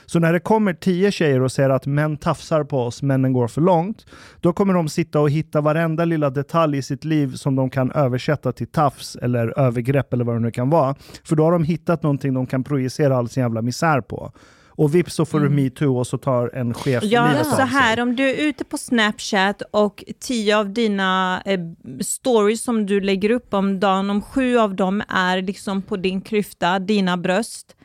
Så 0.06 0.18
när 0.18 0.32
det 0.32 0.40
kommer 0.40 0.74
tio 0.74 1.10
tjejer 1.10 1.42
och 1.42 1.52
säger 1.52 1.70
att 1.70 1.86
män 1.86 2.16
tafsar 2.16 2.64
på 2.64 2.78
oss, 2.78 3.02
männen 3.02 3.32
går 3.32 3.48
för 3.48 3.60
långt, 3.60 4.06
då 4.40 4.52
kommer 4.52 4.74
de 4.74 4.88
sitta 4.88 5.20
och 5.20 5.30
hitta 5.30 5.60
varenda 5.60 6.04
lilla 6.04 6.30
detalj 6.30 6.78
i 6.78 6.82
sitt 6.82 7.04
liv 7.04 7.34
som 7.34 7.56
de 7.56 7.70
kan 7.70 7.90
översätta 7.90 8.52
till 8.52 8.66
tafs 8.66 9.16
eller 9.16 9.58
övergrepp 9.58 10.12
eller 10.12 10.24
vad 10.24 10.36
det 10.36 10.40
nu 10.40 10.50
kan 10.50 10.70
vara. 10.70 10.94
För 11.24 11.36
då 11.36 11.44
har 11.44 11.52
de 11.52 11.64
hittat 11.64 12.02
någonting 12.02 12.34
de 12.34 12.46
kan 12.46 12.64
projicera 12.64 13.16
all 13.16 13.28
sin 13.28 13.42
jävla 13.42 13.62
misär 13.62 14.00
på. 14.00 14.32
Och 14.74 14.94
vips 14.94 15.14
så 15.14 15.24
får 15.24 15.40
du 15.40 15.48
metoo 15.48 15.98
och 15.98 16.06
så 16.06 16.18
tar 16.18 16.50
en 16.54 16.74
chef 16.74 17.04
Ja, 17.04 17.26
livet 17.28 17.46
av 17.46 17.50
så 17.50 17.62
här, 17.62 18.00
om 18.00 18.16
du 18.16 18.30
är 18.30 18.48
ute 18.48 18.64
på 18.64 18.78
Snapchat 18.78 19.62
och 19.70 20.04
tio 20.20 20.58
av 20.58 20.70
dina 20.72 21.42
eh, 21.44 21.60
stories 22.00 22.62
som 22.62 22.86
du 22.86 23.00
lägger 23.00 23.30
upp 23.30 23.54
om 23.54 23.80
dagen, 23.80 24.10
om 24.10 24.22
sju 24.22 24.58
av 24.58 24.74
dem 24.74 25.02
är 25.08 25.42
liksom 25.42 25.82
på 25.82 25.96
din 25.96 26.20
klyfta, 26.20 26.78
dina 26.78 27.16
bröst, 27.16 27.76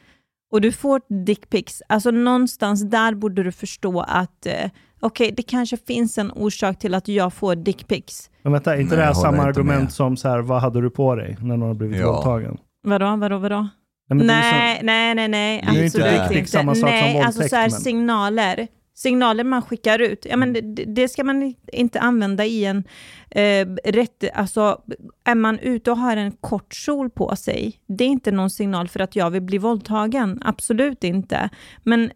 och 0.52 0.62
du 0.62 0.72
får 0.72 1.02
dickpics, 1.26 1.82
alltså 1.90 2.12
någonstans 2.12 2.82
där 2.90 3.14
borde 3.16 3.44
du 3.44 3.52
förstå 3.52 4.02
att 4.02 4.46
eh, 4.46 4.70
okej, 5.00 5.34
det 5.38 5.44
kanske 5.44 5.78
finns 5.78 6.18
en 6.18 6.32
orsak 6.32 6.80
till 6.80 6.94
att 6.94 7.08
jag 7.08 7.34
får 7.34 7.56
dickpics. 7.56 8.30
Men 8.42 8.52
vänta, 8.54 8.76
är 8.76 8.80
inte 8.82 8.96
Nej, 8.96 9.00
det 9.00 9.06
här 9.06 9.14
samma 9.14 9.44
argument 9.44 9.84
med. 9.84 9.92
som 9.94 10.18
så 10.18 10.30
här, 10.30 10.40
vad 10.40 10.62
hade 10.62 10.82
du 10.82 10.90
på 10.90 11.16
dig 11.16 11.38
när 11.42 11.58
någon 11.58 11.68
har 11.68 11.76
blivit 11.76 12.00
Ja. 12.00 12.12
våldtagen? 12.12 12.58
Vadå, 12.84 13.16
vadå, 13.16 13.38
vadå? 13.38 13.68
Nej, 14.10 14.80
Nej, 14.84 15.16
nej, 15.16 15.16
nej, 15.16 15.28
nej, 15.28 15.62
Det 15.64 15.68
är 15.70 15.74
ju 15.74 15.86
inte 15.86 15.98
absolut 15.98 16.22
riktigt 16.22 16.38
inte. 16.38 16.52
samma 16.52 16.76
sak 16.76 16.80
som 16.80 16.90
nej, 16.90 17.22
alltså 17.22 17.40
våldtäkt, 17.42 17.50
så 17.50 17.56
här, 17.56 17.70
men- 17.70 17.80
signaler. 17.80 18.68
Signaler 18.96 19.44
man 19.44 19.62
skickar 19.62 20.00
ut, 20.00 20.26
ja, 20.30 20.38
men 20.38 20.54
det, 20.54 20.62
det 20.86 21.08
ska 21.08 21.24
man 21.24 21.54
inte 21.74 22.00
använda 22.00 22.46
i 22.46 22.66
en 22.66 22.84
eh, 23.32 23.68
rätt... 23.84 24.24
Alltså, 24.34 24.82
är 25.26 25.36
man 25.36 25.60
ute 25.60 25.92
och 25.92 25.98
har 25.98 26.18
en 26.18 26.32
kort 26.32 26.74
kjol 26.74 27.10
på 27.10 27.36
sig, 27.36 27.74
det 27.88 28.04
är 28.04 28.08
inte 28.08 28.32
någon 28.32 28.50
signal 28.50 28.88
för 28.88 29.00
att 29.00 29.16
jag 29.16 29.30
vill 29.30 29.42
bli 29.42 29.58
våldtagen. 29.58 30.42
Absolut 30.46 31.04
inte. 31.04 31.50
Men 31.84 32.12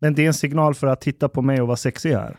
Men 0.00 0.14
det 0.14 0.22
är 0.22 0.26
en 0.26 0.34
signal 0.34 0.74
för 0.74 0.86
att 0.86 1.00
titta 1.00 1.28
på 1.28 1.42
mig 1.42 1.60
och 1.60 1.66
vara 1.66 1.76
sexig 1.76 2.12
här. 2.12 2.36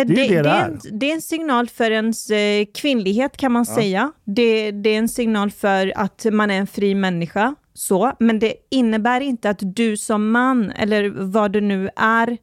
Eh, 0.00 0.06
det, 0.06 0.14
det 0.14 0.28
det, 0.28 0.42
det 0.42 0.48
är 0.48 0.64
en, 0.64 0.80
det 0.92 1.10
är 1.10 1.14
en 1.14 1.22
signal 1.22 1.68
för 1.68 1.90
ens 1.90 2.30
eh, 2.30 2.66
kvinnlighet 2.74 3.36
kan 3.36 3.52
man 3.52 3.66
säga. 3.66 4.12
Det, 4.24 4.70
det 4.70 4.90
är 4.90 4.98
en 4.98 5.08
signal 5.08 5.50
för 5.50 5.92
att 5.96 6.26
man 6.32 6.50
är 6.50 6.58
en 6.58 6.66
fri 6.66 6.94
människa. 6.94 7.54
Så. 7.74 8.12
Men 8.18 8.38
det 8.38 8.54
innebär 8.70 9.20
inte 9.20 9.50
att 9.50 9.58
du 9.62 9.96
som 9.96 10.30
man, 10.30 10.70
eller 10.70 11.08
vad 11.08 11.52
du 11.52 11.60
nu 11.60 11.90
är, 11.96 12.38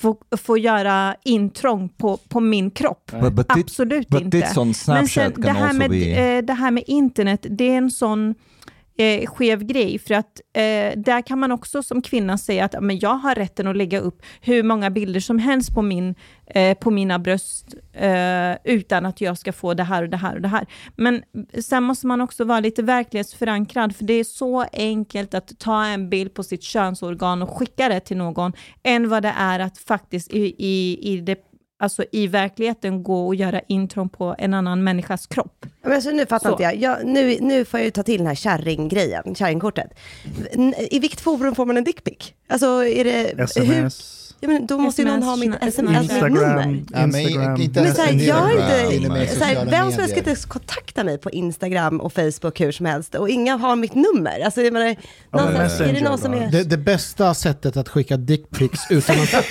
får, 0.00 0.36
får 0.36 0.58
göra 0.58 1.16
intrång 1.24 1.88
på, 1.88 2.16
på 2.16 2.40
min 2.40 2.70
kropp. 2.70 3.12
But, 3.20 3.32
but, 3.32 3.46
it, 3.46 3.52
Absolut 3.52 4.08
but 4.08 4.20
inte. 4.20 4.52
Men 4.86 5.08
sen, 5.08 5.32
det, 5.36 5.50
här 5.50 5.72
med, 5.72 5.90
be. 5.90 5.96
eh, 5.96 6.42
det 6.42 6.52
här 6.52 6.70
med 6.70 6.84
internet, 6.86 7.46
det 7.50 7.64
är 7.64 7.78
en 7.78 7.90
sån 7.90 8.34
eh, 8.96 9.26
skev 9.26 9.64
grej. 9.64 9.98
För 9.98 10.14
att 10.14 10.40
eh, 10.52 10.98
där 10.98 11.26
kan 11.26 11.38
man 11.38 11.52
också 11.52 11.82
som 11.82 12.02
kvinna 12.02 12.38
säga 12.38 12.64
att 12.64 12.74
men 12.80 12.98
jag 12.98 13.14
har 13.14 13.34
rätten 13.34 13.66
att 13.66 13.76
lägga 13.76 14.00
upp 14.00 14.22
hur 14.40 14.62
många 14.62 14.90
bilder 14.90 15.20
som 15.20 15.38
helst 15.38 15.74
på, 15.74 15.82
min, 15.82 16.14
eh, 16.46 16.78
på 16.78 16.90
mina 16.90 17.18
bröst 17.18 17.74
eh, 17.92 18.52
utan 18.64 19.06
att 19.06 19.20
jag 19.20 19.38
ska 19.38 19.52
få 19.52 19.74
det 19.74 19.84
här 19.84 20.02
och 20.02 20.08
det 20.08 20.16
här 20.16 20.34
och 20.34 20.40
det 20.40 20.48
här. 20.48 20.66
Men 20.96 21.22
sen 21.60 21.82
måste 21.82 22.06
man 22.06 22.20
också 22.20 22.44
vara 22.44 22.60
lite 22.60 22.82
verklighetsförankrad, 22.82 23.96
för 23.96 24.04
det 24.04 24.14
är 24.14 24.24
så 24.24 24.64
enkelt 24.72 25.34
att 25.34 25.58
ta 25.58 25.84
en 25.84 26.08
bild 26.10 26.34
på 26.34 26.42
sitt 26.42 26.62
könsorgan 26.62 27.42
och 27.42 27.50
skicka 27.50 27.88
det 27.88 28.00
till 28.00 28.16
någon, 28.16 28.52
än 28.82 29.08
vad 29.08 29.22
det 29.22 29.34
är 29.36 29.58
att 29.60 29.78
faktiskt 29.78 30.32
i, 30.32 30.54
i, 30.58 30.98
i 31.12 31.20
det 31.20 31.51
alltså 31.82 32.04
i 32.12 32.26
verkligheten 32.26 33.02
gå 33.02 33.26
och 33.26 33.34
göra 33.34 33.60
intrång 33.68 34.08
på 34.08 34.34
en 34.38 34.54
annan 34.54 34.84
människas 34.84 35.26
kropp. 35.26 35.66
Men 35.82 35.92
alltså, 35.92 36.10
nu 36.10 36.26
fattar 36.26 36.48
Så. 36.48 36.52
inte 36.52 36.62
jag. 36.62 36.76
jag 36.76 37.06
nu, 37.06 37.38
nu 37.40 37.64
får 37.64 37.80
jag 37.80 37.84
ju 37.84 37.90
ta 37.90 38.02
till 38.02 38.18
den 38.18 38.26
här 38.26 38.34
kärringgrejen, 38.34 39.34
kärringkortet. 39.34 39.90
I 40.90 40.98
vilket 40.98 41.20
forum 41.20 41.54
får 41.54 41.66
man 41.66 41.76
en 41.76 41.84
dickpic? 41.84 42.32
Alltså 42.48 42.66
är 42.66 43.04
det... 43.04 43.34
Hur, 43.36 43.44
Sms, 43.44 44.21
ja, 44.42 44.48
men 44.48 44.66
då 44.66 44.78
måste 44.78 45.02
ju 45.02 45.08
någon 45.08 45.22
ha 45.22 45.36
mitt 45.36 45.54
SMS, 45.60 45.96
sms, 45.96 46.22
mitt 46.22 46.32
nummer. 46.32 46.68
Instagram, 46.68 46.86
Ja, 46.92 47.06
men 47.06 47.20
Instagram. 47.20 47.60
inte 47.60 47.80
Men 47.80 47.84
ens 47.84 47.96
så 47.96 48.02
här, 48.02 48.12
det, 48.12 48.24
jag 48.24 48.34
har 48.34 48.50
till 48.50 48.88
och 48.88 48.92
inte, 48.92 49.08
med 49.08 49.28
så 49.28 49.44
här, 49.44 49.54
sociala 49.54 49.70
vem 49.70 49.90
som 49.90 50.00
helst 50.00 50.14
ska 50.14 50.20
medier. 50.20 50.30
inte 50.30 50.48
kontakta 50.48 51.04
mig 51.04 51.18
på 51.18 51.30
Instagram 51.30 52.00
och 52.00 52.12
Facebook 52.12 52.60
hur 52.60 52.72
som 52.72 52.86
helst 52.86 53.14
och 53.14 53.28
inga 53.28 53.56
har 53.56 53.76
mitt 53.76 53.94
nummer. 53.94 54.40
Alltså, 54.40 54.62
jag 54.62 54.72
menar, 54.72 54.96
någonstans, 55.32 55.80
är 55.80 55.86
det 55.86 55.92
Messenger 55.92 56.10
någon 56.10 56.18
som 56.18 56.32
då? 56.32 56.38
är... 56.38 56.50
Det, 56.50 56.64
det 56.64 56.76
bästa 56.76 57.34
sättet 57.34 57.76
att 57.76 57.88
skicka 57.88 58.16
dickpics 58.16 58.80
utan 58.90 59.16
att, 59.20 59.34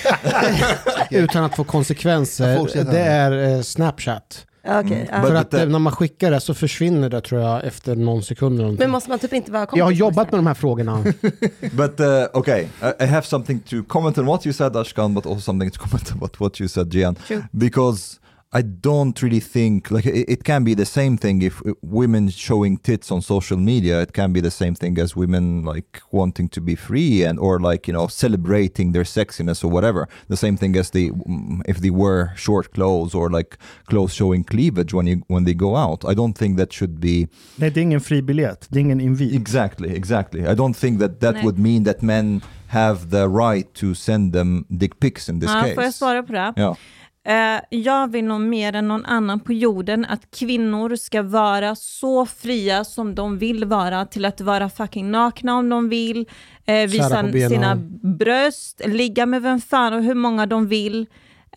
utan 1.10 1.44
att 1.44 1.56
få 1.56 1.64
konsekvenser, 1.64 2.84
det 2.92 3.00
är 3.00 3.56
eh, 3.56 3.62
Snapchat. 3.62 4.46
Okej, 4.64 5.08
Mm. 5.10 5.22
But- 5.22 5.28
För 5.28 5.34
att 5.34 5.54
eh, 5.54 5.66
när 5.66 5.78
man 5.78 5.92
skickar 5.92 6.30
det 6.30 6.40
så 6.40 6.54
försvinner 6.54 7.08
det 7.10 7.20
tror 7.20 7.40
jag 7.40 7.64
efter 7.64 7.96
någon 7.96 8.22
sekund 8.22 8.54
eller 8.54 8.62
någonting. 8.62 8.84
Men 8.84 8.90
måste 8.90 9.10
man 9.10 9.18
typ 9.18 9.32
inte 9.32 9.52
vara 9.52 9.66
kompis 9.66 9.78
Jag 9.78 9.84
har 9.84 9.92
jobbat 9.92 10.30
med 10.32 10.38
de 10.38 10.46
här 10.46 10.54
frågorna. 10.54 11.04
But 11.72 12.00
uh, 12.00 12.06
okay, 12.32 12.66
I, 13.00 13.04
have 13.06 13.22
something 13.22 13.60
to 13.60 13.76
comment 13.88 14.18
on 14.18 14.26
what 14.26 14.46
you 14.46 14.52
said, 14.52 14.76
Ashkan, 14.76 15.14
but 15.14 15.26
also 15.26 15.40
something 15.40 15.70
to 15.70 15.80
comment 15.80 16.10
about 16.12 16.40
what 16.40 16.60
you 16.60 16.68
said, 16.68 16.86
Jian. 16.94 17.14
True. 17.26 17.42
Because 17.52 18.18
I 18.54 18.62
don't 18.62 19.22
really 19.22 19.40
think 19.40 19.90
like 19.90 20.04
it, 20.04 20.28
it 20.28 20.44
can 20.44 20.62
be 20.64 20.74
the 20.74 20.84
same 20.84 21.16
thing 21.16 21.40
if 21.42 21.62
uh, 21.66 21.72
women 21.80 22.28
showing 22.28 22.76
tits 22.76 23.10
on 23.10 23.22
social 23.22 23.56
media. 23.56 24.02
It 24.02 24.12
can 24.12 24.32
be 24.32 24.40
the 24.42 24.50
same 24.50 24.74
thing 24.74 24.98
as 24.98 25.16
women 25.16 25.64
like 25.64 26.02
wanting 26.10 26.50
to 26.50 26.60
be 26.60 26.74
free 26.74 27.24
and 27.24 27.38
or 27.38 27.58
like 27.60 27.86
you 27.88 27.94
know 27.94 28.08
celebrating 28.08 28.92
their 28.92 29.04
sexiness 29.04 29.64
or 29.64 29.68
whatever. 29.68 30.06
The 30.28 30.36
same 30.36 30.56
thing 30.58 30.76
as 30.76 30.90
the 30.90 31.10
mm, 31.10 31.62
if 31.66 31.78
they 31.80 31.90
wear 31.90 32.34
short 32.36 32.72
clothes 32.74 33.14
or 33.14 33.30
like 33.30 33.56
clothes 33.86 34.12
showing 34.14 34.44
cleavage 34.44 34.92
when 34.92 35.06
you 35.06 35.22
when 35.28 35.44
they 35.44 35.54
go 35.54 35.74
out. 35.76 36.04
I 36.04 36.14
don't 36.14 36.34
think 36.38 36.58
that 36.58 36.72
should 36.72 37.00
be 37.00 37.28
Nej, 37.56 37.70
det 37.70 37.80
är 37.80 37.82
ingen 37.82 38.00
fribiljett. 38.00 38.66
Det 38.70 38.78
är 38.78 38.80
ingen 38.80 39.00
invit. 39.00 39.34
Exactly, 39.34 39.96
exactly. 39.96 40.40
I 40.42 40.54
don't 40.54 40.74
think 40.76 41.00
that 41.00 41.20
that 41.20 41.34
Nej. 41.34 41.44
would 41.44 41.58
mean 41.58 41.84
that 41.84 42.02
men 42.02 42.40
have 42.68 43.10
the 43.10 43.28
right 43.28 43.74
to 43.74 43.94
send 43.94 44.32
them 44.32 44.64
dick 44.68 45.00
pics 45.00 45.28
in 45.28 45.40
this 45.40 45.50
Ja, 45.50 45.60
case. 45.62 45.74
får 45.74 45.84
jag 45.84 45.94
svara 45.94 46.22
på 46.22 46.32
det? 46.32 46.52
Ja. 46.56 46.76
Eh, 47.24 47.60
jag 47.70 48.12
vill 48.12 48.24
nog 48.24 48.40
mer 48.40 48.72
än 48.72 48.88
någon 48.88 49.04
annan 49.04 49.40
på 49.40 49.52
jorden 49.52 50.04
att 50.04 50.30
kvinnor 50.30 50.96
ska 50.96 51.22
vara 51.22 51.74
så 51.74 52.26
fria 52.26 52.84
som 52.84 53.14
de 53.14 53.38
vill 53.38 53.64
vara 53.64 54.06
till 54.06 54.24
att 54.24 54.40
vara 54.40 54.70
fucking 54.70 55.10
nakna 55.10 55.56
om 55.56 55.68
de 55.68 55.88
vill, 55.88 56.26
eh, 56.66 56.90
visa 56.90 57.32
sina 57.48 57.76
bröst, 58.02 58.82
ligga 58.86 59.26
med 59.26 59.42
vem 59.42 59.60
fan 59.60 59.92
och 59.92 60.02
hur 60.02 60.14
många 60.14 60.46
de 60.46 60.68
vill. 60.68 61.06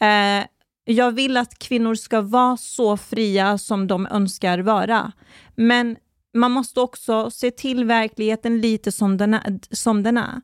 Eh, 0.02 0.46
jag 0.86 1.12
vill 1.12 1.38
att 1.38 1.60
kvinnor 1.60 1.96
ska 1.96 2.22
vara 2.22 2.58
så 2.58 2.98
fria 2.98 3.58
som 3.58 3.88
de 3.88 4.08
önskar 4.08 4.60
vara. 4.60 5.12
Men 5.56 5.96
man 6.34 6.52
måste 6.52 6.80
också 6.80 7.32
se 7.32 7.52
till 7.52 7.86
verkligheten 7.86 8.62
lite 8.62 8.92
som 8.92 9.18
den 9.18 9.34
är. 9.34 9.60
Som 9.76 10.04
den 10.04 10.18
är. 10.18 10.42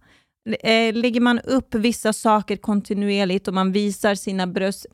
Eh, 0.60 0.94
lägger 0.94 1.22
man 1.22 1.40
upp 1.40 1.76
vissa 1.76 2.14
saker 2.14 2.58
kontinuerligt 2.58 3.48
och 3.48 3.54
man 3.54 3.72
visar 3.72 4.16
sina 4.16 4.48
bröst, 4.48 4.86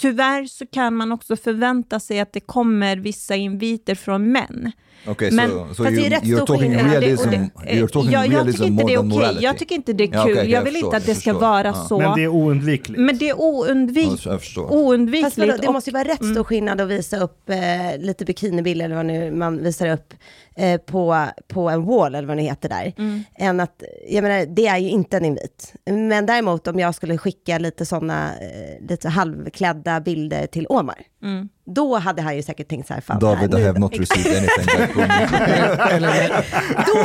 tyvärr 0.00 0.44
så 0.44 0.66
kan 0.66 0.94
man 0.94 1.12
också 1.12 1.36
förvänta 1.36 2.00
sig 2.00 2.20
att 2.20 2.32
det 2.32 2.40
kommer 2.40 2.96
vissa 2.96 3.36
inviter 3.36 3.94
från 3.94 4.32
män. 4.32 4.72
Okay, 5.06 5.30
Men- 5.30 5.50
so, 5.50 5.74
so 5.74 5.84
Fast 5.84 5.96
det 5.96 6.00
är 6.00 6.00
you, 6.00 6.08
rätt 6.10 6.22
you're 6.22 6.36
stor 6.36 6.46
talking 6.46 6.70
skillnad. 6.76 6.90
realism, 6.90 7.30
Det- 7.30 7.50
det- 7.64 7.70
you're 7.72 7.88
talking 7.88 8.12
jag, 8.12 8.26
jag 8.26 8.46
tycker 8.46 8.64
inte 8.66 8.84
det 8.84 8.94
är 8.94 8.98
okej. 8.98 9.36
Jag 9.42 9.58
tycker 9.58 9.74
inte 9.74 9.92
det 9.92 10.04
är 10.04 10.06
kul. 10.06 10.14
Ja, 10.16 10.22
okej, 10.22 10.32
okej, 10.34 10.50
jag 10.50 10.60
jag 10.60 10.64
vill 10.64 10.72
förstår, 10.72 10.86
inte 10.88 10.96
att 10.96 11.06
jag 11.08 11.16
det 11.16 11.20
ska 11.20 11.32
vara 11.32 11.66
Ja. 11.66 11.74
så. 11.88 11.98
Men 11.98 12.14
det 12.14 12.24
är 12.24 12.28
oundvikligt. 12.28 13.00
Men 13.00 13.18
det 13.18 13.28
är 13.28 13.40
oundvik, 13.40 14.06
Ja, 14.24 14.30
jag 14.30 14.40
förstår. 14.40 14.62
Fast 14.62 14.72
vadå, 14.72 14.86
oundvikligt. 14.88 15.62
det 15.62 15.72
måste 15.72 15.90
ju 15.90 15.94
vara 15.94 16.04
rätt 16.04 16.24
stor 16.32 16.44
skillnad 16.44 16.80
att 16.80 16.88
visa 16.88 17.20
upp 17.20 17.50
eh, 17.50 17.56
lite 17.98 18.24
bikinibilder 18.24 18.84
eller 18.84 18.96
vad 18.96 19.06
nu 19.06 19.30
man 19.30 19.62
visar 19.62 19.88
upp 19.92 20.14
eh, 20.56 20.80
på, 20.80 21.26
på 21.48 21.70
en 21.70 21.84
wall 21.84 22.14
eller 22.14 22.28
vad 22.28 22.36
det 22.36 22.42
heter 22.42 22.68
där. 22.68 22.92
Än 23.38 23.60
att, 23.60 23.82
jag 24.08 24.22
menar, 24.22 24.46
det 24.46 24.66
är 24.66 24.78
ju 24.78 24.88
inte 24.88 25.16
en 25.16 25.24
invit. 25.24 25.72
Men 25.86 26.26
däremot 26.26 26.66
om 26.68 26.78
jag 26.78 26.94
skulle 26.94 27.18
skicka 27.18 27.58
lite 27.58 27.86
sådana, 27.86 28.30
eh, 28.40 28.86
lite 28.88 29.08
halvklädda 29.08 30.00
bilder 30.00 30.46
till 30.46 30.66
Omar. 30.68 30.98
Mm. 31.22 31.48
Då 31.64 31.96
hade 31.96 32.22
han 32.22 32.36
ju 32.36 32.42
säkert 32.42 32.68
tänkt 32.68 32.86
så 32.88 32.94
här, 32.94 33.00
fan, 33.00 33.18
David, 33.18 33.54
här, 33.54 33.60
I 33.60 33.66
have 33.66 33.78
not 33.78 33.98
received 33.98 34.38
anything 34.38 34.96
då, 36.86 37.04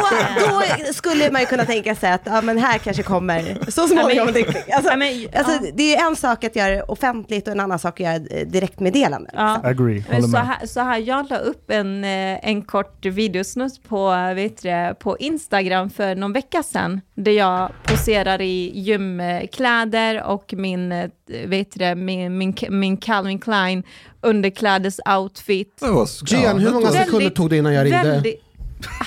då 0.49 0.61
skulle 0.93 1.31
man 1.31 1.41
ju 1.41 1.47
kunna 1.47 1.65
tänka 1.65 1.95
sig 1.95 2.11
att, 2.11 2.21
ja 2.25 2.41
men 2.41 2.57
här 2.57 2.77
kanske 2.77 3.03
kommer 3.03 3.57
så 3.71 3.87
småningom. 3.87 4.29
det- 4.33 4.73
Alltså, 4.73 4.91
alltså, 5.35 5.71
det 5.73 5.95
är 5.95 6.07
en 6.07 6.15
sak 6.15 6.43
att 6.43 6.55
göra 6.55 6.69
det 6.75 6.81
offentligt 6.83 7.47
och 7.47 7.51
en 7.53 7.59
annan 7.59 7.79
sak 7.79 7.93
att 7.93 8.05
göra 8.05 8.15
eh, 8.15 8.47
direktmeddelande. 8.47 9.29
Ja. 9.33 9.59
Agree, 9.63 10.03
håller 10.07 10.21
Så 10.21 10.27
med. 10.27 10.47
här, 10.47 10.67
så 10.67 10.79
här, 10.79 10.97
jag 10.97 11.29
la 11.29 11.37
upp 11.37 11.71
en, 11.71 12.03
eh, 12.03 12.49
en 12.49 12.61
kort 12.61 13.05
videosnutt 13.05 13.83
på, 13.89 14.09
vet 14.35 14.61
du, 14.61 14.95
på 14.99 15.17
Instagram 15.17 15.89
för 15.89 16.15
någon 16.15 16.33
vecka 16.33 16.63
sedan, 16.63 17.01
där 17.15 17.31
jag 17.31 17.71
poserar 17.83 18.41
i 18.41 18.71
gymkläder 18.79 20.23
och 20.23 20.53
min, 20.57 20.91
eh, 20.91 21.09
vet 21.27 21.71
du, 21.71 21.95
min, 21.95 22.37
min, 22.37 22.53
min 22.69 22.97
Calvin 22.97 23.39
Klein 23.39 23.83
underklädesoutfit. 24.21 25.81
Gian, 26.25 26.59
hur 26.59 26.71
många 26.73 26.91
sekunder 26.91 27.29
tog 27.29 27.49
det 27.49 27.57
innan 27.57 27.73
jag 27.73 27.85
ringde? 27.85 28.03
väldigt- 28.03 28.43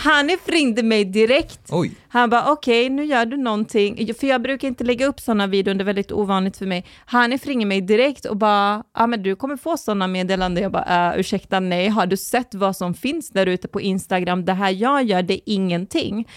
Hanif 0.04 0.48
ringde 0.48 0.82
mig 0.82 1.04
direkt. 1.04 1.60
Oj. 1.68 1.92
Han 2.08 2.30
bara 2.30 2.52
okej, 2.52 2.88
nu 2.90 3.04
gör 3.04 3.26
du 3.26 3.36
någonting. 3.36 4.14
För 4.14 4.26
jag 4.26 4.42
brukar 4.42 4.68
inte 4.68 4.84
lägga 4.84 5.06
upp 5.06 5.20
sådana 5.20 5.46
videor, 5.46 5.74
det 5.74 5.82
är 5.82 5.84
väldigt 5.84 6.12
ovanligt 6.12 6.56
för 6.56 6.66
mig. 6.66 6.84
Hanif 7.04 7.46
ringer 7.46 7.66
mig 7.66 7.80
direkt 7.80 8.24
och 8.24 8.36
bara, 8.36 8.84
ja 8.98 9.06
men 9.06 9.22
du 9.22 9.36
kommer 9.36 9.56
få 9.56 9.76
sådana 9.76 10.06
meddelanden. 10.06 10.62
Jag 10.62 10.72
bara, 10.72 11.12
äh, 11.14 11.20
ursäkta 11.20 11.60
nej, 11.60 11.88
har 11.88 12.06
du 12.06 12.16
sett 12.16 12.54
vad 12.54 12.76
som 12.76 12.94
finns 12.94 13.30
där 13.30 13.46
ute 13.46 13.68
på 13.68 13.80
Instagram? 13.80 14.44
Det 14.44 14.52
här 14.52 14.70
jag 14.70 15.02
gör, 15.04 15.22
det 15.22 15.34
är 15.34 15.40
ingenting. 15.44 16.28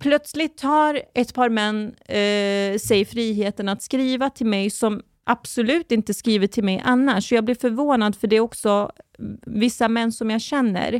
Plötsligt 0.00 0.58
tar 0.58 1.00
ett 1.14 1.34
par 1.34 1.48
män 1.48 1.94
eh, 2.08 2.78
sig 2.78 3.04
friheten 3.04 3.68
att 3.68 3.82
skriva 3.82 4.30
till 4.30 4.46
mig 4.46 4.70
som 4.70 5.00
absolut 5.26 5.92
inte 5.92 6.14
skriver 6.14 6.46
till 6.46 6.64
mig 6.64 6.82
annars. 6.84 7.28
Så 7.28 7.34
jag 7.34 7.44
blir 7.44 7.54
förvånad 7.54 8.16
för 8.16 8.26
det 8.26 8.36
är 8.36 8.40
också 8.40 8.90
vissa 9.46 9.88
män 9.88 10.12
som 10.12 10.30
jag 10.30 10.40
känner. 10.40 10.94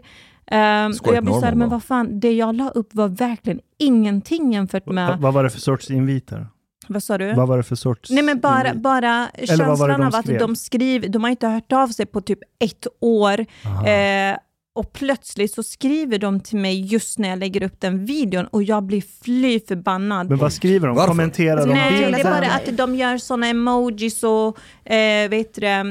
Um, 0.51 0.93
och 1.03 1.15
jag 1.15 1.25
blir 1.25 1.41
såhär, 1.41 1.55
men 1.55 1.69
vad 1.69 1.83
fan, 1.85 2.21
det 2.21 2.33
jag 2.33 2.55
la 2.55 2.69
upp 2.69 2.89
var 2.95 3.09
verkligen 3.09 3.61
ingenting 3.79 4.53
jämfört 4.53 4.87
Va- 4.87 4.93
med, 4.93 5.19
Vad 5.19 5.35
var 5.35 5.45
det 5.45 5.51
för 5.51 5.61
sorts 5.61 5.91
inviter? 5.91 6.47
vad 6.89 7.03
sa 7.03 7.19
du? 7.19 7.35
Vad 7.35 7.49
var 7.49 7.57
det 7.57 7.63
för 7.63 7.77
sorts 7.77 8.11
Nej 8.11 8.23
men 8.23 8.41
bara, 8.41 8.69
invit? 8.69 8.83
bara 8.83 9.29
känslan 9.37 9.89
de 9.89 10.03
av 10.03 10.15
att 10.15 10.39
de 10.39 10.57
skriver, 10.57 11.09
de 11.09 11.23
har 11.23 11.31
inte 11.31 11.49
hört 11.49 11.73
av 11.73 11.89
sig 11.89 12.07
på 12.07 12.21
typ 12.21 12.39
ett 12.59 12.87
år. 13.01 13.41
Eh, 13.41 14.37
och 14.77 14.93
plötsligt 14.93 15.55
så 15.55 15.63
skriver 15.63 16.19
de 16.19 16.41
till 16.41 16.59
mig 16.59 16.81
just 16.81 17.19
när 17.19 17.29
jag 17.29 17.39
lägger 17.39 17.63
upp 17.63 17.81
den 17.81 18.07
videon 18.07 18.47
och 18.47 18.63
jag 18.63 18.83
blir 18.83 19.03
fly 19.25 19.61
förbannad. 19.61 20.29
Men 20.29 20.39
vad 20.39 20.53
skriver 20.53 20.87
de? 20.87 20.97
Varför? 20.97 21.09
Kommenterar 21.09 21.67
de 21.67 21.75
Nej, 21.75 22.13
det 22.13 22.21
är 22.21 22.25
bara 22.25 22.51
att 22.53 22.77
de 22.77 22.95
gör 22.95 23.19
såna 23.19 23.47
emojis 23.47 24.23
och 24.23 24.59
eh, 24.93 25.29
vet 25.29 25.55
du, 25.55 25.67
eh, 25.67 25.85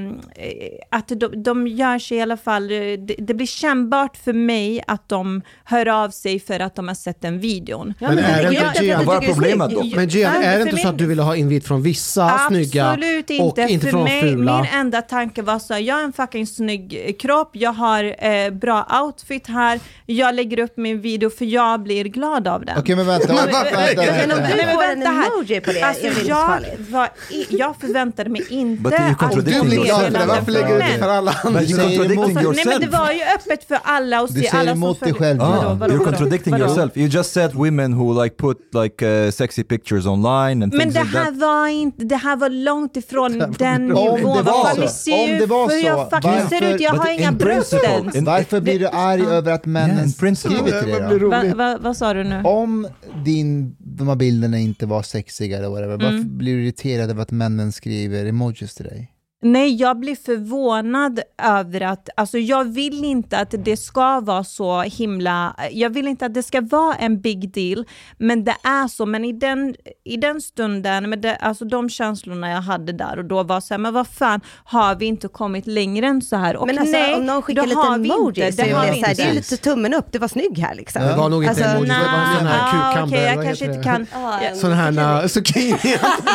att 0.91 1.07
de, 1.07 1.43
de 1.43 1.67
gör 1.67 1.99
sig 1.99 2.17
i 2.17 2.21
alla 2.21 2.37
fall, 2.37 2.71
eh, 2.71 2.77
det, 2.77 3.15
det 3.17 3.33
blir 3.33 3.47
kännbart 3.47 4.17
för 4.17 4.33
mig 4.33 4.83
att 4.87 5.09
de 5.09 5.41
hör 5.63 5.87
av 5.87 6.09
sig 6.09 6.39
för 6.39 6.59
att 6.59 6.75
de 6.75 6.87
har 6.87 6.95
sett 6.95 7.21
den 7.21 7.39
videon. 7.39 7.93
Ja, 7.99 8.07
Men 8.07 8.17
det 8.17 8.23
är 8.23 8.51
det 8.51 8.57
är 8.57 8.67
inte 8.67 8.85
Gian- 8.85 9.05
Vad 9.05 9.23
är 9.23 9.27
är 9.29 9.33
problemet 9.33 9.71
då? 9.71 9.83
Men 9.95 10.09
Gian, 10.09 10.33
är 10.33 10.57
det 10.59 10.63
inte 10.63 10.77
så 10.77 10.87
att 10.87 10.97
du 10.97 11.05
ville 11.05 11.21
ha 11.21 11.35
invit 11.35 11.67
från 11.67 11.81
vissa 11.81 12.39
snygga 12.47 12.87
Absolut 12.87 13.29
och 13.29 13.35
inte. 13.35 13.61
inte 13.61 13.85
för 13.85 13.91
från 13.91 14.03
mig, 14.03 14.21
fula? 14.21 14.57
min 14.61 14.71
enda 14.73 15.01
tanke 15.01 15.41
var 15.41 15.59
så 15.59 15.73
här, 15.73 15.81
jag 15.81 15.95
har 15.95 16.03
en 16.03 16.13
fucking 16.13 16.47
snygg 16.47 17.15
kropp, 17.19 17.49
jag 17.53 17.73
har 17.73 18.25
eh, 18.25 18.49
bra 18.49 18.72
outfit 19.03 19.47
här, 19.47 19.79
jag 20.05 20.35
lägger 20.35 20.59
upp 20.59 20.77
min 20.77 21.01
video 21.01 21.29
för 21.29 21.45
jag 21.45 21.83
blir 21.83 22.03
glad 22.05 22.47
av 22.47 22.65
den. 22.65 22.77
Okej 22.79 22.95
men 22.95 23.05
vänta, 23.07 23.27
vänta, 23.33 23.63
vänta, 23.63 24.01
Men 24.01 24.31
om 24.31 24.37
vänta. 24.37 24.47
du 24.47 24.55
Nej, 24.55 24.65
men 24.65 24.75
får 24.75 24.83
en 24.83 24.89
vänta 24.99 25.09
här. 25.09 25.27
emoji 25.33 25.61
på 25.61 25.71
det 25.71 25.81
Alltså, 25.81 26.07
jag, 26.25 26.59
var 26.89 27.09
jag 27.49 27.75
förväntade 27.79 28.29
mig 28.29 28.45
inte 28.49 28.89
att 29.21 29.31
Du 29.31 29.41
blir 29.61 29.83
glad 29.83 30.01
för 30.01 30.11
det, 30.11 30.25
varför 30.25 30.51
lägger 30.51 30.67
du 30.67 30.75
ut 30.93 30.99
för 30.99 31.09
alla 31.09 31.35
andra? 31.43 31.61
Emot- 31.61 32.55
Nej 32.55 32.65
men 32.65 32.81
det 32.81 32.87
var 32.97 33.11
ju 33.11 33.21
öppet 33.35 33.67
för 33.67 33.79
alla 33.83 34.25
Du 34.29 34.41
se, 34.41 34.47
alla 34.47 34.61
som 34.71 34.83
emot 34.83 34.99
dig 34.99 35.13
själv. 35.13 35.41
Ah, 35.41 35.73
vadå, 35.79 35.93
you're 35.95 36.03
contradicting 36.03 36.51
Vadå? 36.51 36.65
yourself. 36.65 36.97
You 36.97 37.07
just 37.07 37.33
said 37.33 37.53
women 37.53 37.93
who 37.93 38.23
like 38.23 38.35
put 38.37 38.57
like 38.83 39.05
uh, 39.25 39.31
sexy 39.31 39.63
pictures 39.63 40.05
online 40.05 40.63
and 40.63 40.73
Men 40.73 40.79
things 40.81 40.93
det 40.93 41.17
här 41.19 41.31
var 41.31 41.67
inte, 41.67 42.03
det 42.05 42.15
här 42.15 42.35
var 42.35 42.49
långt 42.49 42.97
ifrån 42.97 43.39
den 43.39 43.47
Om 43.49 43.57
det 43.57 44.15
nivån. 44.17 44.45
var 44.45 44.87
så, 44.87 45.13
om 45.23 45.29
det 45.39 45.45
var 45.45 45.69
hur 45.69 45.81
så, 45.81 45.87
jag 45.87 46.09
faktiskt 46.09 46.49
ser 46.49 46.61
varför- 46.61 46.75
ut, 46.75 46.81
jag 46.81 46.91
har 46.91 47.09
in 47.09 47.19
inga 47.19 47.31
bröst 47.31 47.71
principle, 47.71 47.89
ens. 47.97 48.15
in- 48.15 48.25
Varför 48.25 48.61
blir 48.63 48.79
du 48.79 48.87
arg 48.87 49.21
över 49.25 49.51
att 49.51 49.65
männen 49.65 50.11
principle. 50.13 50.57
skriver 50.57 50.81
till 50.81 50.91
dig 51.09 51.19
då? 51.19 51.29
Va, 51.29 51.43
va, 51.55 51.77
vad 51.81 51.97
sa 51.97 52.13
du 52.13 52.23
nu? 52.23 52.41
Om 52.43 52.87
din, 53.25 53.75
de 53.79 54.07
här 54.07 54.15
bilderna 54.15 54.59
inte 54.59 54.85
var 54.85 55.01
sexiga 55.03 55.57
eller 55.57 55.69
whatever, 55.69 55.97
varför 55.97 56.07
Mm. 56.17 56.37
blir 56.37 56.55
du 56.55 56.63
irriterad 56.63 57.09
över 57.09 57.21
att 57.21 57.31
männen 57.31 57.71
skriver 57.71 58.25
emojis 58.25 58.75
till 58.75 58.85
dig? 58.85 59.09
Nej, 59.43 59.75
jag 59.75 59.99
blir 59.99 60.15
förvånad 60.15 61.19
över 61.43 61.81
att, 61.81 62.09
alltså 62.17 62.37
jag 62.37 62.63
vill 62.63 63.03
inte 63.03 63.37
att 63.37 63.53
det 63.57 63.77
ska 63.77 64.19
vara 64.19 64.43
så 64.43 64.81
himla, 64.81 65.55
jag 65.71 65.89
vill 65.89 66.07
inte 66.07 66.25
att 66.25 66.33
det 66.33 66.43
ska 66.43 66.61
vara 66.61 66.95
en 66.95 67.21
big 67.21 67.53
deal, 67.53 67.85
men 68.17 68.43
det 68.43 68.55
är 68.63 68.87
så, 68.87 69.05
men 69.05 69.25
i 69.25 69.33
den, 69.33 69.75
i 70.03 70.17
den 70.17 70.41
stunden, 70.41 71.09
med 71.09 71.19
det, 71.19 71.35
alltså 71.35 71.65
de 71.65 71.89
känslorna 71.89 72.49
jag 72.49 72.61
hade 72.61 72.91
där 72.93 73.17
och 73.17 73.25
då 73.25 73.43
var 73.43 73.61
så 73.61 73.73
här, 73.73 73.79
men 73.79 73.93
vad 73.93 74.07
fan, 74.07 74.41
har 74.63 74.95
vi 74.95 75.05
inte 75.05 75.27
kommit 75.27 75.67
längre 75.67 76.07
än 76.07 76.21
så 76.21 76.35
här? 76.35 76.55
Och 76.55 76.67
Men 76.67 76.77
alltså 76.77 76.97
nej, 76.97 77.15
om 77.15 77.25
någon 77.25 77.41
skickar 77.41 77.63
lite 77.63 77.75
har 77.75 77.97
vi 77.97 78.09
emoji 78.09 78.45
inte, 78.45 78.51
så 78.51 78.61
det 78.61 78.69
är 78.69 78.75
har 78.75 78.85
det, 78.85 78.93
så 78.93 79.05
här, 79.05 79.11
inte. 79.11 79.23
det 79.23 79.29
är 79.29 79.33
lite 79.33 79.57
tummen 79.57 79.93
upp, 79.93 80.11
det 80.11 80.19
var 80.19 80.27
snygg 80.27 80.57
här 80.59 80.75
liksom. 80.75 81.01
Det 81.01 81.15
var 81.15 81.29
nog 81.29 81.43
inte 81.43 81.49
Alltså, 81.49 81.65
emojis, 81.65 81.89
det 81.89 81.99
var 81.99 82.37
sån 82.37 82.47
här 82.47 82.73
Nja, 82.73 82.93
cucumber, 82.93 83.17
okej, 83.17 83.27
jag 83.27 83.35
vad 83.35 83.45
kanske 83.45 83.65
inte 83.65 83.83
kan... 83.83 84.07
Sån 84.55 84.71
här 84.71 85.27
zucchini. 85.27 85.77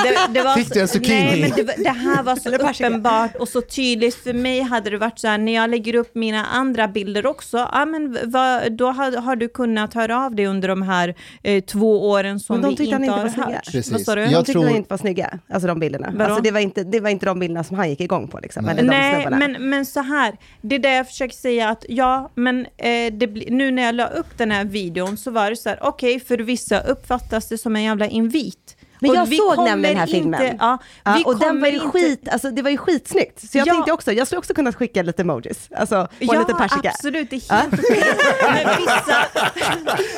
Det, 0.05 0.19
det 0.35 0.43
var 0.43 0.55
Fick 0.55 0.75
du 0.75 0.81
en 0.81 0.89
zucchini? 0.89 1.15
Nej, 1.15 1.41
men 1.41 1.67
det, 1.67 1.75
det 1.85 1.91
här 1.91 2.23
var 2.23 2.37
så 2.37 2.51
persika. 2.59 2.98
Uppenbart 2.99 3.37
och 3.37 3.49
så 3.49 3.61
tydligt. 3.61 4.15
För 4.15 4.33
mig 4.33 4.61
hade 4.61 4.91
det 4.91 4.99
varit 4.99 5.19
så 5.19 5.29
här, 5.29 5.39
när 5.39 5.55
jag 5.55 5.71
lägger 5.71 5.95
upp 5.95 6.15
mina 6.15 6.45
andra 6.45 6.89
bilder 6.89 7.27
också, 7.27 7.69
ja 7.73 7.85
men 7.85 8.19
vad, 8.25 8.73
då 8.73 8.87
har, 8.91 9.17
har 9.17 9.37
du 9.37 9.49
kunnat 9.49 9.95
höra 9.95 10.25
av 10.25 10.35
dig 10.35 10.47
under 10.47 10.69
de 10.69 10.83
här 10.83 11.15
eh, 11.43 11.65
två 11.65 12.11
åren 12.11 12.41
som 12.41 12.55
Men 12.55 12.63
de 12.63 12.67
vi 12.67 12.85
inte 12.85 12.97
inte 12.97 13.11
har 13.13 13.29
hört. 13.29 13.65
Precis. 13.65 13.93
Vad 13.93 14.01
sa 14.01 14.15
du? 14.15 14.21
Jag 14.21 14.31
De 14.31 14.37
tyckte 14.37 14.53
tror- 14.53 14.69
inte 14.69 14.91
var 14.91 14.99
snygga, 14.99 15.39
alltså 15.49 15.69
de 15.69 15.81
bilderna. 15.81 16.11
Vadå? 16.13 16.25
Alltså, 16.25 16.43
det, 16.43 16.51
var 16.51 16.61
inte, 16.61 16.85
det 16.85 17.01
var 17.01 17.11
inte 17.11 17.27
de 17.27 17.39
bilderna 17.39 17.65
som 17.65 17.77
han 17.77 17.91
gick 17.91 18.01
igång 18.01 18.29
på. 18.29 18.39
Liksom, 18.39 18.65
Nej. 18.65 18.73
eller 18.79 18.83
de 18.83 18.89
Nej, 18.89 19.27
men, 19.31 19.69
men 19.71 19.87
så 19.87 20.01
här, 20.01 20.37
det 20.61 20.75
är 20.75 20.79
det 20.79 20.95
jag 20.95 21.07
försöker 21.07 21.37
säga 21.37 21.69
att 21.69 21.85
ja, 21.89 22.31
men 22.35 22.67
eh, 22.77 23.13
det 23.13 23.51
nu 23.51 23.71
när 23.71 23.83
jag 23.83 23.95
la 23.95 24.07
upp 24.07 24.39
den 24.39 24.51
här 24.51 24.65
videon 24.65 25.17
så 25.17 25.31
var 25.31 25.51
det 25.51 25.57
så 25.57 25.69
här, 25.69 25.79
okej, 25.83 26.21
för 26.21 26.39
vissa 26.39 26.81
uppfattas 26.81 27.49
det 27.49 27.59
som 27.59 27.77
en 27.77 27.83
jävla 27.83 28.07
invit. 28.07 28.78
Men 29.01 29.13
jag 29.13 29.27
vi 29.27 29.37
såg 29.37 29.57
nämligen 29.65 29.83
den 29.95 29.97
här 30.01 30.07
filmen. 30.07 30.43
Inte, 30.43 30.57
ja, 30.61 30.79
Ja, 31.05 31.15
vi 31.17 31.25
och 31.25 31.39
den 31.39 31.61
var 31.61 31.69
ju 31.69 31.75
inte- 31.75 31.89
skit, 31.89 32.29
alltså 32.29 32.51
det 32.51 32.63
var 32.63 32.71
ju 32.71 32.77
skitsnyggt. 32.77 33.51
Så 33.51 33.59
jag 33.59 33.67
Ja. 33.67 33.73
tänkte 33.75 33.93
också, 33.93 34.13
jag 34.13 34.27
skulle 34.27 34.39
också 34.39 34.55
kunna 34.55 34.73
skicka 34.73 35.03
lite 35.03 35.23
emojis. 35.23 35.69
Alltså, 35.77 35.97
och 36.01 36.09
Ja, 36.19 36.41
liten 36.41 36.57
persika. 36.57 36.89
absolut, 36.91 37.31
det 37.31 37.37
är 37.37 37.55
helt 37.55 37.75
okej. 37.75 38.05
Med 38.55 38.77
vissa, 38.79 39.25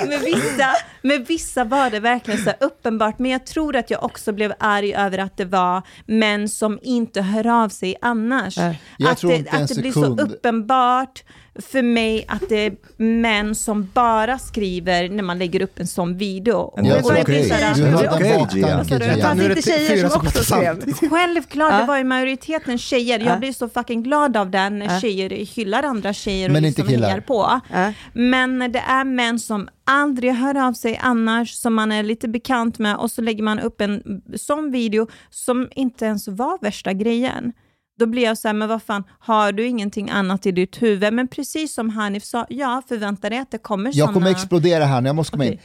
med, 0.07 0.21
vissa, 0.21 0.67
med 1.03 1.27
vissa 1.27 1.65
var 1.65 1.91
det 1.91 2.01
verkligen 2.01 2.45
så 2.45 2.53
uppenbart, 2.61 3.19
men 3.19 3.31
jag 3.31 3.47
tror 3.47 3.77
att 3.77 3.91
jag 3.91 4.05
också 4.05 4.33
blev 4.33 4.53
arg 4.59 4.95
över 4.95 5.19
att 5.19 5.37
det 5.37 5.45
var 5.45 5.83
män 6.07 6.49
som 6.49 6.79
inte 6.83 7.23
hör 7.23 7.47
av 7.65 7.69
sig 7.69 7.97
annars. 8.03 8.57
Jag 8.57 9.11
att 9.13 9.19
tror 9.19 9.31
det, 9.31 9.37
inte 9.37 9.51
en 9.57 9.63
att 9.63 9.69
det 9.69 9.81
blir 9.81 9.93
så 9.93 10.07
uppenbart 10.19 11.23
för 11.61 11.83
mig 11.83 12.25
att 12.29 12.49
det 12.49 12.67
är 12.67 12.73
män 12.97 13.55
som 13.55 13.89
bara 13.95 14.39
skriver 14.39 15.09
när 15.09 15.23
man 15.23 15.39
lägger 15.39 15.63
upp 15.63 15.79
en 15.81 15.87
sån 15.87 16.17
video. 16.17 16.75
And 16.79 16.87
Och 16.87 16.93
Jag 16.93 16.99
that's 16.99 17.03
det 17.03 17.09
var 17.09 17.17
ju 17.17 17.23
okay. 17.23 17.49
så 17.49 17.55
här- 17.55 17.75
du 17.75 17.85
hade 17.85 18.09
baktanke? 18.39 18.59
Gian. 18.59 19.21
Fanns 19.21 19.41
det 19.41 19.47
inte 19.49 19.63
tjejer 19.63 20.09
som 20.09 20.27
också 20.27 20.45
skrev? 20.45 21.09
Självklart, 21.11 21.73
Ja. 21.73 21.81
det 21.81 21.87
var 21.87 21.99
ju 21.99 22.05
majoriteten 22.05 22.79
tjejer. 22.79 23.19
Ja. 23.19 23.25
Jag 23.27 23.39
blir 23.41 23.53
så 23.53 23.69
fucking 23.69 24.03
glad 24.03 24.37
av 24.37 24.51
den 24.51 24.79
när 24.79 24.95
Ja. 24.95 25.01
tjejer 25.01 25.31
hyllar 25.31 25.83
andra 25.83 26.13
tjejer 26.13 26.49
och 26.49 26.53
Men 26.53 26.65
inte 26.65 26.81
liksom 26.81 26.95
killar. 26.95 27.09
hejar 27.09 27.21
på. 27.21 27.61
Ja. 27.73 27.93
Men 28.13 28.59
det 28.59 28.79
är 28.89 29.05
män 29.05 29.39
som 29.39 29.69
aldrig 29.85 30.33
hör 30.35 30.67
av 30.69 30.73
sig 30.73 31.01
annars, 31.03 31.51
som 31.55 31.75
man 31.75 31.93
är 31.93 32.03
lite 32.03 32.29
bekant 32.29 32.79
med 32.79 32.97
och 32.97 33.11
så 33.11 33.23
lägger 33.23 33.43
man 33.43 33.61
upp 33.61 33.81
en 33.81 34.23
sån 34.37 34.71
video 34.71 35.07
som 35.31 35.69
inte 35.77 36.05
ens 36.05 36.29
var 36.29 36.59
värsta 36.63 36.93
grejen. 36.93 37.53
Då 38.01 38.07
blir 38.07 38.23
jag 38.23 38.39
så 38.39 38.49
här, 38.49 38.53
men 38.55 38.69
vad 38.69 38.83
fan, 38.83 39.05
har 39.19 39.53
du 39.53 39.67
ingenting 39.67 40.11
annat 40.11 40.47
i 40.47 40.53
ditt 40.53 40.83
huvud? 40.83 41.13
Men 41.13 41.29
precis 41.29 41.75
som 41.75 41.91
Hanif 41.91 42.25
sa, 42.25 42.47
ja, 42.49 42.83
förvänta 42.89 43.31
dig 43.31 43.39
att 43.39 43.51
det 43.51 43.59
kommer 43.59 43.91
Jag 43.95 44.15
kommer 44.15 44.31
explodera 44.31 44.85
här 44.85 45.01
nu, 45.01 45.09
jag 45.09 45.17
måste 45.17 45.31
komma 45.33 45.45
in. 45.47 45.59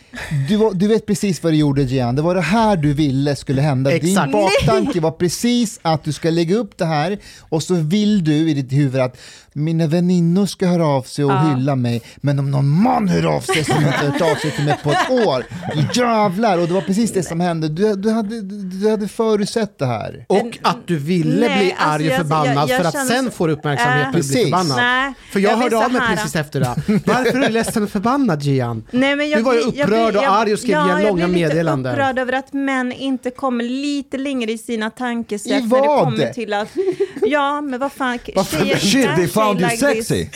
Du, 0.49 0.55
var- 0.57 0.73
du 0.73 0.87
vet 0.87 1.05
precis 1.05 1.43
vad 1.43 1.53
du 1.53 1.57
gjorde 1.57 1.83
Gian, 1.83 2.15
det 2.15 2.21
var 2.21 2.35
det 2.35 2.41
här 2.41 2.77
du 2.77 2.93
ville 2.93 3.35
skulle 3.35 3.61
hända. 3.61 3.89
Din 3.91 3.99
Exakt. 4.09 4.31
baktanke 4.31 4.99
var 4.99 5.11
precis 5.11 5.79
att 5.81 6.03
du 6.03 6.13
ska 6.13 6.29
lägga 6.29 6.55
upp 6.55 6.77
det 6.77 6.85
här 6.85 7.17
och 7.49 7.63
så 7.63 7.73
vill 7.73 8.23
du 8.23 8.49
i 8.49 8.53
ditt 8.53 8.71
huvud 8.71 9.01
att 9.01 9.17
mina 9.53 9.87
väninnor 9.87 10.45
ska 10.45 10.67
höra 10.67 10.87
av 10.87 11.01
sig 11.01 11.25
och 11.25 11.31
Ja. 11.31 11.55
hylla 11.55 11.75
mig, 11.75 12.01
men 12.17 12.39
om 12.39 12.51
någon 12.51 12.69
man 12.69 13.07
hör 13.07 13.25
av 13.35 13.41
sig 13.41 13.63
som 13.63 13.77
inte 13.77 13.89
hört 13.89 14.21
av 14.21 14.35
sig 14.35 14.51
till 14.51 14.65
mig 14.65 14.77
på 14.83 14.91
ett 14.91 15.11
år, 15.27 15.45
jävlar! 15.93 16.57
Och 16.57 16.67
det 16.67 16.73
var 16.73 16.81
precis 16.81 17.13
det 17.13 17.23
som 17.23 17.39
hände. 17.39 17.69
Du, 17.69 17.95
du, 17.95 18.11
hade, 18.11 18.41
du 18.41 18.89
hade 18.89 19.07
förutsett 19.07 19.79
det 19.79 19.85
här. 19.85 20.25
Och 20.29 20.57
att 20.61 20.77
du 20.87 20.97
ville 20.97 21.47
Nej, 21.47 21.57
bli 21.59 21.71
alltså 21.77 21.85
arg 21.89 22.07
och 22.07 22.13
jag- 22.13 22.24
förbannad 22.25 22.69
jag- 22.69 22.69
jag 22.69 22.91
för 22.93 22.99
att 22.99 23.07
sen 23.07 23.25
så- 23.25 23.31
får 23.31 23.47
du 23.47 23.53
uppmärksamhet 23.53 24.01
Äh. 24.01 24.07
och 24.07 24.13
bli 24.13 24.21
Precis. 24.21 24.43
förbannad. 24.43 24.77
Nej, 24.77 25.13
För 25.31 25.39
jag, 25.39 25.51
jag 25.51 25.57
hörde 25.57 25.77
av 25.85 25.91
mig 25.91 26.01
här- 26.01 26.15
precis 26.15 26.35
efter 26.35 26.59
det. 26.59 26.75
Varför 27.05 27.37
är 27.39 27.41
du 27.41 27.49
ledsen 27.49 27.83
och 27.83 27.89
förbannad 27.89 28.43
Gian? 28.43 28.83
Nej, 28.91 29.15
men 29.15 29.29
jag 29.29 29.39
Du 29.39 29.43
var 29.43 29.53
ju 29.53 29.59
blir- 29.71 29.83
upprörd 29.83 30.13
blir- 30.13 30.17
och 30.29 30.35
arg 30.35 30.53
och 30.53 30.59
skrev 30.59 30.71
ja, 30.71 30.85
långa 30.85 30.97
jag 30.99 31.13
blir 31.13 31.27
lite 31.27 31.27
meddelanden. 31.55 31.91
upprörd 31.93 32.19
över 32.19 32.33
att 32.33 32.53
män 32.53 32.91
inte 32.91 33.29
kommer 33.29 33.63
lite 33.63 34.17
längre 34.17 34.51
i 34.51 34.57
sina 34.57 34.89
tankesätt 34.89 35.47
I 35.51 35.53
när 35.53 35.61
det 35.81 35.87
vad? 35.87 36.03
kommer 36.03 36.33
till 36.33 36.53
att... 36.53 36.67
Ja, 37.21 37.61
men 37.61 37.79
vad 37.79 37.91
fan... 37.91 38.19
Tjejer, 38.19 38.77
Shit, 38.77 39.15
they 39.15 39.27
found 39.27 39.61
you 39.61 39.69
like 39.69 39.77
sexy. 39.85 40.27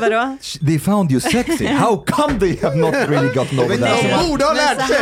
Vadå? 0.00 0.36
They 0.66 0.78
found 0.78 1.10
you 1.12 1.20
sexy. 1.20 1.66
How 1.66 2.04
come 2.06 2.40
they 2.40 2.58
have 2.62 2.76
not 2.76 2.94
really 2.94 3.28
gotten 3.34 3.58
over 3.60 3.76
that? 3.76 4.20
De 4.22 4.28
borde 4.28 4.44
ha 4.44 4.52
lärt 4.52 4.86
sig. 4.88 4.96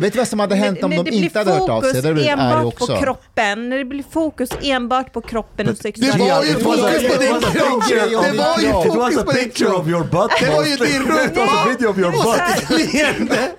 Vet 0.00 0.12
du 0.12 0.18
vad 0.18 0.28
som 0.28 0.40
hade 0.40 0.54
hänt 0.54 0.82
om 0.82 0.90
de 0.90 1.02
blir 1.02 1.12
inte 1.24 1.38
hade 1.38 1.50
hört 1.52 1.60
av 1.70 1.80
sig? 1.80 1.90
fokus 1.90 2.02
Det 2.02 2.14
blivit 2.14 2.32
arg 2.32 2.40
enbart 2.58 2.78
på 2.78 2.86
kroppen, 2.86 3.68
när 3.68 3.78
det 3.78 3.84
blir 3.84 4.04
fokus 4.10 4.50
enbart 4.62 5.12
på 5.12 5.20
kroppen 5.20 5.41
och 5.58 5.64
Det 5.64 5.76
sexualitet. 5.82 6.20
var 6.20 6.44
ju 6.44 6.52
fokus 6.60 7.12
på 7.12 7.22
din 7.22 7.40
kropp! 7.40 7.88
Det 7.88 8.36
var 8.38 8.58
ju 8.60 8.72
fokus 8.72 9.24
på 9.24 9.32
din 9.32 9.50
kropp! 9.50 9.80
of 9.80 9.88
your 9.88 10.04
butt. 10.04 10.30
Det 10.40 10.50
var 10.50 10.64
ju 10.64 10.76
din 10.76 11.02
rumpa. 11.02 11.40
Was 11.40 11.54
a 11.54 11.68
video 11.68 11.90
of 11.90 11.98
your 11.98 12.12
butt. 12.12 12.70
leende. 12.92 13.50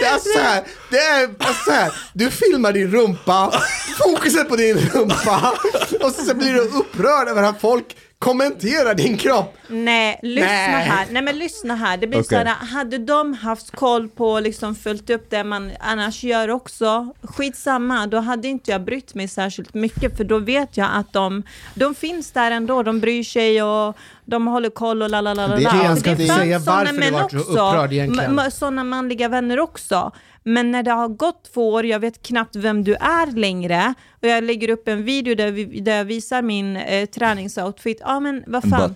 Det 0.00 0.06
är 0.06 0.18
så 0.18 0.38
här, 0.38 0.62
det 0.90 0.96
är 0.98 1.28
så 1.64 1.70
här, 1.70 1.92
du 2.12 2.30
filmar 2.30 2.72
din 2.72 2.90
rumpa, 2.90 3.52
fokuset 3.98 4.48
på 4.48 4.56
din 4.56 4.78
rumpa 4.78 5.52
och 6.00 6.12
så 6.12 6.34
blir 6.34 6.52
du 6.52 6.60
upprörd 6.60 7.28
över 7.28 7.42
att 7.42 7.60
folk 7.60 7.96
kommenterar 8.26 8.94
din 8.94 9.16
kropp. 9.16 9.56
Nej, 9.68 10.20
lyssna 10.22 10.46
Nej. 10.46 10.84
här. 10.84 11.06
Nej 11.10 11.22
men 11.22 11.38
lyssna 11.38 11.74
här. 11.74 11.96
Det 11.96 12.06
blir 12.06 12.20
Okej. 12.20 12.28
så 12.28 12.44
här, 12.44 12.66
hade 12.66 12.98
de 12.98 13.34
haft 13.34 13.70
koll 13.70 14.08
på 14.08 14.40
liksom 14.40 14.74
följt 14.74 15.10
upp 15.10 15.30
det 15.30 15.44
man 15.44 15.72
annars 15.80 16.24
gör 16.24 16.50
också, 16.50 17.14
skitsamma, 17.22 18.06
då 18.06 18.18
hade 18.18 18.48
inte 18.48 18.70
jag 18.70 18.80
brytt 18.80 19.14
mig 19.14 19.28
särskilt 19.28 19.74
mycket 19.74 20.16
för 20.16 20.24
då 20.24 20.38
vet 20.38 20.76
jag 20.76 20.88
att 20.92 21.12
de, 21.12 21.42
de 21.74 21.94
finns 21.94 22.30
där 22.30 22.50
ändå, 22.50 22.82
de 22.82 23.00
bryr 23.00 23.24
sig 23.24 23.62
och 23.62 23.96
de 24.26 24.46
håller 24.46 24.70
koll 24.70 25.02
och 25.02 25.10
la 25.10 25.20
la 25.20 25.34
la 25.34 25.46
la 25.46 25.56
Det- 25.56 25.62
la. 25.62 25.70
jag 25.84 25.94
Så 25.96 26.00
ska 26.00 26.16
fanns 26.16 26.28
säga 26.28 26.60
såna 26.60 26.76
varför 26.76 27.00
du 27.00 27.10
vart 27.10 27.30
så 27.30 27.38
upprörd 27.38 27.92
egentligen. 27.92 28.50
Sådana 28.50 28.84
manliga 28.84 29.28
vänner 29.28 29.60
också. 29.60 30.12
Men 30.44 30.70
när 30.70 30.82
det 30.82 30.90
har 30.90 31.08
gått 31.08 31.50
två 31.54 31.72
år, 31.72 31.86
jag 31.86 31.98
vet 32.00 32.22
knappt 32.22 32.56
vem 32.56 32.84
du 32.84 32.94
är 32.94 33.26
längre 33.36 33.94
och 34.22 34.28
jag 34.28 34.44
lägger 34.44 34.70
upp 34.70 34.88
en 34.88 35.04
video 35.04 35.34
där, 35.34 35.50
vi, 35.50 35.80
där 35.80 35.96
jag 35.96 36.04
visar 36.04 36.42
min 36.42 36.76
eh, 36.76 37.06
träningsoutfit. 37.06 37.98
Ja 38.00 38.20
men 38.20 38.44
vad 38.46 38.70
fan. 38.70 38.94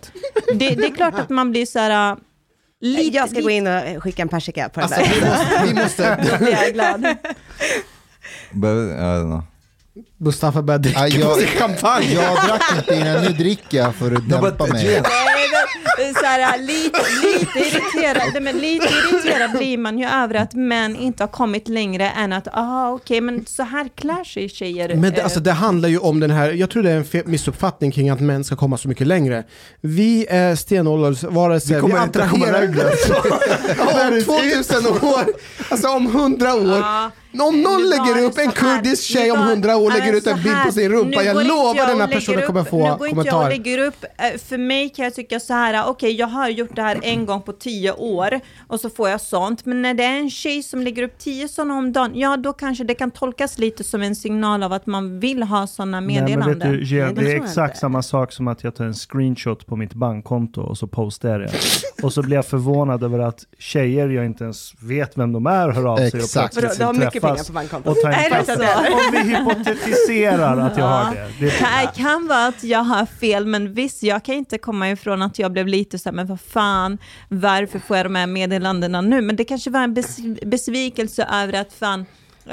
Det, 0.54 0.68
det 0.68 0.86
är 0.86 0.94
klart 0.94 1.14
att 1.18 1.28
man 1.28 1.50
blir 1.50 1.66
så 1.66 1.78
här... 1.78 2.10
äh, 2.12 2.18
Lite, 2.82 3.16
jag 3.16 3.26
ska 3.28 3.34
lite, 3.36 3.42
gå 3.42 3.50
in 3.50 3.66
och 3.66 3.72
eh, 3.72 4.00
skicka 4.00 4.22
en 4.22 4.28
persika 4.28 4.68
på 4.68 4.80
den 4.80 4.92
Alltså, 4.92 5.00
där. 5.00 5.66
vi 5.66 5.74
måste, 5.74 6.16
vi 6.18 6.28
måste 6.30 6.50
jag 6.62 6.74
glad. 6.74 7.00
But, 8.52 8.70
I 8.70 9.02
don't 9.02 9.24
know. 9.30 9.42
Mustafa 10.18 10.62
börjar 10.62 10.78
dricka 10.78 11.08
Ja, 11.08 11.18
jag- 11.38 11.48
champagne. 11.58 12.12
Jag 12.14 12.34
drack 12.48 12.62
inte 12.78 12.94
innan, 12.94 13.22
nu 13.24 13.28
dricker 13.28 13.78
jag 13.78 13.94
för 13.94 14.12
att 14.12 14.28
dämpa 14.28 14.66
mig. 14.66 15.02
Men, 15.98 16.14
så 16.14 16.24
här, 16.24 16.58
lite, 16.58 17.00
lite, 17.22 17.58
irriterad, 17.58 18.42
men 18.42 18.58
lite 18.58 18.86
irriterad 18.86 19.50
blir 19.50 19.78
man 19.78 19.98
ju 19.98 20.06
över 20.06 20.34
att 20.34 20.54
män 20.54 20.96
inte 20.96 21.22
har 21.22 21.28
kommit 21.28 21.68
längre 21.68 22.10
än 22.10 22.32
att, 22.32 22.48
ah 22.52 22.90
okej, 22.90 23.20
men 23.20 23.46
så 23.46 23.62
här 23.62 23.88
klär 23.94 24.24
sig 24.24 24.48
tjejer. 24.48 24.94
Men 24.94 25.12
det, 25.12 25.20
Eh, 25.20 25.24
alltså, 25.24 25.40
det 25.40 25.52
handlar 25.52 25.88
ju 25.88 25.98
om 25.98 26.20
den 26.20 26.30
här, 26.30 26.52
jag 26.52 26.70
tror 26.70 26.82
det 26.82 26.90
är 26.90 26.96
en 26.96 27.22
missuppfattning 27.30 27.90
kring 27.92 28.10
att 28.10 28.20
män 28.20 28.44
ska 28.44 28.56
komma 28.56 28.78
så 28.78 28.88
mycket 28.88 29.06
längre. 29.06 29.44
Vi 29.80 30.26
är 30.30 30.54
stenåldersvarelser, 30.56 31.74
vi, 31.74 31.80
kommer 31.80 32.02
inte 32.02 32.18
komma 32.18 32.46
attraherar... 32.46 32.60
längre. 32.60 34.16
om 34.16 34.22
2000 34.24 34.86
år, 34.86 35.24
alltså 35.68 35.88
om 35.88 36.06
100 36.06 36.54
år. 36.54 36.78
Ja. 36.78 37.10
Om 37.38 37.62
någon 37.62 37.90
lägger 37.90 38.22
upp 38.24 38.38
en 38.38 38.50
kurdisk 38.52 39.02
tjej 39.02 39.32
om 39.32 39.38
100 39.38 39.76
år, 39.76 39.90
lägger 39.90 40.12
ut 40.12 40.26
en 40.26 40.42
bild 40.42 40.56
på 40.66 40.72
sin 40.72 40.92
rumpa, 40.92 41.22
jag 41.22 41.46
lovar 41.46 41.74
jag 41.74 41.88
den 41.88 42.00
här 42.00 42.06
personen 42.08 42.46
kommer 42.46 42.64
få 42.64 42.76
Nu 42.76 42.82
går 42.82 42.90
inte 42.90 43.02
jag 43.02 43.08
och 43.08 43.08
kommentarer. 43.08 43.50
lägger 43.50 43.78
upp, 43.78 44.04
eh, 44.04 44.38
för 44.48 44.58
mig 44.58 44.88
kan 44.88 45.04
jag 45.04 45.14
tycka 45.14 45.29
så 45.38 45.54
här, 45.54 45.88
okej 45.88 46.12
jag 46.12 46.26
har 46.26 46.48
gjort 46.48 46.76
det 46.76 46.82
här 46.82 47.00
en 47.02 47.26
gång 47.26 47.42
på 47.42 47.52
tio 47.52 47.92
år 47.92 48.40
och 48.68 48.80
så 48.80 48.90
får 48.90 49.08
jag 49.08 49.20
sånt, 49.20 49.64
men 49.64 49.82
när 49.82 49.94
det 49.94 50.04
är 50.04 50.18
en 50.18 50.30
tjej 50.30 50.62
som 50.62 50.80
lägger 50.82 51.02
upp 51.02 51.18
tio 51.18 51.48
sådana 51.48 51.74
om 51.74 51.92
dagen, 51.92 52.10
ja 52.14 52.36
då 52.36 52.52
kanske 52.52 52.84
det 52.84 52.94
kan 52.94 53.10
tolkas 53.10 53.58
lite 53.58 53.84
som 53.84 54.02
en 54.02 54.16
signal 54.16 54.62
av 54.62 54.72
att 54.72 54.86
man 54.86 55.20
vill 55.20 55.42
ha 55.42 55.66
sådana 55.66 56.00
Nej, 56.00 56.14
men 56.16 56.24
meddelanden. 56.24 56.58
vet 56.70 56.80
du, 56.80 56.84
Gia, 56.84 57.04
Nej, 57.04 57.14
det 57.14 57.32
är 57.32 57.36
exakt 57.44 57.76
samma 57.78 58.02
sak 58.02 58.32
som 58.32 58.48
att 58.48 58.64
jag 58.64 58.74
tar 58.74 58.84
en 58.84 58.94
screenshot 58.94 59.66
på 59.66 59.76
mitt 59.76 59.94
bankkonto 59.94 60.60
och 60.60 60.78
så 60.78 60.86
postar 60.86 61.28
jag 61.28 61.40
det. 61.40 61.50
Och 62.02 62.12
så 62.12 62.22
blir 62.22 62.36
jag 62.36 62.46
förvånad 62.46 63.02
över 63.04 63.18
att 63.18 63.44
tjejer 63.58 64.08
jag 64.08 64.26
inte 64.26 64.44
ens 64.44 64.72
vet 64.80 65.18
vem 65.18 65.32
de 65.32 65.46
är 65.46 65.68
hör 65.68 65.92
av 65.92 65.96
sig 65.96 66.06
Exakt. 66.20 66.56
och 66.56 66.60
plötsligt 66.60 66.78
du 66.78 66.84
har 66.84 66.92
mycket 66.92 67.22
pengar 67.22 67.44
på 67.46 67.52
bankkontot? 67.52 67.96
och 67.96 68.02
tar 68.02 68.10
Är 68.10 68.14
en 68.24 68.30
det 68.30 68.36
kaffe. 68.46 68.56
så? 68.56 68.94
Om 68.94 69.12
vi 69.12 69.18
hypotetiserar 69.36 70.56
att 70.58 70.78
jag 70.78 70.84
har 70.84 71.14
det. 71.14 71.28
det 71.40 71.46
Det 71.46 71.90
kan 71.96 72.26
vara 72.28 72.46
att 72.46 72.64
jag 72.64 72.78
har 72.78 73.06
fel, 73.06 73.46
men 73.46 73.74
visst, 73.74 74.02
jag 74.02 74.22
kan 74.24 74.34
inte 74.34 74.58
komma 74.58 74.90
ifrån 74.90 75.19
att 75.22 75.38
jag 75.38 75.52
blev 75.52 75.66
lite 75.66 75.98
så 75.98 76.08
här, 76.08 76.16
men 76.16 76.26
vad 76.26 76.40
fan, 76.40 76.98
varför 77.28 77.78
får 77.78 77.96
jag 77.96 78.06
de 78.06 78.14
här 78.14 78.26
meddelandena 78.26 79.00
nu? 79.00 79.20
Men 79.20 79.36
det 79.36 79.44
kanske 79.44 79.70
var 79.70 79.80
en 79.80 79.94
besvikelse 80.46 81.28
över 81.32 81.52
att 81.52 81.72
fan, 81.72 82.06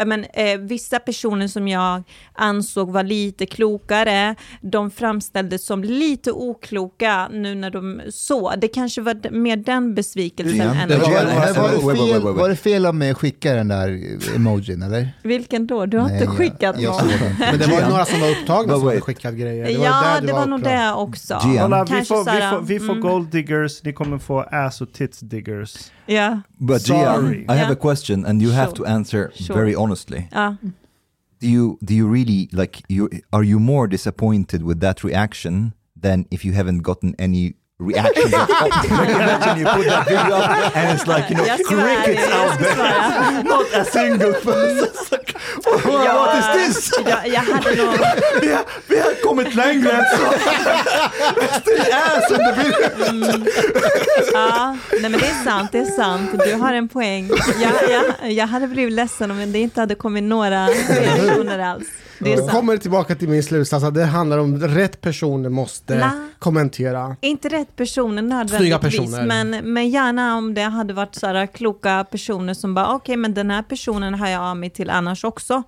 men, 0.05 0.23
eh, 0.33 0.57
vissa 0.59 0.99
personer 0.99 1.47
som 1.47 1.67
jag 1.67 2.03
ansåg 2.33 2.91
var 2.91 3.03
lite 3.03 3.45
klokare, 3.45 4.35
de 4.61 4.91
framställdes 4.91 5.65
som 5.65 5.83
lite 5.83 6.31
okloka 6.31 7.27
nu 7.31 7.55
när 7.55 7.71
de 7.71 8.01
så. 8.09 8.53
Det 8.57 8.67
kanske 8.67 9.01
var 9.01 9.31
mer 9.31 9.57
den 9.57 9.95
besvikelsen 9.95 10.61
än 10.61 10.89
det 10.89 10.97
Var, 10.97 11.05
var- 11.05 11.13
var, 11.13 11.81
var, 11.83 11.93
det 11.93 11.97
fel, 11.97 12.21
var 12.21 12.81
det 12.81 12.87
av 12.87 12.95
mig 12.95 13.09
att 13.11 13.17
skicka 13.17 13.53
den 13.53 13.67
där 13.67 14.17
emojin 14.35 14.81
eller? 14.81 15.09
Vilken 15.23 15.67
då? 15.67 15.85
Du 15.85 15.97
har 15.97 16.09
inte 16.09 16.23
jag- 16.23 16.37
skickat 16.37 16.81
jag 16.81 16.93
någon? 16.93 17.07
den. 17.07 17.35
Men 17.39 17.59
det 17.59 17.67
var 17.67 17.89
några 17.89 18.05
som 18.05 18.21
var 18.21 18.29
upptagna 18.29 18.73
som 18.73 18.87
hade 18.87 19.01
skickat 19.01 19.33
grejer. 19.33 19.69
Ja, 19.69 20.01
där 20.03 20.21
du 20.21 20.27
det 20.27 20.33
var 20.33 20.45
nog 20.45 20.59
upprörd. 20.59 20.77
det 20.77 20.93
också. 20.93 21.39
Kolla, 21.41 21.83
vi 21.83 22.05
får, 22.05 22.31
vi 22.35 22.41
får, 22.41 22.61
vi 22.61 22.79
får 22.79 22.93
mm. 22.93 23.01
gold 23.01 23.29
diggers, 23.29 23.83
ni 23.83 23.93
kommer 23.93 24.17
få 24.17 24.39
ass 24.41 24.81
och 24.81 24.93
tits 24.93 25.19
diggers. 25.19 25.75
Ja, 26.05 26.41
but 26.57 26.81
Sorry. 26.81 26.99
Gian, 26.99 27.33
I 27.33 27.45
have 27.47 27.57
Yeah. 27.59 27.71
a 27.71 27.75
question, 27.75 28.25
and 28.25 28.41
you 28.41 28.51
have 28.53 28.67
Sure. 28.71 28.77
to 28.77 28.85
answer 28.85 29.31
Sure. 29.35 29.59
very 29.59 29.75
honestly. 29.77 30.27
ja. 30.31 30.57
Do 31.39 31.47
you 31.47 31.77
do 31.81 31.93
you 31.93 32.11
really 32.11 32.49
like 32.51 32.81
you? 32.89 33.09
Are 33.31 33.43
you 33.43 33.59
more 33.59 33.87
disappointed 33.87 34.63
with 34.63 34.79
that 34.79 35.03
reaction 35.03 35.73
than 36.01 36.25
if 36.31 36.43
you 36.43 36.53
haven't 36.53 36.81
gotten 36.81 37.13
any 37.19 37.53
reaction? 37.79 38.31
Like, 38.31 39.09
imagine 39.09 39.59
you 39.59 39.65
put 39.65 39.85
that 39.85 40.07
video 40.07 40.35
up, 40.35 40.75
and 40.75 40.97
it's 40.97 41.07
like 41.07 41.29
you 41.29 41.35
know 41.35 41.43
crickets 41.43 42.27
jag 42.27 42.33
out 42.33 42.59
there, 42.59 43.43
not 43.43 43.65
a 43.73 43.85
single 43.85 44.33
person. 44.33 44.89
Like, 45.65 45.83
what 45.85 46.37
is 46.37 46.75
this? 46.75 46.91
Jag, 47.05 47.27
jag 47.27 47.41
hade 47.41 47.75
nog... 47.75 47.93
Vi 48.41 48.53
har, 48.53 48.65
vi 48.87 48.99
har 48.99 49.21
kommit 49.23 49.55
längre 49.55 49.91
än 49.91 50.03
så. 50.17 50.33
Still 51.59 51.93
ass 51.93 52.31
in 52.31 52.37
the 52.37 52.63
video. 52.63 53.45
Ja, 54.33 54.77
nej 54.91 55.09
men 55.11 55.19
det 55.19 55.27
är 55.27 55.43
sant, 55.43 55.71
det 55.71 55.79
är 55.79 55.85
sant. 55.85 56.31
Du 56.45 56.53
har 56.53 56.73
en 56.73 56.87
poäng. 56.87 57.29
Jag, 57.61 57.73
jag, 57.91 58.31
jag 58.31 58.47
hade 58.47 58.67
blivit 58.67 58.93
ledsen 58.93 59.31
om 59.31 59.51
det 59.51 59.59
inte 59.59 59.79
hade 59.79 59.95
kommit 59.95 60.23
några 60.23 60.67
reaktioner 60.67 61.59
alls. 61.59 61.87
Det 62.19 62.33
är 62.33 62.47
kommer 62.49 62.77
tillbaka 62.77 63.15
till 63.15 63.29
min 63.29 63.43
slutsats 63.43 63.85
att 63.85 63.93
det 63.93 64.05
handlar 64.05 64.37
om 64.37 64.59
rätt 64.59 65.01
personer 65.01 65.49
måste 65.49 65.99
La. 65.99 66.11
kommentera. 66.39 67.15
Inte 67.21 67.49
rätt 67.49 67.75
personer 67.75 68.21
nödvändigtvis, 68.21 68.81
personer. 68.81 69.25
men, 69.25 69.73
men 69.73 69.89
gärna 69.89 70.37
om 70.37 70.53
det 70.53 70.61
hade 70.61 70.93
varit 70.93 71.15
så 71.15 71.27
här 71.27 71.45
kloka 71.45 72.05
personer 72.11 72.53
som 72.53 72.73
bara, 72.73 72.95
okej 72.95 73.17
men 73.17 73.33
den 73.33 73.51
här 73.51 73.63
personen 73.63 74.13
har 74.13 74.27
jag 74.27 74.43
av 74.43 74.57
mig 74.57 74.69
till 74.69 74.89
annars 74.89 75.23
också. 75.23 75.63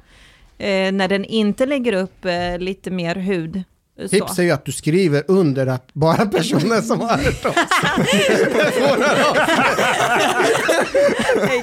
Eh, 0.58 0.92
när 0.92 1.08
den 1.08 1.26
inte 1.26 1.66
lägger 1.66 1.94
upp 1.94 2.26
eh, 2.26 2.58
lite 2.58 2.92
mer 2.92 3.16
hud. 3.16 3.64
Tips 4.10 4.40
är 4.40 4.44
ju 4.44 4.52
att 4.52 4.66
du 4.66 4.72
skriver 4.72 5.24
under 5.28 5.68
att 5.68 5.94
bara 5.94 6.26
personer 6.26 6.82
som 6.82 7.02
har 7.02 7.18
hört 7.18 7.46
av 7.46 7.54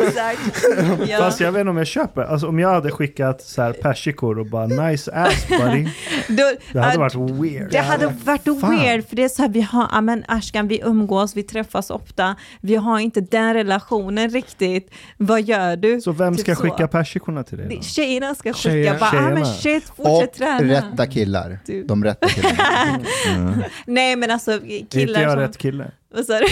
Exakt. 0.01 0.65
Ja. 1.09 1.19
Fast 1.19 1.41
jag 1.41 1.53
vet 1.53 1.61
inte 1.61 1.71
om 1.71 1.77
jag 1.77 1.87
köper, 1.87 2.23
alltså 2.23 2.49
om 2.49 2.59
jag 2.59 2.69
hade 2.75 2.91
skickat 2.91 3.43
så 3.43 3.63
här 3.63 3.73
persikor 3.73 4.39
och 4.39 4.47
bara 4.47 4.67
nice 4.67 5.13
ass 5.13 5.49
buddy, 5.49 5.89
Då, 6.29 6.43
det 6.73 6.81
hade 6.81 6.95
ja, 6.95 6.99
varit 7.01 7.15
weird. 7.15 7.69
Det 7.73 7.79
hade 7.79 8.07
varit 8.07 8.61
fan. 8.61 8.79
weird, 8.81 9.09
för 9.09 9.17
det 9.17 9.25
är 9.25 9.29
så 9.29 9.43
här, 9.43 9.49
vi 9.49 9.61
har, 9.61 9.89
ja 9.93 10.01
men 10.01 10.25
Ashkan, 10.29 10.69
vi 10.69 10.81
umgås, 10.85 11.37
vi 11.37 11.43
träffas 11.43 11.91
ofta, 11.91 12.37
vi 12.61 12.77
har 12.77 12.99
inte 12.99 13.21
den 13.21 13.55
relationen 13.55 14.31
riktigt. 14.31 14.91
Vad 15.17 15.43
gör 15.43 15.77
du? 15.77 16.01
Så 16.01 16.13
vem 16.13 16.37
Typ 16.37 16.41
ska 16.47 16.55
så. 16.57 16.63
skicka 16.63 16.89
persikorna 16.89 17.43
till 17.43 17.59
dig 17.59 17.77
då? 17.77 17.83
Tjejerna 17.83 18.35
ska 18.35 18.53
skicka, 18.53 18.69
Tjejer- 18.71 18.99
bara, 18.99 19.11
ah, 19.11 19.13
men 19.13 19.45
tjejerna. 19.45 19.47
shit, 19.47 19.85
Och 19.97 20.07
fortsätt 20.07 20.35
träna. 20.35 20.63
rätta 20.75 21.07
killar. 21.07 21.59
Du. 21.67 21.85
De 21.85 22.05
rätta 22.05 22.26
killarna. 22.29 23.65
Nej 23.87 24.17
men 24.17 24.31
alltså 24.31 24.53
Är 24.53 24.71
inte 24.71 24.99
killar 24.99 25.21
jag 25.21 25.31
som... 25.33 25.41
rätt 25.41 25.59
kille? 25.59 25.91
Vad 26.15 26.25
sa 26.25 26.41
du? 26.41 26.47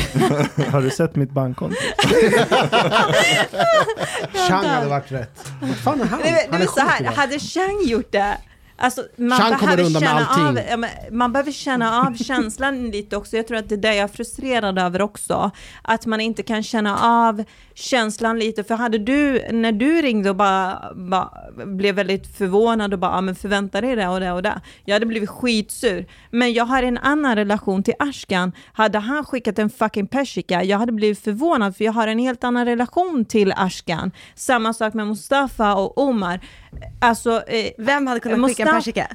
Har 0.70 0.82
du 0.82 0.90
sett 0.90 1.16
mitt 1.16 1.30
bankkonto? 1.30 1.76
Chang 4.48 4.64
hade 4.66 4.88
varit 4.88 5.12
rätt. 5.12 5.44
Vad 5.60 5.76
fan 5.76 6.00
är 6.00 6.04
han? 6.04 6.20
Nej, 6.20 6.32
men 6.32 6.40
han 6.50 6.60
det 6.60 6.66
är 6.66 6.68
är 6.68 6.72
så 6.72 6.80
här, 6.80 7.04
hade 7.04 7.38
Chang 7.38 7.82
gjort 7.86 8.12
det, 8.12 8.36
Alltså, 8.76 9.02
man, 9.16 9.38
Sean 9.38 9.58
kommer 9.58 9.76
behöver 9.76 9.84
undan 9.84 10.02
med 10.02 10.26
känna 10.34 10.74
av, 10.74 10.86
man 11.12 11.32
behöver 11.32 11.52
känna 11.52 12.06
av 12.06 12.14
känslan 12.24 12.90
lite 12.90 13.16
också. 13.16 13.36
Jag 13.36 13.46
tror 13.46 13.58
att 13.58 13.68
det 13.68 13.74
är 13.74 13.76
det 13.76 13.94
jag 13.94 14.04
är 14.04 14.08
frustrerad 14.08 14.78
över 14.78 15.02
också. 15.02 15.50
Att 15.82 16.06
man 16.06 16.20
inte 16.20 16.42
kan 16.42 16.62
känna 16.62 16.98
av 16.98 17.44
känslan 17.74 18.38
lite. 18.38 18.64
För 18.64 18.74
hade 18.74 18.98
du, 18.98 19.48
när 19.52 19.72
du 19.72 20.02
ringde 20.02 20.30
och 20.30 20.36
bara, 20.36 20.92
bara 20.94 21.30
blev 21.66 21.94
väldigt 21.94 22.36
förvånad 22.36 22.92
och 22.92 22.98
bara, 22.98 23.12
ja, 23.12 23.20
men 23.20 23.34
förvänta 23.34 23.80
dig 23.80 23.96
det 23.96 24.08
och 24.08 24.20
det 24.20 24.32
och 24.32 24.42
det. 24.42 24.60
Jag 24.84 24.94
hade 24.94 25.06
blivit 25.06 25.30
skitsur. 25.30 26.06
Men 26.30 26.52
jag 26.52 26.64
har 26.64 26.82
en 26.82 26.98
annan 26.98 27.36
relation 27.36 27.82
till 27.82 27.94
Ashkan. 27.98 28.52
Hade 28.72 28.98
han 28.98 29.24
skickat 29.24 29.58
en 29.58 29.70
fucking 29.70 30.06
persika, 30.06 30.64
jag 30.64 30.78
hade 30.78 30.92
blivit 30.92 31.18
förvånad 31.18 31.76
för 31.76 31.84
jag 31.84 31.92
har 31.92 32.08
en 32.08 32.18
helt 32.18 32.44
annan 32.44 32.64
relation 32.64 33.24
till 33.24 33.52
Ashkan. 33.56 34.10
Samma 34.34 34.72
sak 34.72 34.94
med 34.94 35.06
Mustafa 35.06 35.74
och 35.74 35.98
Omar. 35.98 36.40
Alltså, 37.00 37.42
eh, 37.46 37.70
Vem 37.78 38.06
hade 38.06 38.20
kunnat 38.20 38.50
skicka 38.50 38.63
Mustafa- 38.64 38.74
persika? 38.74 39.06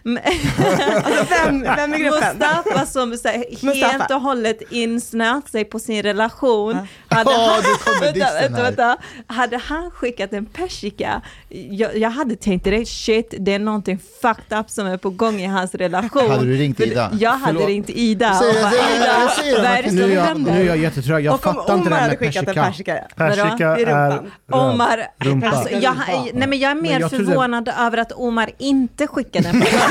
Alltså 1.05 1.25
vem, 1.45 1.61
vem 1.75 1.93
i 1.93 1.97
gruppen? 1.99 2.37
Mustafa 2.37 2.85
som 2.85 3.17
så 3.17 3.27
här, 3.27 3.45
Mustafa. 3.65 3.87
helt 3.91 4.11
och 4.11 4.21
hållet 4.21 4.61
insnöt 4.69 5.49
sig 5.49 5.65
på 5.65 5.79
sin 5.79 6.03
relation. 6.03 6.77
Hade, 7.09 7.31
Ja, 7.31 7.61
han, 7.85 8.01
vänta, 8.01 8.33
vänta, 8.41 8.63
vänta. 8.63 8.97
hade 9.27 9.57
han 9.57 9.91
skickat 9.91 10.33
en 10.33 10.45
persika, 10.45 11.21
jag, 11.69 11.97
jag 11.97 12.09
hade 12.09 12.35
tänkt 12.35 12.63
direkt 12.63 12.89
shit, 12.89 13.33
det 13.39 13.53
är 13.53 13.59
någonting 13.59 13.99
fucked 14.21 14.59
up 14.59 14.69
som 14.69 14.87
är 14.87 14.97
på 14.97 15.09
gång 15.09 15.39
i 15.41 15.45
hans 15.45 15.75
relation. 15.75 16.31
Hade 16.31 16.45
du 16.45 16.53
ringt 16.57 16.77
För 16.77 16.83
Ida? 16.87 17.09
Jag 17.19 17.31
hade 17.31 17.53
Förlåt. 17.53 17.67
ringt 17.67 17.89
Ida 17.89 18.29
och 18.29 18.35
Säg- 18.35 18.61
bara, 18.63 18.71
säg- 18.71 18.95
Ida, 18.97 19.29
säg 19.35 19.51
det, 19.53 19.57
vad 19.61 19.65
är 19.71 19.83
det 19.83 19.91
Nu 19.91 20.01
är 20.01 20.07
som 20.07 20.15
jag, 20.15 20.23
händer? 20.23 20.51
nu 20.53 20.61
är 20.61 20.65
jag 20.65 20.77
jättetrög, 20.77 21.25
jag 21.25 21.33
och 21.33 21.47
om 21.47 21.53
fattar 21.55 21.73
inte 21.73 21.87
Omar 21.87 21.89
det 21.89 21.95
här 22.01 22.09
med 22.09 22.19
skickat 22.19 22.47
en 22.47 22.53
persika. 22.55 22.93
persika? 22.93 23.15
Persika 23.15 23.91
är. 23.91 24.19
Omar, 24.51 25.07
Rumpa. 25.17 25.47
alltså, 25.49 25.73
jag, 25.75 25.95
nej, 26.33 26.47
men 26.47 26.59
jag 26.59 26.71
är 26.71 26.75
mer 26.75 27.09
förvånad 27.09 27.69
över 27.79 27.97
att 27.97 28.11
Omar 28.11 28.49
inte 28.57 29.07
skickade 29.07 29.38
en 29.45 29.59
persika. 29.59 29.89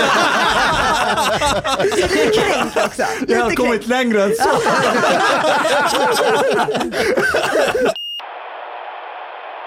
Kränkt 2.40 2.76
också. 2.86 3.02
Jag 3.28 3.44
har 3.44 3.50
kommit 3.50 3.86
längre 3.86 4.24
än 4.24 4.32
så. 4.34 4.48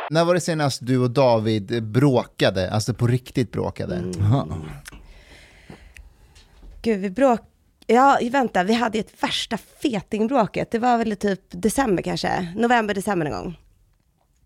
När 0.09 0.25
var 0.25 0.33
det 0.33 0.41
senast 0.41 0.79
du 0.85 0.97
och 0.97 1.11
David 1.11 1.83
bråkade, 1.83 2.71
alltså 2.71 2.93
på 2.93 3.07
riktigt 3.07 3.51
bråkade? 3.51 3.95
Mm. 3.95 4.13
Gud, 6.81 6.99
vi 6.99 7.09
bråk... 7.09 7.39
Ja, 7.87 8.19
vänta, 8.31 8.63
vi 8.63 8.73
hade 8.73 8.99
ett 8.99 9.23
värsta 9.23 9.57
fetingbråket. 9.83 10.71
Det 10.71 10.79
var 10.79 10.97
väl 10.97 11.15
typ 11.15 11.41
december 11.49 12.03
kanske? 12.03 12.53
November, 12.55 12.93
december 12.93 13.25
någon 13.29 13.43
gång. 13.43 13.57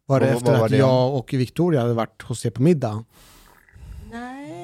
Var 0.05 0.19
det 0.19 0.25
Och 0.25 0.37
efter 0.37 0.57
var 0.57 0.65
att 0.65 0.71
det? 0.71 0.77
jag 0.77 1.15
och 1.15 1.33
Victoria 1.33 1.81
hade 1.81 1.93
varit 1.93 2.21
hos 2.21 2.45
er 2.45 2.49
på 2.49 2.61
middag? 2.61 3.03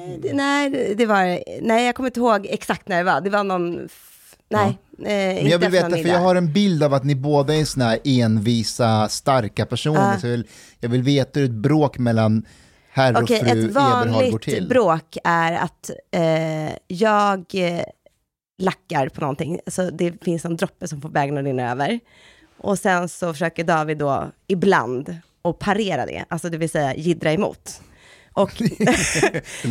Nej, 0.06 0.18
det, 0.22 0.32
nej, 0.32 0.94
det- 0.96 1.06
var... 1.06 1.42
Nej, 1.62 1.86
jag 1.86 1.94
kommer 1.94 2.08
inte 2.08 2.20
ihåg 2.20 2.46
exakt 2.50 2.88
när 2.88 2.98
det 2.98 3.04
var. 3.04 3.20
Det 3.20 3.30
var 3.30 3.44
någon... 3.44 3.88
Nej, 4.48 4.78
eh, 4.98 5.04
Men 5.42 5.48
jag 5.48 5.58
vill 5.58 5.70
veta, 5.70 5.90
för 5.90 6.08
jag 6.08 6.18
har 6.18 6.34
en 6.34 6.52
bild 6.52 6.82
av 6.82 6.94
att 6.94 7.04
ni 7.04 7.14
båda 7.14 7.54
är 7.54 7.64
såna 7.64 7.84
här 7.84 7.98
envisa, 8.04 9.08
starka 9.08 9.66
personer. 9.66 10.12
Ja. 10.12 10.20
Så 10.20 10.26
jag, 10.26 10.30
vill, 10.32 10.46
jag 10.80 10.88
vill 10.88 11.02
veta 11.02 11.40
hur 11.40 11.46
ett 11.46 11.54
bråk 11.54 11.98
mellan 11.98 12.46
herr 12.90 13.22
och 13.22 13.28
fru 13.28 13.36
ett 13.36 13.42
Eberhard 13.42 14.06
går 14.06 14.12
vanligt 14.12 14.42
till. 14.42 14.68
bråk 14.68 15.16
är 15.24 15.52
att 15.52 15.90
eh, 16.10 16.76
jag 16.86 17.44
eh, 17.54 17.82
lackar 18.58 19.08
på 19.08 19.20
någonting, 19.20 19.60
så 19.66 19.90
det 19.90 20.24
finns 20.24 20.44
en 20.44 20.56
droppe 20.56 20.88
som 20.88 21.00
får 21.00 21.08
bägaren 21.08 21.38
att 21.38 21.44
rinna 21.44 21.70
över. 21.70 22.00
Och 22.58 22.78
sen 22.78 23.08
så 23.08 23.32
försöker 23.32 23.64
David 23.64 23.98
då 23.98 24.30
ibland 24.46 25.16
att 25.44 25.58
parera 25.58 26.06
det, 26.06 26.24
alltså 26.28 26.48
det 26.50 26.56
vill 26.56 26.70
säga 26.70 26.94
jiddra 26.94 27.32
emot. 27.32 27.80
Och, 28.32 28.50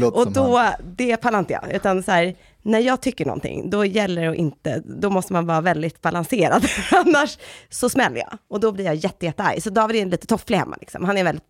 och 0.13 0.31
då, 0.31 0.57
han. 0.57 0.73
det 0.97 1.17
pallar 1.17 1.39
inte 1.39 1.53
jag, 1.53 1.73
utan 1.73 2.03
så 2.03 2.11
här, 2.11 2.35
när 2.61 2.79
jag 2.79 3.01
tycker 3.01 3.25
någonting, 3.25 3.69
då 3.69 3.85
gäller 3.85 4.21
det 4.21 4.29
att 4.29 4.35
inte, 4.35 4.81
då 4.85 5.09
måste 5.09 5.33
man 5.33 5.45
vara 5.45 5.61
väldigt 5.61 6.01
balanserad, 6.01 6.65
annars 6.91 7.37
så 7.69 7.89
smäller 7.89 8.17
jag. 8.17 8.37
Och 8.49 8.59
då 8.59 8.71
blir 8.71 8.85
jag 8.85 8.95
jätte, 8.95 9.25
jättearg. 9.25 9.63
Så 9.63 9.69
David 9.69 10.01
är 10.01 10.05
lite 10.05 10.27
tofflig 10.27 10.57
hemma, 10.57 10.77
liksom. 10.79 11.05
han 11.05 11.17
är 11.17 11.23
väldigt, 11.23 11.43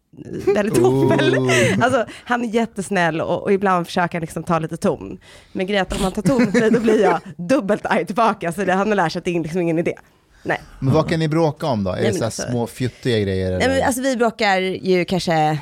väldigt 0.55 0.75
toffel. 0.75 1.37
Oh. 1.37 1.51
Alltså, 1.81 2.05
han 2.23 2.43
är 2.43 2.47
jättesnäll 2.47 3.21
och, 3.21 3.43
och 3.43 3.53
ibland 3.53 3.85
försöker 3.85 4.13
han 4.13 4.21
liksom 4.21 4.43
ta 4.43 4.59
lite 4.59 4.77
ton. 4.77 5.19
Men 5.51 5.67
grejen 5.67 5.85
är 5.85 5.87
att 5.87 5.95
om 5.95 6.01
man 6.01 6.11
tar 6.11 6.21
ton 6.21 6.71
då 6.73 6.79
blir 6.79 7.01
jag 7.01 7.19
dubbelt 7.37 7.85
arg 7.85 8.05
tillbaka, 8.05 8.51
så 8.51 8.63
det, 8.63 8.73
han 8.73 8.87
har 8.87 8.95
lärt 8.95 9.11
sig 9.11 9.19
att 9.19 9.25
det 9.25 9.35
är 9.35 9.39
liksom 9.39 9.61
ingen 9.61 9.79
idé. 9.79 9.95
Nej. 10.43 10.61
Men 10.79 10.93
vad 10.93 11.09
kan 11.09 11.19
ni 11.19 11.27
bråka 11.27 11.67
om 11.67 11.83
då? 11.83 11.91
Är 11.91 12.01
Nej, 12.01 12.11
det 12.11 12.17
så 12.17 12.25
alltså- 12.25 12.41
små 12.49 12.67
fjuttiga 12.67 13.19
grejer? 13.19 13.59
Nej, 13.59 13.67
men 13.67 13.83
alltså 13.83 14.01
vi 14.01 14.17
bråkar 14.17 14.57
ju 14.59 15.05
kanske 15.05 15.59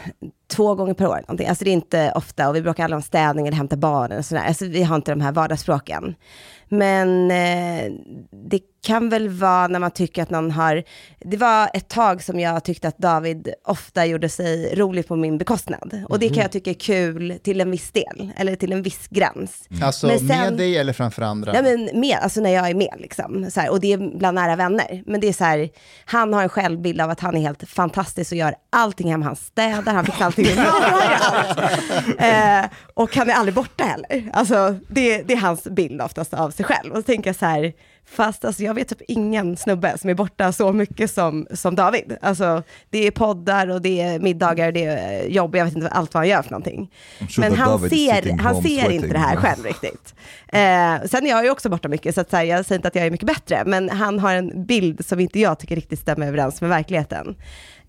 två 0.47 0.75
gånger 0.75 0.93
per 0.93 1.07
år. 1.07 1.15
Någonting. 1.27 1.47
Alltså 1.47 1.63
det 1.63 1.69
är 1.69 1.73
inte 1.73 2.11
ofta, 2.15 2.49
och 2.49 2.55
vi 2.55 2.61
bråkar 2.61 2.83
aldrig 2.83 2.95
om 2.95 3.01
städning 3.01 3.47
eller 3.47 3.57
hämta 3.57 3.77
barnen 3.77 4.17
och 4.17 4.25
sådär. 4.25 4.43
Alltså 4.47 4.65
vi 4.65 4.83
har 4.83 4.95
inte 4.95 5.11
de 5.11 5.21
här 5.21 5.31
vardagsspråken. 5.31 6.15
Men 6.69 7.31
eh, 7.31 7.91
det 8.49 8.59
kan 8.81 9.09
väl 9.09 9.29
vara 9.29 9.67
när 9.67 9.79
man 9.79 9.91
tycker 9.91 10.23
att 10.23 10.29
någon 10.29 10.51
har... 10.51 10.83
Det 11.19 11.37
var 11.37 11.69
ett 11.73 11.87
tag 11.87 12.23
som 12.23 12.39
jag 12.39 12.63
tyckte 12.63 12.87
att 12.87 12.97
David 12.97 13.53
ofta 13.63 14.05
gjorde 14.05 14.29
sig 14.29 14.75
rolig 14.75 15.07
på 15.07 15.15
min 15.15 15.37
bekostnad. 15.37 16.03
Och 16.09 16.19
det 16.19 16.29
kan 16.29 16.37
jag 16.37 16.51
tycka 16.51 16.69
är 16.69 16.73
kul 16.73 17.39
till 17.43 17.61
en 17.61 17.71
viss 17.71 17.91
del, 17.91 18.31
eller 18.37 18.55
till 18.55 18.71
en 18.71 18.81
viss 18.81 19.07
gräns. 19.09 19.67
Alltså 19.81 20.07
men 20.07 20.19
sen- 20.19 20.27
med 20.27 20.53
dig 20.53 20.77
eller 20.77 20.93
framför 20.93 21.21
andra? 21.21 21.55
Ja, 21.55 21.61
men 21.61 21.89
med, 21.99 22.17
alltså 22.21 22.41
när 22.41 22.49
jag 22.49 22.69
är 22.69 22.73
med 22.73 22.95
liksom. 22.97 23.51
Så 23.51 23.59
här, 23.59 23.69
och 23.71 23.79
det 23.79 23.93
är 23.93 24.17
bland 24.17 24.35
nära 24.35 24.55
vänner. 24.55 25.03
Men 25.05 25.19
det 25.19 25.27
är 25.27 25.33
så 25.33 25.43
här, 25.43 25.69
han 26.05 26.33
har 26.33 26.43
en 26.43 26.49
självbild 26.49 27.01
av 27.01 27.09
att 27.09 27.19
han 27.19 27.37
är 27.37 27.41
helt 27.41 27.69
fantastisk 27.69 28.31
och 28.31 28.37
gör 28.37 28.55
allting 28.69 29.11
hemma. 29.11 29.25
Han 29.25 29.35
städar, 29.35 29.93
han 29.93 30.05
fixar 30.05 30.25
allting. 30.25 30.47
Eh, 32.19 32.65
och 32.93 33.15
han 33.15 33.29
är 33.29 33.33
aldrig 33.33 33.55
borta 33.55 33.83
heller. 33.83 34.29
Alltså 34.33 34.75
det, 34.89 35.21
det 35.21 35.33
är 35.33 35.37
hans 35.37 35.63
bild 35.63 36.01
oftast 36.01 36.33
av 36.33 36.51
sig 36.51 36.65
själv. 36.65 36.91
Och 36.91 36.97
så 36.97 37.03
tänker 37.03 37.29
jag 37.29 37.35
så 37.35 37.45
här, 37.45 37.73
fast 38.11 38.45
alltså, 38.45 38.63
jag 38.63 38.73
vet 38.73 38.87
typ 38.87 39.01
ingen 39.07 39.57
snubbe 39.57 39.97
som 39.97 40.09
är 40.09 40.13
borta 40.13 40.51
så 40.51 40.73
mycket 40.73 41.11
som, 41.11 41.47
som 41.53 41.75
David. 41.75 42.17
Alltså 42.21 42.63
det 42.89 43.07
är 43.07 43.11
poddar 43.11 43.67
och 43.69 43.81
det 43.81 44.01
är 44.01 44.19
middagar 44.19 44.67
och 44.67 44.73
det 44.73 44.85
är 44.85 45.27
jobb, 45.27 45.55
jag 45.55 45.65
vet 45.65 45.75
inte 45.75 45.87
allt 45.89 46.13
vad 46.13 46.21
han 46.21 46.27
gör 46.27 46.41
för 46.41 46.51
någonting. 46.51 46.91
sure 47.29 47.49
Men 47.49 47.57
han 47.59 47.69
David 47.69 47.91
ser, 47.91 48.37
han 48.37 48.63
ser 48.63 48.91
inte 48.91 49.07
det 49.07 49.19
här 49.19 49.35
själv 49.35 49.65
riktigt. 49.65 50.15
Eh, 50.47 51.07
sen 51.09 51.25
är 51.25 51.29
jag 51.29 51.43
ju 51.43 51.49
också 51.51 51.69
borta 51.69 51.87
mycket, 51.87 52.15
så, 52.15 52.21
att, 52.21 52.29
så 52.29 52.35
här, 52.37 52.43
jag 52.43 52.65
säger 52.65 52.79
inte 52.79 52.87
att 52.87 52.95
jag 52.95 53.05
är 53.05 53.11
mycket 53.11 53.27
bättre, 53.27 53.63
men 53.65 53.89
han 53.89 54.19
har 54.19 54.35
en 54.35 54.65
bild 54.65 55.05
som 55.05 55.19
inte 55.19 55.39
jag 55.39 55.59
tycker 55.59 55.75
riktigt 55.75 55.99
stämmer 55.99 56.27
överens 56.27 56.61
med 56.61 56.69
verkligheten. 56.69 57.35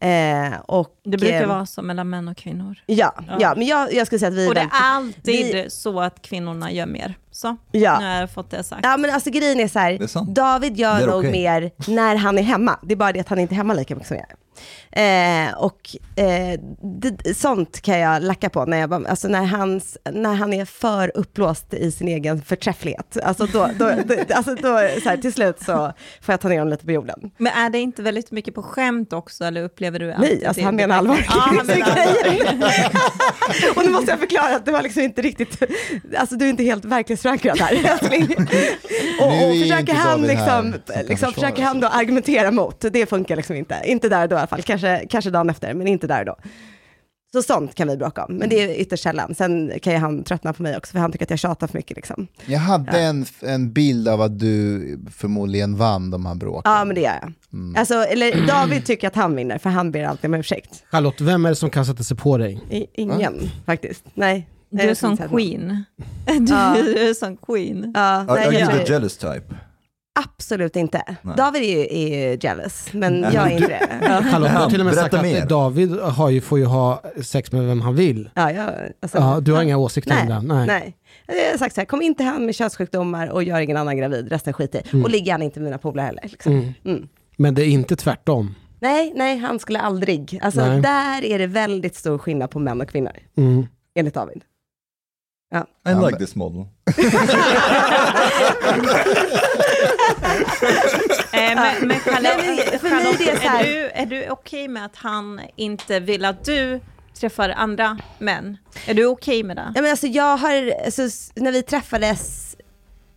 Eh, 0.00 0.60
och, 0.66 0.88
Det 1.04 1.16
brukar 1.18 1.42
eh, 1.42 1.48
vara 1.48 1.66
så 1.66 1.82
mellan 1.82 2.10
män 2.10 2.28
och 2.28 2.36
kvinnor. 2.36 2.78
Ja, 2.86 3.14
ja. 3.28 3.36
Ja. 3.40 3.54
men 3.56 3.66
jag, 3.66 3.92
jag 3.92 4.06
skulle 4.06 4.18
säga 4.18 4.28
att 4.28 4.34
vi 4.34 4.48
Och 4.48 4.54
det 4.54 4.60
är 4.60 4.68
alltid 4.72 5.54
vi- 5.54 5.70
så 5.70 6.00
att 6.00 6.22
kvinnorna 6.22 6.72
gör 6.72 6.86
mer. 6.86 7.14
Så, 7.40 7.56
Ja. 7.72 7.98
nu 8.00 8.06
har 8.06 8.12
jag 8.12 8.30
fått 8.30 8.50
det 8.50 8.62
sagt. 8.62 8.80
Ja 8.84 8.96
men 8.96 9.10
alltså 9.10 9.30
grejen 9.30 9.60
är 9.60 9.68
så 9.68 9.78
här, 9.78 9.92
är. 10.08 10.34
David 10.34 10.76
gör 10.76 11.06
nog 11.06 11.18
okej. 11.18 11.32
mer 11.32 11.70
när 11.90 12.16
han 12.16 12.38
är 12.38 12.42
hemma. 12.42 12.78
Det 12.82 12.92
är 12.94 12.96
bara 12.96 13.12
det 13.12 13.20
att 13.20 13.28
han 13.28 13.38
inte 13.38 13.54
är 13.54 13.56
hemma 13.56 13.74
lika 13.74 13.94
mycket 13.94 14.08
som 14.08 14.16
jag 14.16 14.26
är. 14.30 14.36
Eh, 14.92 15.54
och 15.58 15.80
eh, 16.16 16.60
det, 17.00 17.34
sånt 17.36 17.80
kan 17.80 17.98
jag 17.98 18.22
lacka 18.22 18.50
på 18.50 18.64
när, 18.64 18.78
jag, 18.78 18.90
bara- 18.90 19.08
alltså 19.08 19.28
när, 19.28 19.44
hans, 19.44 19.98
när 20.12 20.34
han 20.34 20.52
är 20.52 20.64
för 20.64 21.12
uppblåst 21.16 21.74
i 21.74 21.92
sin 21.92 22.08
egen 22.08 22.42
förträfflighet. 22.42 23.16
Alltså, 23.24 23.46
då, 23.46 23.68
då, 23.78 23.90
då, 24.04 24.14
alltså 24.34 24.54
då, 24.54 24.62
så 25.02 25.08
här, 25.08 25.16
till 25.16 25.32
slut 25.32 25.56
så 25.64 25.92
får 26.22 26.32
jag 26.32 26.40
ta 26.40 26.48
ner 26.48 26.58
honom 26.58 26.70
lite 26.72 26.84
på 26.84 26.92
jorden. 26.92 27.30
Men 27.36 27.52
är 27.52 27.70
det 27.70 27.78
inte 27.78 28.02
väldigt 28.02 28.30
mycket 28.30 28.54
på 28.54 28.62
skämt 28.62 29.12
också, 29.12 29.44
eller 29.44 29.62
upplever 29.62 29.98
du 29.98 30.12
att 30.12 30.20
Nej, 30.20 30.46
alltså 30.46 30.60
det- 30.60 30.64
han 30.64 30.76
menar 30.76 30.96
allvar. 30.98 31.16
Ja, 31.28 31.32
han 31.36 31.66
menar 31.66 31.88
allvar. 31.88 32.70
och 33.76 33.84
nu 33.84 33.90
måste 33.90 34.10
jag 34.10 34.18
förklara 34.20 34.56
att 34.56 34.64
det 34.66 34.72
var 34.72 34.82
liksom 34.82 35.02
inte 35.02 35.22
riktigt, 35.22 35.62
alltså 36.18 36.36
du 36.36 36.44
är 36.44 36.50
inte 36.50 36.62
helt 36.64 36.84
verklighetsförankrad 36.84 37.58
här 37.60 37.72
älskling. 37.92 38.36
Och, 39.20 39.26
och 39.26 39.56
försöker 39.62 39.94
han 39.94 40.22
liksom, 40.22 40.74
liksom 41.08 41.32
försöker 41.32 41.62
han 41.62 41.80
då 41.80 41.86
argumentera 41.88 42.50
mot, 42.50 42.84
det 42.92 43.06
funkar 43.08 43.36
liksom 43.36 43.56
inte. 43.56 43.80
Inte 43.84 44.08
där 44.08 44.28
då 44.28 44.36
fall, 44.50 44.62
kanske, 44.62 45.06
kanske 45.10 45.30
dagen 45.30 45.50
efter, 45.50 45.74
men 45.74 45.86
inte 45.86 46.06
där 46.06 46.24
då. 46.24 46.36
Så 47.32 47.42
sånt 47.42 47.74
kan 47.74 47.88
vi 47.88 47.96
bråka 47.96 48.24
om, 48.24 48.34
men 48.34 48.48
det 48.48 48.60
är 48.62 48.80
ytterst 48.80 49.02
sällan. 49.02 49.34
Sen 49.34 49.72
kan 49.82 49.92
ju 49.92 49.98
han 49.98 50.24
tröttna 50.24 50.52
på 50.52 50.62
mig 50.62 50.76
också, 50.76 50.92
för 50.92 50.98
han 50.98 51.12
tycker 51.12 51.24
att 51.26 51.30
jag 51.30 51.38
tjatar 51.38 51.66
för 51.66 51.78
mycket 51.78 51.96
liksom. 51.96 52.26
Jag 52.46 52.58
hade 52.58 52.98
en, 53.00 53.26
en 53.40 53.72
bild 53.72 54.08
av 54.08 54.20
att 54.20 54.38
du 54.38 54.98
förmodligen 55.12 55.76
vann 55.76 56.10
de 56.10 56.26
här 56.26 56.34
bråken. 56.34 56.72
Ja, 56.72 56.84
men 56.84 56.94
det 56.94 57.00
gör 57.00 57.18
jag. 57.22 57.32
Alltså, 57.78 57.94
eller 57.94 58.46
David 58.46 58.84
tycker 58.86 59.08
att 59.08 59.14
han 59.14 59.36
vinner, 59.36 59.58
för 59.58 59.70
han 59.70 59.90
ber 59.92 60.04
alltid 60.04 60.28
om 60.30 60.34
ursäkt. 60.34 60.84
Charlotte, 60.90 61.20
vem 61.20 61.44
är 61.46 61.48
det 61.48 61.56
som 61.56 61.70
kan 61.70 61.86
sätta 61.86 62.02
sig 62.02 62.16
på 62.16 62.38
dig? 62.38 62.60
I, 62.70 62.86
ingen, 62.94 63.50
faktiskt. 63.66 64.04
Nej. 64.14 64.48
Du 64.70 64.82
är 64.82 64.94
som 64.94 65.16
queen. 65.16 65.84
Du, 66.26 66.52
Ja. 66.54 66.74
du 66.84 67.08
är 67.08 67.14
som 67.14 67.36
queen. 67.36 67.92
Ja, 67.94 68.00
Are, 68.00 68.26
nej, 68.34 68.46
are 68.46 68.72
you 68.74 68.84
the 68.84 68.92
jealous 68.92 69.16
type? 69.16 69.54
Absolut 70.14 70.76
inte. 70.76 71.02
Nej. 71.22 71.36
David 71.36 71.62
är 71.62 71.66
ju, 71.66 71.80
är 71.80 72.30
ju 72.30 72.38
jealous, 72.42 72.88
men 72.92 73.22
jag 73.22 73.34
är 73.34 73.50
inte 73.50 73.68
det. 73.68 73.88
Ja, 74.02 74.22
Charlotte, 74.30 74.50
har 74.50 74.70
till 74.70 74.80
och 74.80 74.86
med 74.86 74.94
Berätta 74.94 75.10
sagt 75.16 75.22
mer. 75.22 75.42
att 75.42 75.48
David 75.48 76.00
har 76.00 76.30
ju, 76.30 76.40
får 76.40 76.58
ju 76.58 76.64
ha 76.64 77.02
sex 77.22 77.52
med 77.52 77.62
vem 77.66 77.80
han 77.80 77.94
vill. 77.94 78.30
ja, 78.34 78.52
jag, 78.52 78.70
alltså, 79.02 79.18
Ja, 79.18 79.40
du 79.40 79.52
har 79.52 79.62
inga 79.62 79.76
åsikter 79.76 80.14
nej, 80.28 80.36
om 80.38 80.48
det? 80.48 80.54
Nej. 80.54 80.66
nej. 80.66 80.96
Jag 81.44 81.50
har 81.50 81.58
sagt 81.58 81.74
så 81.74 81.80
här, 81.80 81.86
kom 81.86 82.02
inte 82.02 82.24
hem 82.24 82.46
med 82.46 82.54
könssjukdomar 82.54 83.28
och 83.28 83.42
gör 83.42 83.60
ingen 83.60 83.76
annan 83.76 83.96
gravid, 83.96 84.28
resten 84.28 84.52
skit 84.52 84.74
i. 84.74 85.02
Och 85.04 85.10
ligg 85.10 85.26
gärna 85.26 85.44
inte 85.44 85.60
med 85.60 85.64
mina 85.64 85.78
polare 85.78 86.06
heller. 86.06 86.22
Liksom. 86.22 86.52
Mm. 86.52 86.72
Mm. 86.84 87.08
Men 87.36 87.54
det 87.54 87.62
är 87.62 87.68
inte 87.68 87.96
tvärtom. 87.96 88.54
Nej, 88.80 89.12
nej, 89.16 89.36
han 89.38 89.58
skulle 89.58 89.80
aldrig. 89.80 90.38
Alltså 90.42 90.60
Nej. 90.66 90.80
där 90.80 91.24
är 91.24 91.38
det 91.38 91.46
väldigt 91.46 91.96
stor 91.96 92.18
skillnad 92.18 92.50
på 92.50 92.58
män 92.58 92.80
och 92.80 92.88
kvinnor, 92.88 93.12
Mm. 93.36 93.66
enligt 93.94 94.14
David. 94.14 94.42
Ja. 95.50 95.66
I 95.86 95.88
like 95.94 96.00
men- 96.00 96.18
this 96.18 96.34
model. 96.34 96.66
Eh, 101.32 101.54
men, 101.54 101.88
men 101.88 102.00
Charlotte, 102.00 102.22
Nej, 102.22 102.68
men 102.70 102.78
för 102.80 102.90
mig 102.90 103.06
är 103.06 103.10
det 103.10 103.16
Charlotte, 103.16 103.42
så 103.42 103.48
här- 103.48 103.64
är 103.64 103.66
du, 103.66 103.90
är 103.94 104.06
du 104.06 104.28
okej 104.30 104.68
med 104.68 104.84
att 104.84 104.96
han 104.96 105.40
inte 105.56 106.00
vill 106.00 106.24
att 106.24 106.44
du 106.44 106.80
träffar 107.20 107.48
andra 107.48 107.98
män? 108.18 108.56
Är 108.86 108.94
du 108.94 109.06
okej 109.06 109.42
med 109.42 109.56
det? 109.56 109.72
Ja, 109.74 109.82
men 109.82 109.90
alltså 109.90 110.06
jag 110.06 110.36
har, 110.36 110.72
alltså, 110.84 111.02
när 111.34 111.52
vi 111.52 111.62
träffades, 111.62 112.56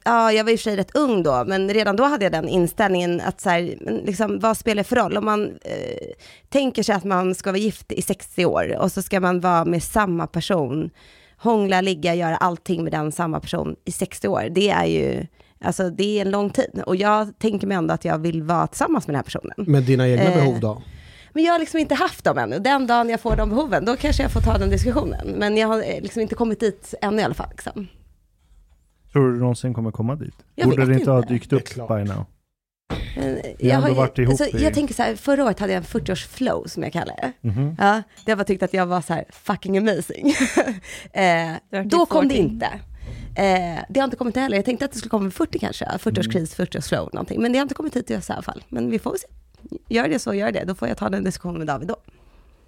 ja 0.03 0.31
jag 0.31 0.43
var 0.43 0.51
i 0.51 0.55
och 0.55 0.59
för 0.59 0.63
sig 0.63 0.75
rätt 0.75 0.95
ung 0.95 1.23
då, 1.23 1.43
men 1.47 1.69
redan 1.69 1.95
då 1.95 2.03
hade 2.03 2.25
jag 2.25 2.31
den 2.31 2.47
inställningen 2.47 3.21
att 3.21 3.41
så 3.41 3.49
här, 3.49 3.61
liksom, 4.05 4.39
vad 4.39 4.57
spelar 4.57 4.83
det 4.83 4.89
för 4.89 4.95
roll? 4.95 5.17
Om 5.17 5.25
man 5.25 5.45
eh, 5.45 6.07
tänker 6.49 6.83
sig 6.83 6.95
att 6.95 7.03
man 7.03 7.35
ska 7.35 7.51
vara 7.51 7.59
gift 7.59 7.91
i 7.91 8.01
60 8.01 8.45
år 8.45 8.75
och 8.79 8.91
så 8.91 9.01
ska 9.01 9.19
man 9.19 9.39
vara 9.39 9.65
med 9.65 9.83
samma 9.83 10.27
person, 10.27 10.89
hångla, 11.43 11.81
ligga, 11.81 12.15
göra 12.15 12.37
allting 12.37 12.83
med 12.83 12.91
den 12.93 13.11
samma 13.11 13.39
person 13.39 13.75
i 13.85 13.91
60 13.91 14.27
år. 14.27 14.47
Det 14.51 14.69
är 14.69 14.85
ju, 14.85 15.27
alltså 15.61 15.89
det 15.89 16.17
är 16.17 16.21
en 16.25 16.31
lång 16.31 16.49
tid. 16.49 16.81
Och 16.85 16.95
jag 16.95 17.39
tänker 17.39 17.67
mig 17.67 17.77
ändå 17.77 17.93
att 17.93 18.05
jag 18.05 18.17
vill 18.17 18.43
vara 18.43 18.67
tillsammans 18.67 19.07
med 19.07 19.13
den 19.13 19.17
här 19.17 19.23
personen. 19.23 19.55
Med 19.57 19.83
dina 19.83 20.09
egna 20.09 20.23
Eh, 20.23 20.35
behov 20.35 20.59
då? 20.59 20.81
Men 21.33 21.43
jag 21.43 21.51
har 21.53 21.59
liksom 21.59 21.79
inte 21.79 21.95
haft 21.95 22.23
dem 22.23 22.37
ännu. 22.37 22.59
Den 22.59 22.87
dagen 22.87 23.09
jag 23.09 23.21
får 23.21 23.35
de 23.35 23.49
behoven, 23.49 23.85
då 23.85 23.95
kanske 23.95 24.23
jag 24.23 24.31
får 24.31 24.41
ta 24.41 24.57
den 24.57 24.69
diskussionen. 24.69 25.27
Men 25.27 25.57
jag 25.57 25.67
har 25.67 25.77
eh, 25.77 26.01
liksom 26.01 26.21
inte 26.21 26.35
kommit 26.35 26.59
dit 26.59 26.93
ännu 27.01 27.21
i 27.21 27.25
alla 27.25 27.33
fall. 27.33 27.49
Liksom. 27.51 27.87
Tror 29.13 29.31
du 29.31 29.39
någonsin 29.39 29.73
kommer 29.73 29.91
komma 29.91 30.15
dit? 30.15 30.35
Jag 30.55 30.69
Borde 30.69 30.85
det 30.85 30.93
inte 30.93 31.11
ha 31.11 31.21
dykt 31.21 31.53
upp 31.53 31.75
by 31.75 32.03
now? 32.03 32.25
Vi 33.59 33.71
har 33.71 33.93
varit 33.95 34.17
ihop 34.17 34.41
alltså, 34.41 34.57
i- 34.57 34.63
Jag 34.63 34.73
tänker 34.73 34.93
så 34.93 35.03
här, 35.03 35.15
förra 35.15 35.43
året 35.45 35.59
hade 35.59 35.73
jag 35.73 35.77
en 35.77 35.83
40-års 35.83 36.27
flow 36.27 36.67
som 36.67 36.83
jag 36.83 36.93
kallar 36.93 37.15
det. 37.15 37.33
Mhm. 37.47 37.75
Ja, 37.79 38.01
det 38.25 38.31
har 38.31 38.35
bara 38.37 38.43
tyckt 38.43 38.63
att 38.63 38.73
jag 38.73 38.85
var 38.85 39.01
så 39.01 39.13
här 39.13 39.25
fucking 39.29 39.77
amazing. 39.77 40.27
eh, 41.13 41.83
då 41.85 42.05
kom 42.05 42.27
det 42.27 42.35
40. 42.35 42.41
inte. 42.41 42.65
Eh, 43.35 43.83
det 43.89 43.99
har 43.99 44.03
inte 44.03 44.17
kommit 44.17 44.35
heller. 44.35 44.55
Jag 44.57 44.65
tänkte 44.65 44.85
att 44.85 44.91
det 44.91 44.97
skulle 44.97 45.09
komma 45.09 45.23
vid 45.23 45.33
40 45.33 45.59
kanske. 45.59 45.85
40-årskris, 45.85 46.55
40-års 46.55 46.87
flow 46.89 47.09
någonting. 47.13 47.41
Men 47.41 47.51
det 47.51 47.57
har 47.57 47.63
inte 47.63 47.75
kommit 47.75 47.95
hit 47.95 48.11
i 48.11 48.19
alla 48.29 48.41
fall. 48.41 48.63
Men 48.69 48.89
vi 48.89 48.99
får 48.99 49.11
väl 49.11 49.19
se. 49.19 49.27
Gör 49.89 50.07
det 50.07 50.19
så, 50.19 50.33
gör 50.33 50.51
det. 50.51 50.63
Då 50.63 50.75
får 50.75 50.87
jag 50.87 50.97
ta 50.97 51.09
den 51.09 51.23
diskussionen 51.23 51.57
med 51.57 51.67
David 51.67 51.87
då. 51.87 51.95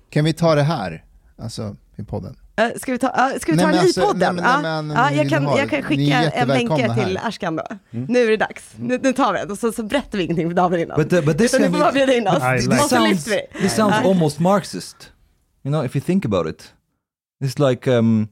Kan 0.09 0.25
vi 0.25 0.33
ta 0.33 0.55
det 0.55 0.63
här, 0.63 1.03
alltså 1.37 1.75
i 1.95 2.03
podden? 2.03 2.35
Uh, 2.61 2.67
ska 2.79 2.91
vi 2.91 2.97
ta, 2.97 3.07
uh, 3.07 3.39
ska 3.39 3.51
vi 3.51 3.55
Nej, 3.57 3.65
ta 3.65 3.71
den 3.71 3.79
alltså, 3.79 4.01
i 4.01 4.03
podden? 4.05 4.35
nej, 4.35 4.43
men- 4.61 4.87
nej, 4.87 4.95
men 4.97 5.15
jag, 5.17 5.23
ni 5.23 5.29
kan, 5.29 5.45
har- 5.45 5.59
jag 5.59 5.69
kan 5.69 5.83
skicka 5.83 6.31
en 6.31 6.47
länk 6.47 6.69
här. 6.71 7.05
till 7.05 7.17
Ashkan 7.23 7.55
då. 7.55 7.63
Nu 7.91 8.19
är 8.23 8.29
det 8.29 8.37
dags. 8.37 8.63
Nu, 8.79 8.99
nu 9.03 9.13
tar 9.13 9.33
vi 9.33 9.39
det. 9.39 9.45
Och 9.51 9.57
så, 9.57 9.71
så 9.71 9.83
berättar 9.83 10.17
vi 10.17 10.23
ingenting 10.23 10.49
för 10.49 10.55
David 10.55 10.79
innan. 10.79 10.97
But, 11.03 11.13
uh, 11.13 11.21
but 11.25 11.37
this, 11.37 11.53
Utan 11.53 11.65
ni 11.67 11.73
får 11.77 11.79
bara 11.83 11.91
bjuda 11.91 12.13
in 12.13 12.27
oss. 12.27 12.33
Like 12.35 12.67
och 12.75 12.89
så 12.89 12.95
sounds, 12.95 13.09
lyfter 13.09 13.31
vi. 13.53 13.61
this 13.61 13.75
sounds 13.75 13.95
almost 14.05 14.39
Marxist. 14.39 15.11
You 15.63 15.71
know, 15.73 15.85
if 15.85 15.95
you 15.95 16.03
think 16.05 16.25
about 16.25 16.47
it. 16.47 16.73
It's 17.43 17.69
like, 17.69 17.91
um, 17.91 18.27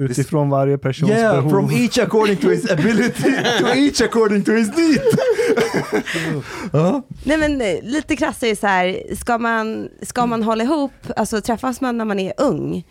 Utifrån 0.00 0.50
varje 0.50 0.78
persons 0.78 1.10
yeah, 1.10 1.34
behov. 1.36 1.50
from 1.50 1.70
each 1.72 1.98
according 1.98 2.36
to 2.36 2.48
his 2.48 2.70
ability, 2.70 3.22
to 3.60 3.66
each 3.74 4.00
according 4.00 4.44
to 4.44 4.52
his 4.52 4.68
need. 4.76 5.00
Ja. 6.72 7.02
Nej 7.24 7.36
men 7.38 7.60
eh, 7.60 7.82
lite 7.82 8.16
krasst 8.16 8.42
är 8.42 8.48
det 8.48 8.56
så 8.56 8.66
här, 8.66 9.14
ska 9.16 9.38
man, 9.38 9.88
ska 10.02 10.26
man 10.26 10.42
hålla 10.42 10.64
ihop, 10.64 10.92
alltså 11.16 11.40
träffas 11.40 11.80
man 11.80 11.98
när 11.98 12.04
man 12.04 12.18
är 12.20 12.32
ung, 12.36 12.84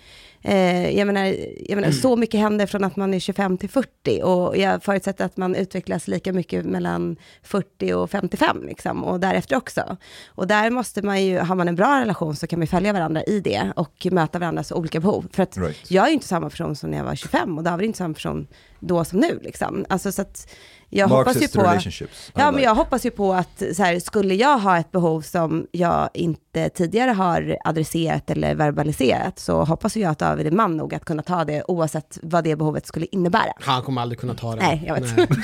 eh, 0.44 0.98
jag, 0.98 1.08
menar, 1.08 1.36
jag 1.70 1.76
menar 1.76 1.92
så 1.92 2.16
mycket 2.16 2.40
händer 2.40 2.66
från 2.66 2.84
att 2.84 2.96
man 2.96 3.14
är 3.14 3.20
25 3.20 3.58
till 3.58 3.70
40 3.70 4.22
och 4.24 4.58
jag 4.58 4.84
förutsätter 4.84 5.26
att 5.26 5.38
man 5.38 5.56
utvecklas 5.56 6.08
lika 6.08 6.34
mycket 6.34 6.66
mellan 6.66 7.16
40 7.44 7.94
och 7.94 8.10
55 8.10 8.64
liksom, 8.68 9.04
och 9.04 9.20
därefter 9.20 9.56
också. 9.56 9.98
Och 10.28 10.48
där 10.48 10.70
måste 10.70 11.02
man 11.02 11.24
ju, 11.26 11.40
har 11.40 11.56
man 11.56 11.68
en 11.68 11.76
bra 11.76 12.02
relation 12.02 12.36
så 12.36 12.48
kan 12.48 12.60
man 12.60 12.68
följa 12.68 12.94
varandra 12.94 13.24
i 13.24 13.40
det 13.40 13.74
och 13.76 14.08
möta 14.12 14.40
varandras 14.40 14.72
olika 14.72 15.00
behov. 15.00 15.28
För 15.34 15.44
att 15.44 15.58
Right. 15.58 15.92
jag 15.92 16.04
är 16.04 16.08
ju 16.08 16.14
inte 16.14 16.28
samma 16.28 16.50
person 16.50 16.76
som 16.76 16.92
när 16.92 16.98
jag 16.98 17.06
var 17.06 17.16
25 17.16 17.58
och 17.58 17.64
David 17.64 17.84
är 17.84 17.88
inte 17.88 17.98
samma 17.98 18.14
person 18.14 18.48
då 18.88 19.06
som 19.06 19.20
nu 19.20 19.40
liksom. 19.44 19.86
Alltså 19.90 20.12
så 20.12 20.22
att 20.22 20.48
jag 20.96 21.08
hoppas 21.08 21.42
ju 21.42 21.48
på... 21.48 21.62
relationships. 21.62 22.32
Ja, 22.36 22.52
men 22.52 22.64
jag 22.64 22.76
hoppas 22.76 23.06
ju 23.06 23.12
på 23.12 23.34
att 23.34 23.64
så 23.74 23.84
här, 23.84 24.00
skulle 24.00 24.36
jag 24.36 24.60
ha 24.60 24.78
ett 24.78 24.92
behov 24.92 25.22
som 25.22 25.68
jag 25.72 26.10
inte 26.14 26.70
tidigare 26.70 27.12
har 27.12 27.58
adresserat 27.64 28.30
eller 28.30 28.56
verbaliserat, 28.56 29.40
så 29.40 29.64
hoppas 29.64 29.98
jag 29.98 30.12
att 30.12 30.20
David 30.20 30.48
är 30.48 30.52
man 30.52 30.78
nog 30.78 30.94
att 30.94 31.06
kunna 31.06 31.24
ta 31.24 31.46
det 31.46 31.64
oavsett 31.68 32.20
vad 32.22 32.44
det 32.44 32.56
behovet 32.56 32.88
skulle 32.88 33.06
innebära. 33.12 33.54
Han 33.60 33.82
kommer 33.82 34.02
aldrig 34.02 34.20
kunna 34.20 34.34
ta 34.34 34.56
det. 34.56 34.62
Nej, 34.62 34.84
jag 34.88 34.94
vet. 34.94 35.18
Nej. 35.18 35.28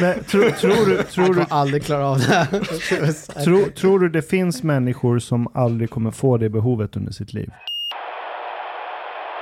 Men, 0.00 0.24
tro, 0.24 0.50
tror, 0.50 0.86
du, 0.86 1.02
tror, 1.02 1.24
du, 1.24 1.34
kommer 1.34 1.52
aldrig 1.52 1.84
klara 1.84 2.08
av 2.08 2.18
det. 2.18 2.46
tro, 3.44 3.64
tror 3.76 3.98
du 3.98 4.08
det 4.08 4.22
finns 4.22 4.62
människor 4.62 5.18
som 5.18 5.48
aldrig 5.54 5.90
kommer 5.90 6.10
få 6.10 6.36
det 6.36 6.48
behovet 6.48 6.96
under 6.96 7.12
sitt 7.12 7.32
liv? 7.32 7.50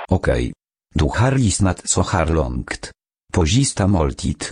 Okej. 0.09 0.53
Du 0.95 1.05
har 1.05 1.33
lyssnat 1.33 1.89
så 1.89 2.03
här 2.03 2.27
långt. 2.27 2.91
På 3.33 3.47
sista 3.47 3.87
måltid. 3.87 4.45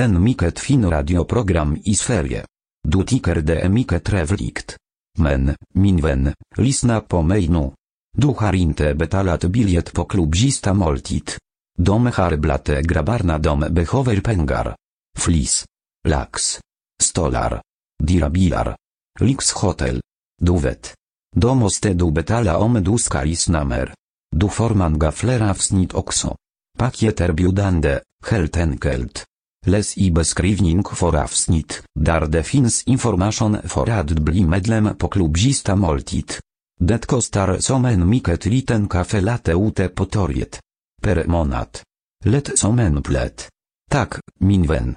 En 0.00 0.22
mycket 0.22 0.58
fin 0.58 0.90
radioprogram 0.90 1.78
i 1.84 1.94
Sverige. 1.94 2.44
Du 2.88 3.04
tycker 3.04 3.34
det 3.34 3.60
är 3.60 3.68
mycket 3.68 4.04
trevligt. 4.04 4.76
Men, 5.18 5.56
min 5.74 6.00
vän, 6.00 6.34
lyssna 6.56 7.00
på 7.00 7.22
mig 7.22 7.48
nu. 7.48 7.70
Du 8.16 8.26
har 8.26 8.52
inte 8.52 8.94
betalat 8.94 9.44
biljett 9.44 9.92
på 9.92 10.04
klubb 10.04 10.36
sista 10.36 10.74
måltid. 10.74 11.30
De 11.78 12.06
har 12.06 12.36
blate 12.36 12.82
grabbarna 12.82 13.38
de 13.38 13.60
behöver 13.60 14.20
pengar. 14.20 14.76
Flis. 15.18 15.64
Lax. 16.08 16.60
Stolar. 17.02 17.62
Dirabilar. 18.02 18.76
Lyxhotel. 19.20 20.00
Du 20.40 20.58
vet. 20.58 20.94
Då 21.36 21.54
måste 21.54 21.92
du 21.92 22.10
betala 22.10 22.58
om 22.58 22.84
du 22.84 22.98
ska 22.98 23.22
lyssna 23.22 23.64
mer. 23.64 23.94
Du 24.32 24.48
får 24.48 24.70
många 24.74 25.12
fler 25.12 25.50
avsnitt 25.50 25.94
också. 25.94 26.36
Paket 26.78 27.20
erbjudande, 27.20 28.00
helt 28.26 28.56
enkelt. 28.56 29.24
Läs 29.66 29.98
i 29.98 30.10
beskrivning 30.10 30.84
för 30.84 31.16
avsnitt, 31.16 31.82
där 31.94 32.26
det 32.26 32.42
finns 32.42 32.82
information 32.82 33.56
för 33.64 33.90
att 33.90 34.10
bli 34.10 34.44
medlem 34.44 34.96
på 34.96 35.08
klubbista 35.08 35.76
måltid. 35.76 36.32
Det 36.80 37.06
kostar 37.06 37.58
som 37.58 37.84
en 37.84 38.08
mycket 38.08 38.46
liten 38.46 38.88
kaffe 38.88 39.20
latte 39.20 39.52
ute 39.52 39.88
på 39.88 40.04
torget. 40.04 40.60
Per 41.02 41.24
månad. 41.26 41.78
Lätt 42.24 42.58
som 42.58 42.78
en 42.78 43.02
plätt. 43.02 43.48
Tak, 43.90 44.14
min 44.40 44.66
vän. 44.66 44.96